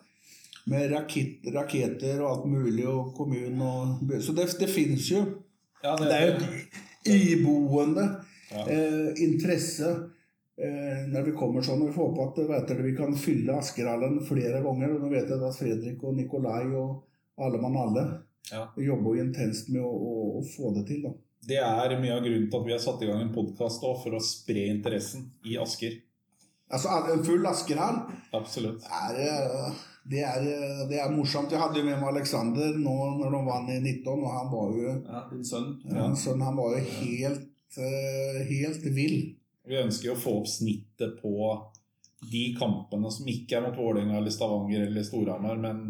Med 0.68 0.90
rakett, 0.92 1.44
raketter 1.54 2.20
og 2.20 2.30
alt 2.30 2.46
mulig, 2.46 2.86
og 2.86 3.14
kommunen 3.16 3.60
og 3.62 4.10
Så 4.20 4.34
det, 4.36 4.48
det 4.60 4.68
fins 4.68 5.10
jo. 5.10 5.24
Ja, 5.84 5.96
Det 5.96 6.12
er 6.12 6.26
jo 6.26 6.32
et 6.34 7.14
iboende 7.38 8.04
eh, 8.50 9.12
interesse 9.22 10.10
når 10.58 11.22
vi 11.28 11.32
kommer 11.38 11.62
sånn. 11.62 11.84
Vi 11.86 11.92
får 11.94 12.08
håpe 12.08 12.24
at 12.56 12.70
du, 12.72 12.80
vi 12.82 12.94
kan 12.96 13.12
fylle 13.14 13.54
Askerhallen 13.60 14.16
flere 14.26 14.58
ganger. 14.64 14.96
og 14.96 15.04
Nå 15.04 15.10
vet 15.12 15.28
jeg 15.30 15.38
at 15.46 15.54
Fredrik 15.58 16.02
og 16.02 16.16
Nikolai 16.18 16.64
og 16.74 17.04
alle 17.38 17.60
mann 17.62 17.76
alle 17.78 18.04
Ja. 18.50 18.64
jobber 18.76 19.14
jo 19.14 19.22
intenst 19.22 19.68
med 19.70 19.82
å, 19.84 19.90
å, 19.92 20.40
å 20.40 20.42
få 20.42 20.72
det 20.74 20.86
til. 20.88 21.02
da. 21.04 21.12
Det 21.48 21.58
er 21.62 21.94
mye 22.00 22.16
av 22.16 22.24
grunnen 22.24 22.48
til 22.50 22.58
at 22.58 22.66
vi 22.66 22.72
har 22.74 22.82
satt 22.82 23.02
i 23.02 23.06
gang 23.06 23.20
en 23.22 23.32
podkast 23.34 23.80
for 24.02 24.16
å 24.16 24.20
spre 24.24 24.66
interessen 24.72 25.28
i 25.46 25.54
Asker. 25.60 25.94
Altså, 26.70 26.88
En 27.12 27.22
full 27.24 27.46
Askerhall 27.46 28.02
Absolutt. 28.36 28.82
er, 28.84 29.20
eh, 29.22 29.70
det 30.10 30.24
er, 30.24 30.42
eh, 30.42 30.82
det 30.90 30.98
er 31.00 31.14
morsomt. 31.14 31.50
Jeg 31.50 31.60
hadde 31.60 31.78
jo 31.80 31.84
med 31.86 32.00
meg 32.00 32.10
Alexander 32.16 32.74
nå 32.76 32.96
når 33.20 33.30
de 33.36 33.44
vant 33.46 33.70
i 33.70 33.78
19, 33.80 34.24
og 34.24 34.32
han 34.34 34.50
var 34.52 34.74
jo 34.76 34.88
ja, 35.06 35.22
din 35.30 35.44
sønn. 35.44 35.70
ja. 35.88 36.08
sønn, 36.14 36.42
han 36.42 36.56
var 36.56 36.74
jo 36.76 36.82
helt, 36.98 37.46
eh, 37.78 38.42
helt 38.50 38.84
vill. 38.96 39.36
Vi 39.68 39.76
ønsker 39.76 40.10
jo 40.10 40.16
å 40.16 40.20
få 40.20 40.38
opp 40.40 40.48
snittet 40.48 41.18
på 41.20 41.32
de 42.32 42.44
kampene 42.58 43.10
som 43.14 43.28
ikke 43.30 43.58
er 43.58 43.66
mot 43.68 43.76
Vålerenga 43.78 44.18
eller 44.18 44.32
Stavanger 44.34 44.86
eller 44.88 45.04
Storhamar, 45.06 45.60
men 45.60 45.82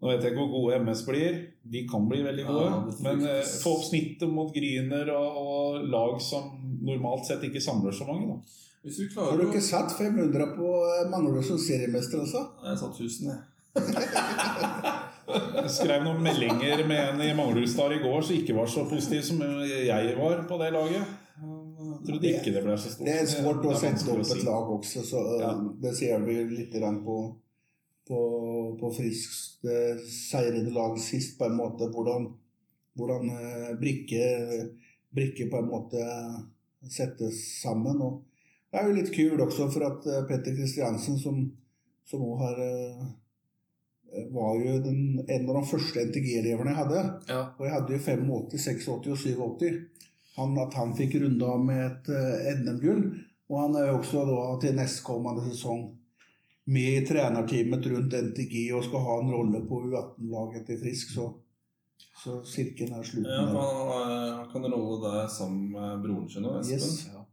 nå 0.00 0.08
vet 0.08 0.22
jeg 0.24 0.32
ikke 0.32 0.40
hvor 0.46 0.52
gode 0.54 0.78
MS 0.80 1.02
blir. 1.04 1.34
De 1.74 1.82
kan 1.88 2.06
bli 2.08 2.22
veldig 2.24 2.46
gode. 2.46 2.68
Ja, 2.70 2.78
men 3.04 3.26
eh, 3.28 3.42
få 3.60 3.74
opp 3.76 3.84
snittet 3.84 4.32
mot 4.32 4.54
Gryner 4.54 5.10
og, 5.12 5.40
og 5.42 5.90
lag 5.92 6.16
som 6.24 6.54
normalt 6.86 7.28
sett 7.28 7.44
ikke 7.50 7.60
samler 7.60 7.92
så 7.92 8.06
mange. 8.08 8.30
Da. 8.30 8.56
Hvis 8.86 9.02
vi 9.02 9.10
Har 9.18 9.36
du 9.36 9.44
å 9.44 9.50
ikke 9.50 9.60
satt 9.60 9.92
500 9.98 10.54
på 10.56 10.70
eh, 10.88 11.04
Manglerud 11.12 11.44
som 11.44 11.60
seriemester, 11.60 12.22
også? 12.24 12.46
Jeg 12.64 12.80
satt 12.80 12.96
1000, 12.96 13.28
jeg. 13.34 13.40
Jeg 15.30 15.70
skrev 15.70 16.02
noen 16.02 16.24
meldinger 16.24 16.80
med 16.88 17.12
en 17.12 17.20
i 17.22 17.34
Manglerudstad 17.38 17.92
i 17.94 18.00
går 18.02 18.24
som 18.26 18.34
ikke 18.34 18.56
var 18.56 18.66
så 18.72 18.82
positiv 18.90 19.20
som 19.22 19.38
jeg 19.44 20.16
var 20.18 20.40
på 20.48 20.56
det 20.58 20.72
laget. 20.74 21.12
Jeg 22.06 22.20
det, 22.22 22.34
ikke 22.40 22.54
det 22.56 22.64
ble 22.64 22.76
så 22.78 22.90
stort. 22.92 23.06
Det 23.06 23.14
er 23.20 23.30
svårt 23.30 23.66
å 23.68 23.76
sette 23.76 24.12
opp 24.14 24.24
si. 24.24 24.38
et 24.38 24.44
lag 24.48 24.74
også, 24.76 25.04
så 25.06 25.24
Ja. 25.40 25.52
det 25.82 25.94
ser 25.96 26.20
vi 26.26 26.36
litt 26.50 26.76
på, 27.04 27.16
på, 28.08 28.20
på 28.80 28.92
Frisks 28.96 29.58
seirede 30.08 30.70
lag 30.72 30.98
sist, 30.98 31.36
på 31.38 31.44
en 31.44 31.58
måte. 31.58 31.90
Hvordan, 31.92 32.30
hvordan 32.96 33.28
eh, 33.34 33.74
brikker 33.80 34.70
brikke 35.14 35.50
på 35.50 35.58
en 35.58 35.70
måte 35.70 36.04
settes 36.90 37.40
sammen. 37.62 38.00
Og 38.00 38.20
det 38.70 38.80
er 38.80 38.88
jo 38.88 38.98
litt 38.98 39.14
kult 39.14 39.44
også 39.46 39.70
for 39.72 39.86
at 39.88 40.06
eh, 40.10 40.26
Petter 40.28 40.54
Kristiansen, 40.56 41.18
som, 41.20 41.42
som 42.08 42.22
også 42.24 42.44
har 42.44 42.62
eh, 42.66 43.08
var 44.34 44.56
jo 44.58 44.78
den, 44.82 45.02
en 45.26 45.48
av 45.48 45.60
de 45.60 45.64
første 45.70 46.04
NTG-eleverne 46.08 46.72
jeg 46.72 46.80
hadde. 46.80 47.02
Ja. 47.30 47.42
Og 47.58 47.66
jeg 47.66 47.74
hadde 47.76 47.94
jo 47.94 48.04
85, 48.06 48.86
86 48.88 48.88
og 48.90 49.60
87. 49.60 50.06
Han, 50.36 50.54
at 50.62 50.76
han 50.78 50.94
fikk 50.96 51.18
runde 51.22 51.46
av 51.46 51.64
med 51.64 51.80
et 51.86 52.10
eh, 52.14 52.50
NM-gull. 52.60 53.02
Og 53.50 53.56
han 53.58 53.76
er 53.76 53.88
jo 53.90 53.98
også 53.98 54.24
da 54.28 54.42
til 54.62 54.76
nestkommende 54.78 55.42
sesong 55.50 55.88
med 56.70 57.00
i 57.00 57.06
trenerteamet 57.06 57.86
rundt 57.90 58.14
NTG 58.14 58.68
og 58.76 58.84
skal 58.86 59.02
ha 59.06 59.16
en 59.20 59.32
rolle 59.34 59.62
på 59.66 59.80
U18-laget 59.88 60.68
til 60.68 60.78
Frisk. 60.84 61.14
Så, 61.16 61.26
så 62.22 62.36
sirkelen 62.46 63.00
er 63.00 63.06
slutten. 63.06 63.32
Ja, 63.32 63.48
han, 63.56 64.12
han 64.38 64.52
kan 64.52 64.68
rolle 64.70 65.00
der 65.02 65.26
sammen 65.34 65.72
med 65.74 66.04
broren 66.04 66.30
sin 66.30 66.46
og 66.46 66.60
Espen. 66.60 66.78
Yes. 66.78 67.08
Ja. 67.10 67.24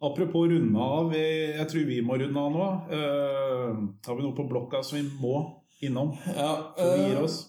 Apropos 0.00 0.46
runde 0.46 0.78
av, 0.78 1.14
jeg 1.14 1.64
tror 1.70 1.86
vi 1.88 2.02
må 2.06 2.18
runde 2.20 2.42
av 2.42 2.52
nå. 2.54 2.66
Uh, 2.92 3.80
har 4.06 4.18
vi 4.18 4.22
noe 4.22 4.36
på 4.36 4.46
blokka 4.46 4.82
som 4.86 5.00
vi 5.00 5.08
må 5.18 5.40
innom 5.82 6.12
Ja, 6.36 6.52
uh, 6.78 6.84
vi 6.84 7.08
gir 7.08 7.16
eh, 7.16 7.24
oss? 7.24 7.40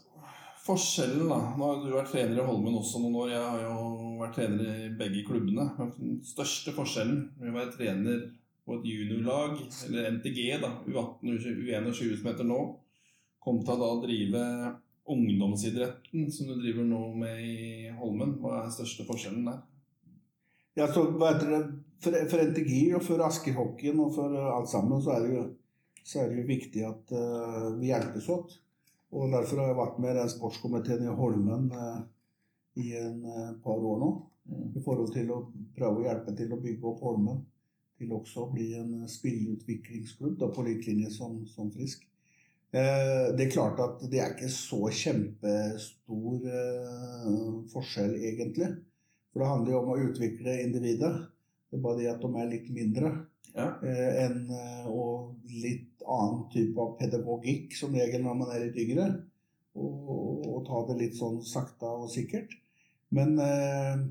Forskjellen, 0.70 1.26
da. 1.32 1.38
Nå 1.58 1.66
har 1.66 1.80
du 1.82 1.94
vært 1.96 2.12
trener 2.14 2.44
i 2.44 2.44
Holmen 2.46 2.76
også 2.78 3.00
noen 3.02 3.16
år. 3.24 3.32
Jeg 3.34 3.42
har 3.42 3.64
jo 3.64 4.18
vært 4.20 4.36
trener 4.38 4.68
i 4.86 4.92
begge 5.00 5.24
klubbene. 5.26 5.66
Den 5.96 6.20
største 6.22 6.76
forskjellen 6.76 7.24
med 7.40 7.50
å 7.50 7.56
være 7.56 7.74
trener 7.74 8.20
på 8.70 8.78
et 8.78 8.86
juniorlag, 8.86 9.56
eller 9.88 10.12
NTG, 10.20 10.44
da, 10.62 10.70
U18 10.86 11.32
U21 11.34 11.90
som 12.20 12.30
heter 12.30 12.46
nå, 12.46 12.60
kontra 13.42 13.80
da 13.82 13.90
å 13.96 13.98
drive 14.04 14.44
ungdomsidretten, 15.10 16.30
som 16.30 16.52
du 16.52 16.60
driver 16.60 16.86
nå 16.86 17.02
med 17.18 17.42
i 17.42 17.90
Holmen. 17.98 18.38
Hva 18.38 18.60
er 18.60 18.70
den 18.70 18.78
største 18.78 19.10
forskjellen 19.10 19.50
der? 19.50 19.66
Ja, 20.78 20.86
så, 20.94 21.08
for, 21.10 22.22
for 22.30 22.46
NTG 22.46 22.94
og 22.94 23.02
for 23.10 23.26
Asker-hockeyen 23.26 24.06
og 24.06 24.14
for 24.22 24.38
alt 24.54 24.70
sammen, 24.70 25.02
så 25.02 25.18
er 25.18 25.26
det 25.26 25.34
jo, 25.34 25.46
så 26.06 26.22
er 26.22 26.30
det 26.30 26.44
jo 26.44 26.50
viktig 26.54 26.86
at 26.94 27.18
uh, 27.18 27.72
vi 27.82 27.90
hjelpes 27.90 28.30
åt. 28.38 28.60
Og 29.16 29.32
derfor 29.34 29.62
har 29.62 29.72
jeg 29.72 29.80
vært 29.80 30.02
med 30.02 30.12
i 30.14 30.20
den 30.20 30.32
sportskomiteen 30.32 31.06
i 31.08 31.16
Holmen 31.18 31.70
eh, 31.74 32.02
i 32.84 32.92
en 33.00 33.24
eh, 33.26 33.54
par 33.64 33.80
år 33.92 34.04
nå. 34.04 34.12
I 34.50 34.82
forhold 34.82 35.12
til 35.14 35.32
å 35.34 35.44
prøve 35.78 36.02
å 36.02 36.06
hjelpe 36.08 36.34
til 36.38 36.54
å 36.54 36.62
bygge 36.62 36.88
opp 36.90 37.02
Holmen 37.06 37.42
til 38.00 38.14
også 38.16 38.46
å 38.46 38.52
bli 38.54 38.70
en 38.80 39.04
spilleutviklingsklubb 39.12 40.38
da, 40.40 40.48
på 40.54 40.64
lik 40.66 40.86
linje 40.88 41.12
som, 41.14 41.42
som 41.52 41.72
Frisk. 41.74 42.06
Eh, 42.72 43.26
det 43.34 43.48
er 43.48 43.52
klart 43.54 43.82
at 43.82 44.06
det 44.12 44.22
er 44.22 44.36
ikke 44.36 44.52
så 44.54 44.84
kjempestor 44.94 46.46
eh, 46.54 47.34
forskjell, 47.74 48.16
egentlig. 48.30 48.70
For 49.34 49.42
det 49.42 49.50
handler 49.50 49.74
jo 49.74 49.82
om 49.82 49.92
å 49.96 50.00
utvikle 50.06 50.60
individet. 50.64 51.12
Det 51.70 51.78
er 51.78 51.84
bare 51.86 52.02
det 52.02 52.12
at 52.14 52.24
de 52.24 52.30
er 52.38 52.52
litt 52.54 52.70
mindre. 52.74 53.14
Ja. 53.56 53.72
Eh, 53.84 54.22
enn, 54.26 54.46
eh, 54.54 54.86
og 54.88 55.50
litt 55.50 56.04
annen 56.06 56.46
type 56.54 56.80
av 56.82 56.96
pedagogikk 57.00 57.76
som 57.78 57.96
regel 57.98 58.24
når 58.26 58.38
man 58.42 58.54
er 58.54 58.68
litt 58.68 58.80
yngre. 58.86 59.10
Og, 59.80 60.46
og 60.50 60.64
ta 60.68 60.84
det 60.90 60.98
litt 61.00 61.18
sånn 61.18 61.42
sakte 61.46 61.90
og 61.90 62.10
sikkert. 62.12 62.56
Men 63.16 63.36
eh, 63.42 64.06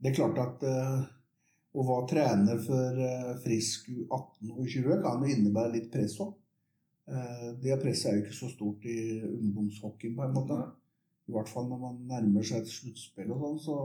det 0.00 0.10
er 0.10 0.16
klart 0.16 0.38
at 0.42 0.66
eh, 0.66 1.00
å 1.70 1.86
være 1.86 2.10
trener 2.10 2.60
for 2.64 3.00
eh, 3.06 3.32
Frisk 3.44 3.90
U18 3.92 4.54
og 4.56 4.62
20 4.66 5.02
kan 5.04 5.22
jo 5.22 5.34
innebære 5.34 5.74
litt 5.76 5.90
press 5.92 6.16
òg. 6.22 6.32
Eh, 7.10 7.48
det 7.62 7.78
presset 7.82 8.10
er 8.10 8.18
jo 8.18 8.24
ikke 8.24 8.38
så 8.38 8.50
stort 8.52 8.86
i 8.90 8.98
ungdomshockeyen, 9.26 10.16
på 10.16 10.26
en 10.26 10.36
måte. 10.36 10.60
I 11.28 11.34
hvert 11.34 11.50
fall 11.50 11.68
når 11.70 11.82
man 11.84 12.00
nærmer 12.10 12.46
seg 12.46 12.64
et 12.64 12.72
sluttspill 12.72 13.30
og 13.34 13.44
sånn, 13.44 13.60
så, 13.66 13.76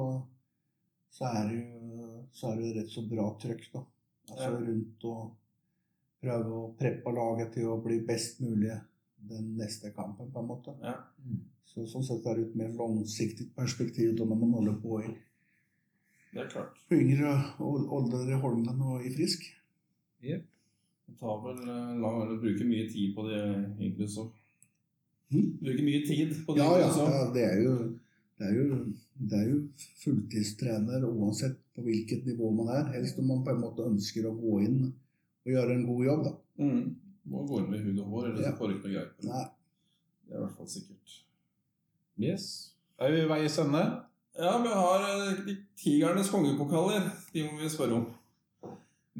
så, 1.13 1.29
er 1.29 1.51
det 1.51 1.59
jo, 1.59 2.07
så 2.33 2.51
er 2.51 2.61
det 2.61 2.73
rett 2.79 2.93
så 2.93 3.05
bra 3.09 3.27
trøkk, 3.41 3.67
da. 3.73 3.83
Altså 4.31 4.51
Ja. 4.51 4.59
rundt 4.59 5.03
og 5.05 5.35
prøve 6.21 6.53
å 6.59 6.75
preppe 6.79 7.11
laget 7.13 7.51
til 7.53 7.67
å 7.69 7.81
bli 7.83 7.99
best 8.07 8.39
mulig 8.41 8.71
den 9.29 9.57
neste 9.57 9.91
kampen, 9.93 10.31
på 10.31 10.39
en 10.39 10.47
måte. 10.47 10.73
Ja. 10.81 10.95
Så 11.65 11.85
sånn 11.89 12.03
sett 12.05 12.25
er 12.25 12.35
det 12.35 12.47
et 12.47 12.55
mer 12.55 12.69
langsiktig 12.77 13.49
perspektiv 13.55 14.15
da 14.17 14.23
når 14.25 14.39
man 14.39 14.51
holder 14.53 14.75
på 14.81 14.99
i 15.03 15.15
Det 16.33 16.41
er 16.43 16.49
klart. 16.49 16.77
på 16.89 16.95
yngre 16.99 17.31
alder 17.59 18.29
i 18.31 18.39
Holmen 18.41 18.81
og 18.81 19.05
i 19.05 19.09
Frisk. 19.13 19.43
Det 20.21 20.43
tar 21.19 21.37
vel 21.43 21.59
eh, 21.69 21.95
lang 22.01 22.21
eller 22.23 22.39
bruker 22.41 22.65
mye 22.65 22.89
tid 22.89 23.13
på 23.15 23.27
det 23.29 23.41
yngre 23.79 24.07
så. 24.09 24.25
Mhm. 25.31 25.57
Bruker 25.61 25.83
mye 25.83 26.05
tid 26.07 26.33
på 26.45 26.53
det 26.55 26.61
Ja, 26.63 26.77
ja, 26.79 26.87
yngre 26.87 26.93
så. 26.93 27.05
ja 27.11 27.33
det, 27.33 27.43
er 27.43 27.61
jo, 27.63 27.75
det, 28.39 28.47
er 28.47 28.55
jo, 28.55 28.93
det 29.29 29.39
er 29.39 29.49
jo 29.49 29.59
fulltidstrener 30.03 31.05
uansett 31.09 31.57
på 31.75 31.83
hvilket 31.85 32.25
nivå 32.27 32.51
man 32.55 32.69
er. 32.75 32.91
Helst 32.95 33.19
om 33.19 33.27
man 33.27 33.43
på 33.45 33.51
en 33.51 33.61
måte 33.63 33.85
ønsker 33.89 34.27
å 34.29 34.35
gå 34.39 34.59
inn 34.65 34.79
og 35.45 35.51
gjøre 35.51 35.75
en 35.75 35.85
god 35.87 36.05
jobb, 36.05 36.23
da. 36.29 36.33
Mm. 36.63 36.95
Må 37.31 37.43
gå 37.49 37.59
inn 37.61 37.69
med 37.71 37.83
hud 37.83 37.99
og 38.03 38.11
hår, 38.13 38.27
ellers 38.31 38.45
Ja. 38.45 38.51
så 38.53 38.57
får 38.59 38.67
du 38.71 38.75
ikke 38.77 38.87
noe 38.87 38.95
greit. 38.99 39.23
Nei. 39.25 39.43
Det 40.25 40.33
er 40.33 40.37
i 40.39 40.43
hvert 40.45 40.57
fall 40.57 40.69
sikkert. 40.71 41.15
Yes. 42.21 42.45
Er 42.99 43.11
vi 43.11 43.19
ved 43.23 43.27
veis 43.33 43.57
ende? 43.59 43.81
Ja, 44.39 44.53
vi 44.63 44.71
har 44.73 45.03
eh, 45.09 45.43
de 45.45 45.55
tigernes 45.79 46.29
kongepokaler. 46.31 47.09
De 47.33 47.43
må 47.49 47.59
vi 47.61 47.69
spørre 47.71 47.99
om. 48.01 48.07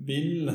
Vil 0.08 0.49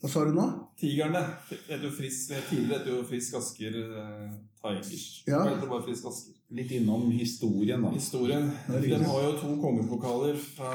Hva 0.00 0.08
sa 0.12 0.24
du 0.28 0.32
nå? 0.36 0.44
tigerne 0.76 1.22
heter 1.48 1.86
jo 1.86 1.90
Frisk, 1.96 2.32
Tidligere 2.50 2.78
het 2.82 2.88
jo 2.90 2.98
Frisk 3.08 3.34
Asker 3.38 3.78
eh, 3.82 4.34
Tigers. 4.60 5.06
Ja. 5.26 5.38
Nå 5.40 5.54
heter 5.54 5.62
det 5.64 5.70
bare 5.72 5.86
Frisk 5.86 6.04
Asker. 6.10 6.35
Litt 6.48 6.70
innom 6.70 7.10
historien, 7.10 7.82
da. 7.82 7.90
Historien. 7.90 8.50
Den 8.68 9.04
har 9.04 9.22
jo 9.24 9.32
to 9.40 9.56
kongepokaler 9.62 10.36
fra 10.38 10.74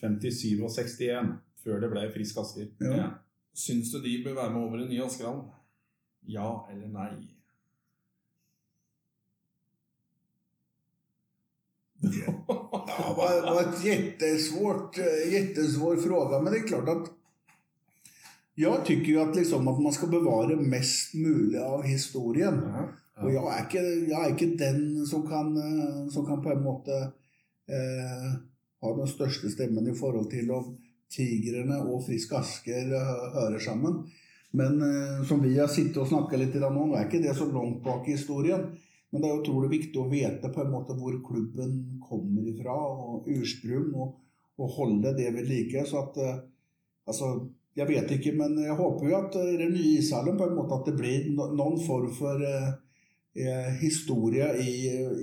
57 0.00 0.62
og 0.64 0.70
61, 0.72 1.34
før 1.64 1.82
det 1.82 1.90
ble 1.92 2.06
Frisk 2.14 2.40
Asker. 2.40 2.70
Ja. 2.80 2.96
ja. 3.02 3.10
Syns 3.54 3.92
du 3.92 4.00
de 4.02 4.16
bør 4.24 4.38
være 4.40 4.54
med 4.54 4.62
over 4.62 4.80
i 4.82 4.88
nye 4.88 5.04
Askerhallen? 5.04 5.44
Ja 6.26 6.48
eller 6.72 6.88
nei? 6.88 7.10
Ja, 12.04 12.32
det 12.88 13.12
var, 13.16 13.36
var 13.44 13.68
jettesvårt 13.84 13.84
jättesvårt, 13.84 14.98
eh, 14.98 15.32
jättesvår 15.32 15.96
fråga, 15.96 16.40
men 16.40 16.52
det 16.52 16.62
er 16.62 16.66
klart 16.68 16.88
at 16.88 17.12
jeg 18.54 18.84
tycker 18.86 19.12
ju 19.12 19.20
att, 19.20 19.36
liksom, 19.36 19.68
at 19.68 19.80
man 19.80 19.92
skal 19.92 20.08
bevare 20.08 20.56
mest 20.56 21.14
mulig 21.14 21.58
av 21.58 21.82
historien. 21.82 22.60
Ja. 22.64 22.88
Og 23.22 23.30
jeg 23.30 23.44
er 23.46 23.60
ikke, 23.62 23.84
jeg 24.10 24.18
er 24.18 24.32
ikke 24.32 24.56
den 24.58 24.80
som 25.06 25.22
kan, 25.26 25.52
eh, 25.54 26.00
som 26.10 26.26
kan 26.26 26.42
på 26.42 26.50
en 26.50 26.64
måte 26.64 26.96
eh, 27.70 28.30
ha 28.82 28.94
den 28.98 29.10
største 29.10 29.52
stemmen 29.52 29.86
i 29.86 29.94
forhold 29.96 30.26
til 30.32 30.50
om 30.54 30.72
Tigrene 31.14 31.78
og 31.84 32.02
Frisk 32.08 32.34
Asker 32.40 32.90
eh, 32.90 33.12
hører 33.36 33.62
sammen. 33.62 34.02
Men 34.58 34.82
eh, 34.82 35.22
som 35.28 35.42
vi 35.42 35.54
har 35.58 35.70
sittet 35.70 36.00
og 36.02 36.10
snakket 36.10 36.42
litt 36.42 36.58
dag 36.58 36.74
nå, 36.74 36.88
er 36.94 37.06
ikke 37.06 37.22
det 37.22 37.36
så 37.38 37.46
langt 37.50 37.82
bak 37.86 38.08
i 38.08 38.16
historien. 38.18 38.66
Men 39.14 39.22
det 39.22 39.30
er 39.30 39.40
utrolig 39.44 39.70
viktig 39.76 40.00
å 40.02 40.08
vite 40.10 40.50
på 40.50 40.64
en 40.64 40.72
måte 40.74 40.96
hvor 40.98 41.14
klubben 41.22 42.00
kommer 42.02 42.46
ifra, 42.50 42.74
og 42.74 43.28
ursprung, 43.30 43.92
og, 43.94 44.16
og 44.58 44.74
holde 44.74 45.14
det 45.14 45.30
ved 45.36 45.46
like. 45.50 45.86
Så 45.86 46.02
at 46.02 46.20
eh, 46.22 46.42
Altså, 47.04 47.26
jeg 47.76 47.84
vet 47.88 48.12
ikke, 48.14 48.30
men 48.32 48.54
jeg 48.62 48.74
håper 48.78 49.10
jo 49.10 49.16
at 49.18 49.34
eh, 49.36 49.50
i 49.54 49.60
den 49.60 49.74
nye 49.76 49.98
ishallen 49.98 50.38
på 50.40 50.46
en 50.48 50.56
måte 50.56 50.78
at 50.78 50.86
det 50.88 50.96
blir 50.96 51.26
noen 51.36 51.76
form 51.84 52.08
for 52.16 52.40
eh, 52.40 52.70
eh, 53.34 53.70
historie 53.80 54.48
i, 54.62 54.72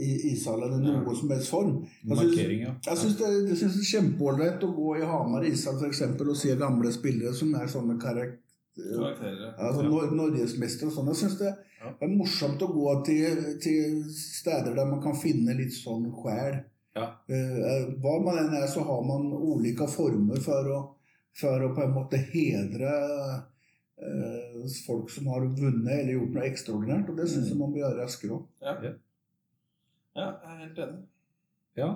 i 0.08 0.12
ishallen 0.34 0.78
i 0.78 0.84
noen 0.86 1.16
som 1.16 1.32
helst 1.32 1.52
form. 1.52 1.82
Jeg. 2.84 3.00
Syns 3.02 3.18
det, 3.20 3.32
jeg 3.32 3.58
det 3.58 3.70
er 3.70 3.90
kjempeålreit 3.92 4.64
å 4.68 4.72
gå 4.76 4.96
i 5.00 5.08
Hamar 5.08 5.48
ishall 5.48 5.82
eksempel, 5.88 6.34
og 6.34 6.40
se 6.40 6.56
gamle 6.60 6.94
spillere 6.94 7.34
som 7.38 7.54
er 7.58 7.72
sånne 7.72 8.00
karak 8.02 8.40
Karakterer. 8.72 9.54
altså, 9.58 9.84
og 10.88 10.94
sånn. 10.96 11.10
Jeg 11.12 11.20
syns 11.20 11.38
det 11.42 11.50
er 11.52 12.14
morsomt 12.14 12.62
å 12.64 12.70
gå 12.72 12.94
til, 13.08 13.42
til 13.64 13.98
steder 14.16 14.78
der 14.78 14.88
man 14.88 15.02
kan 15.04 15.18
finne 15.18 15.56
litt 15.58 15.76
sånn 15.76 16.08
sjel. 16.22 16.62
Ja. 16.96 17.08
Uh, 17.28 17.92
hva 18.04 18.18
man 18.24 18.40
enn 18.42 18.56
er, 18.56 18.68
så 18.72 18.84
har 18.88 19.04
man 19.08 19.30
ulike 19.32 19.88
former 19.92 20.40
for 20.44 20.72
å, 20.72 20.80
for 21.36 21.68
å 21.68 21.72
på 21.76 21.84
en 21.84 21.96
måte 21.96 22.20
hedre 22.32 22.96
folk 24.86 25.10
som 25.14 25.28
har 25.32 25.46
vunnet 25.46 25.92
eller 25.94 26.16
gjort 26.16 26.38
noe 26.38 26.46
ekstraordinært, 26.48 27.10
og 27.12 27.20
det 27.20 27.28
syns 27.30 27.52
jeg 27.52 27.58
man 27.60 27.74
bør 27.74 27.84
gjøre 27.84 27.98
raskere 28.00 28.08
Asker 28.08 28.36
òg. 28.38 28.48
Ja. 28.62 28.96
ja, 30.22 30.30
jeg 30.30 30.54
er 30.54 30.64
helt 30.64 30.82
enig. 30.86 31.04
ja. 31.82 31.92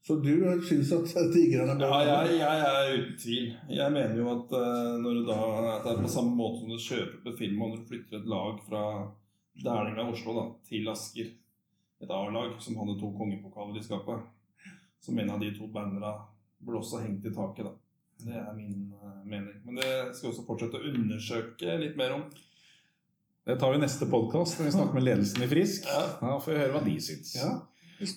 Så 0.00 0.14
du 0.24 0.32
syns 0.64 0.92
at 0.96 1.10
Tigrene 1.34 1.74
bør 1.76 1.90
Ja, 1.92 2.22
jeg, 2.24 2.38
jeg 2.40 2.60
er 2.66 2.92
uten 2.94 3.16
tvil. 3.20 3.50
Jeg 3.68 3.92
mener 3.92 4.16
jo 4.16 4.30
at 4.32 4.54
eh, 4.56 4.94
når 5.02 5.18
du 5.18 5.26
da 5.28 5.40
at 5.74 5.84
det 5.84 5.92
er 5.92 6.00
på 6.06 6.12
samme 6.14 6.32
måte 6.38 6.62
som 6.62 6.72
du 6.72 6.78
kjøper 6.80 7.32
et 7.32 7.38
film 7.42 7.60
og 7.66 7.74
du 7.74 7.82
flytter 7.90 8.16
et 8.16 8.30
lag 8.32 8.62
fra 8.64 8.84
Dælinga 9.60 10.06
Oslo 10.08 10.32
da, 10.38 10.46
til 10.64 10.88
Asker, 10.88 11.28
et 12.00 12.14
A-lag 12.16 12.56
som 12.64 12.78
hadde 12.80 12.96
to 13.00 13.12
kongepokaler 13.18 13.76
i 13.76 13.84
skapet, 13.84 14.24
som 15.04 15.20
en 15.20 15.34
av 15.34 15.44
de 15.44 15.52
to 15.58 15.68
bannera 15.68 16.14
burde 16.64 16.80
også 16.80 17.02
hengt 17.04 17.28
i 17.28 17.34
taket. 17.36 17.68
da. 17.68 17.74
Det 18.26 18.36
er 18.36 18.52
min 18.56 18.92
eh, 19.02 19.16
mening. 19.24 19.56
Men 19.64 19.74
det 19.80 19.90
skal 20.16 20.28
vi 20.28 20.32
også 20.34 20.46
fortsette 20.46 20.78
å 20.80 20.86
undersøke 20.92 21.78
litt 21.80 21.96
mer 22.00 22.12
om. 22.18 22.24
Det 23.46 23.56
tar 23.58 23.72
vi 23.72 23.78
i 23.80 23.82
neste 23.82 24.06
podkast 24.10 24.58
når 24.60 24.68
vi 24.68 24.72
snakker 24.76 24.94
med 24.98 25.06
ledelsen 25.06 25.42
i 25.42 25.48
Frisk. 25.50 25.86
Ja. 25.88 26.02
Da 26.20 26.36
får 26.44 26.52
vi 26.52 26.58
høre 26.60 26.72
hva 26.76 26.82
de 26.84 26.96
syns. 27.02 27.34
Ja. 27.40 27.50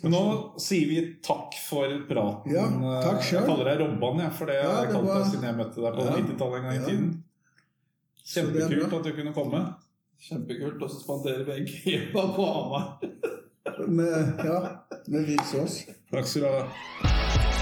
Men 0.03 0.13
nå 0.15 0.19
sier 0.63 0.87
vi 0.87 0.99
takk 1.25 1.55
for 1.65 1.91
praten. 2.07 2.53
Ja, 2.53 2.63
takk 3.03 3.23
selv. 3.23 3.39
Jeg 3.41 3.47
kaller 3.49 3.67
deg 3.71 3.81
Robban, 3.83 4.21
jeg, 4.23 4.31
for 4.37 4.51
det 4.51 4.55
Ja, 4.61 4.69
jeg 4.79 4.87
det 4.87 4.93
kalt 4.95 5.07
var- 5.09 5.25
siden 5.31 5.43
jeg 5.49 5.57
møtte 5.57 5.81
deg 5.83 5.97
på 5.97 6.05
Ja. 6.05 6.13
90-tallet 6.19 6.55
en 6.59 6.63
gang 6.63 6.73
i 6.73 6.79
Ja. 6.79 6.85
tiden. 6.87 7.23
Kjempekult 8.23 8.93
at 8.99 9.03
du 9.03 9.11
kunne 9.17 9.33
komme. 9.35 9.63
Kjempekult. 10.23 10.81
Og 10.81 10.89
så 10.89 11.01
spanderer 11.03 11.43
vi 11.45 11.51
en 11.51 11.67
kebab 11.67 12.35
på 12.35 12.45
Hamar. 12.53 12.99
Med, 13.87 14.39
ja, 14.45 14.59
med 15.07 15.25
viser 15.25 15.63
oss 15.63 15.85
Takk 16.11 16.27
skal 16.27 16.41
du 16.41 16.47
ha. 16.47 17.52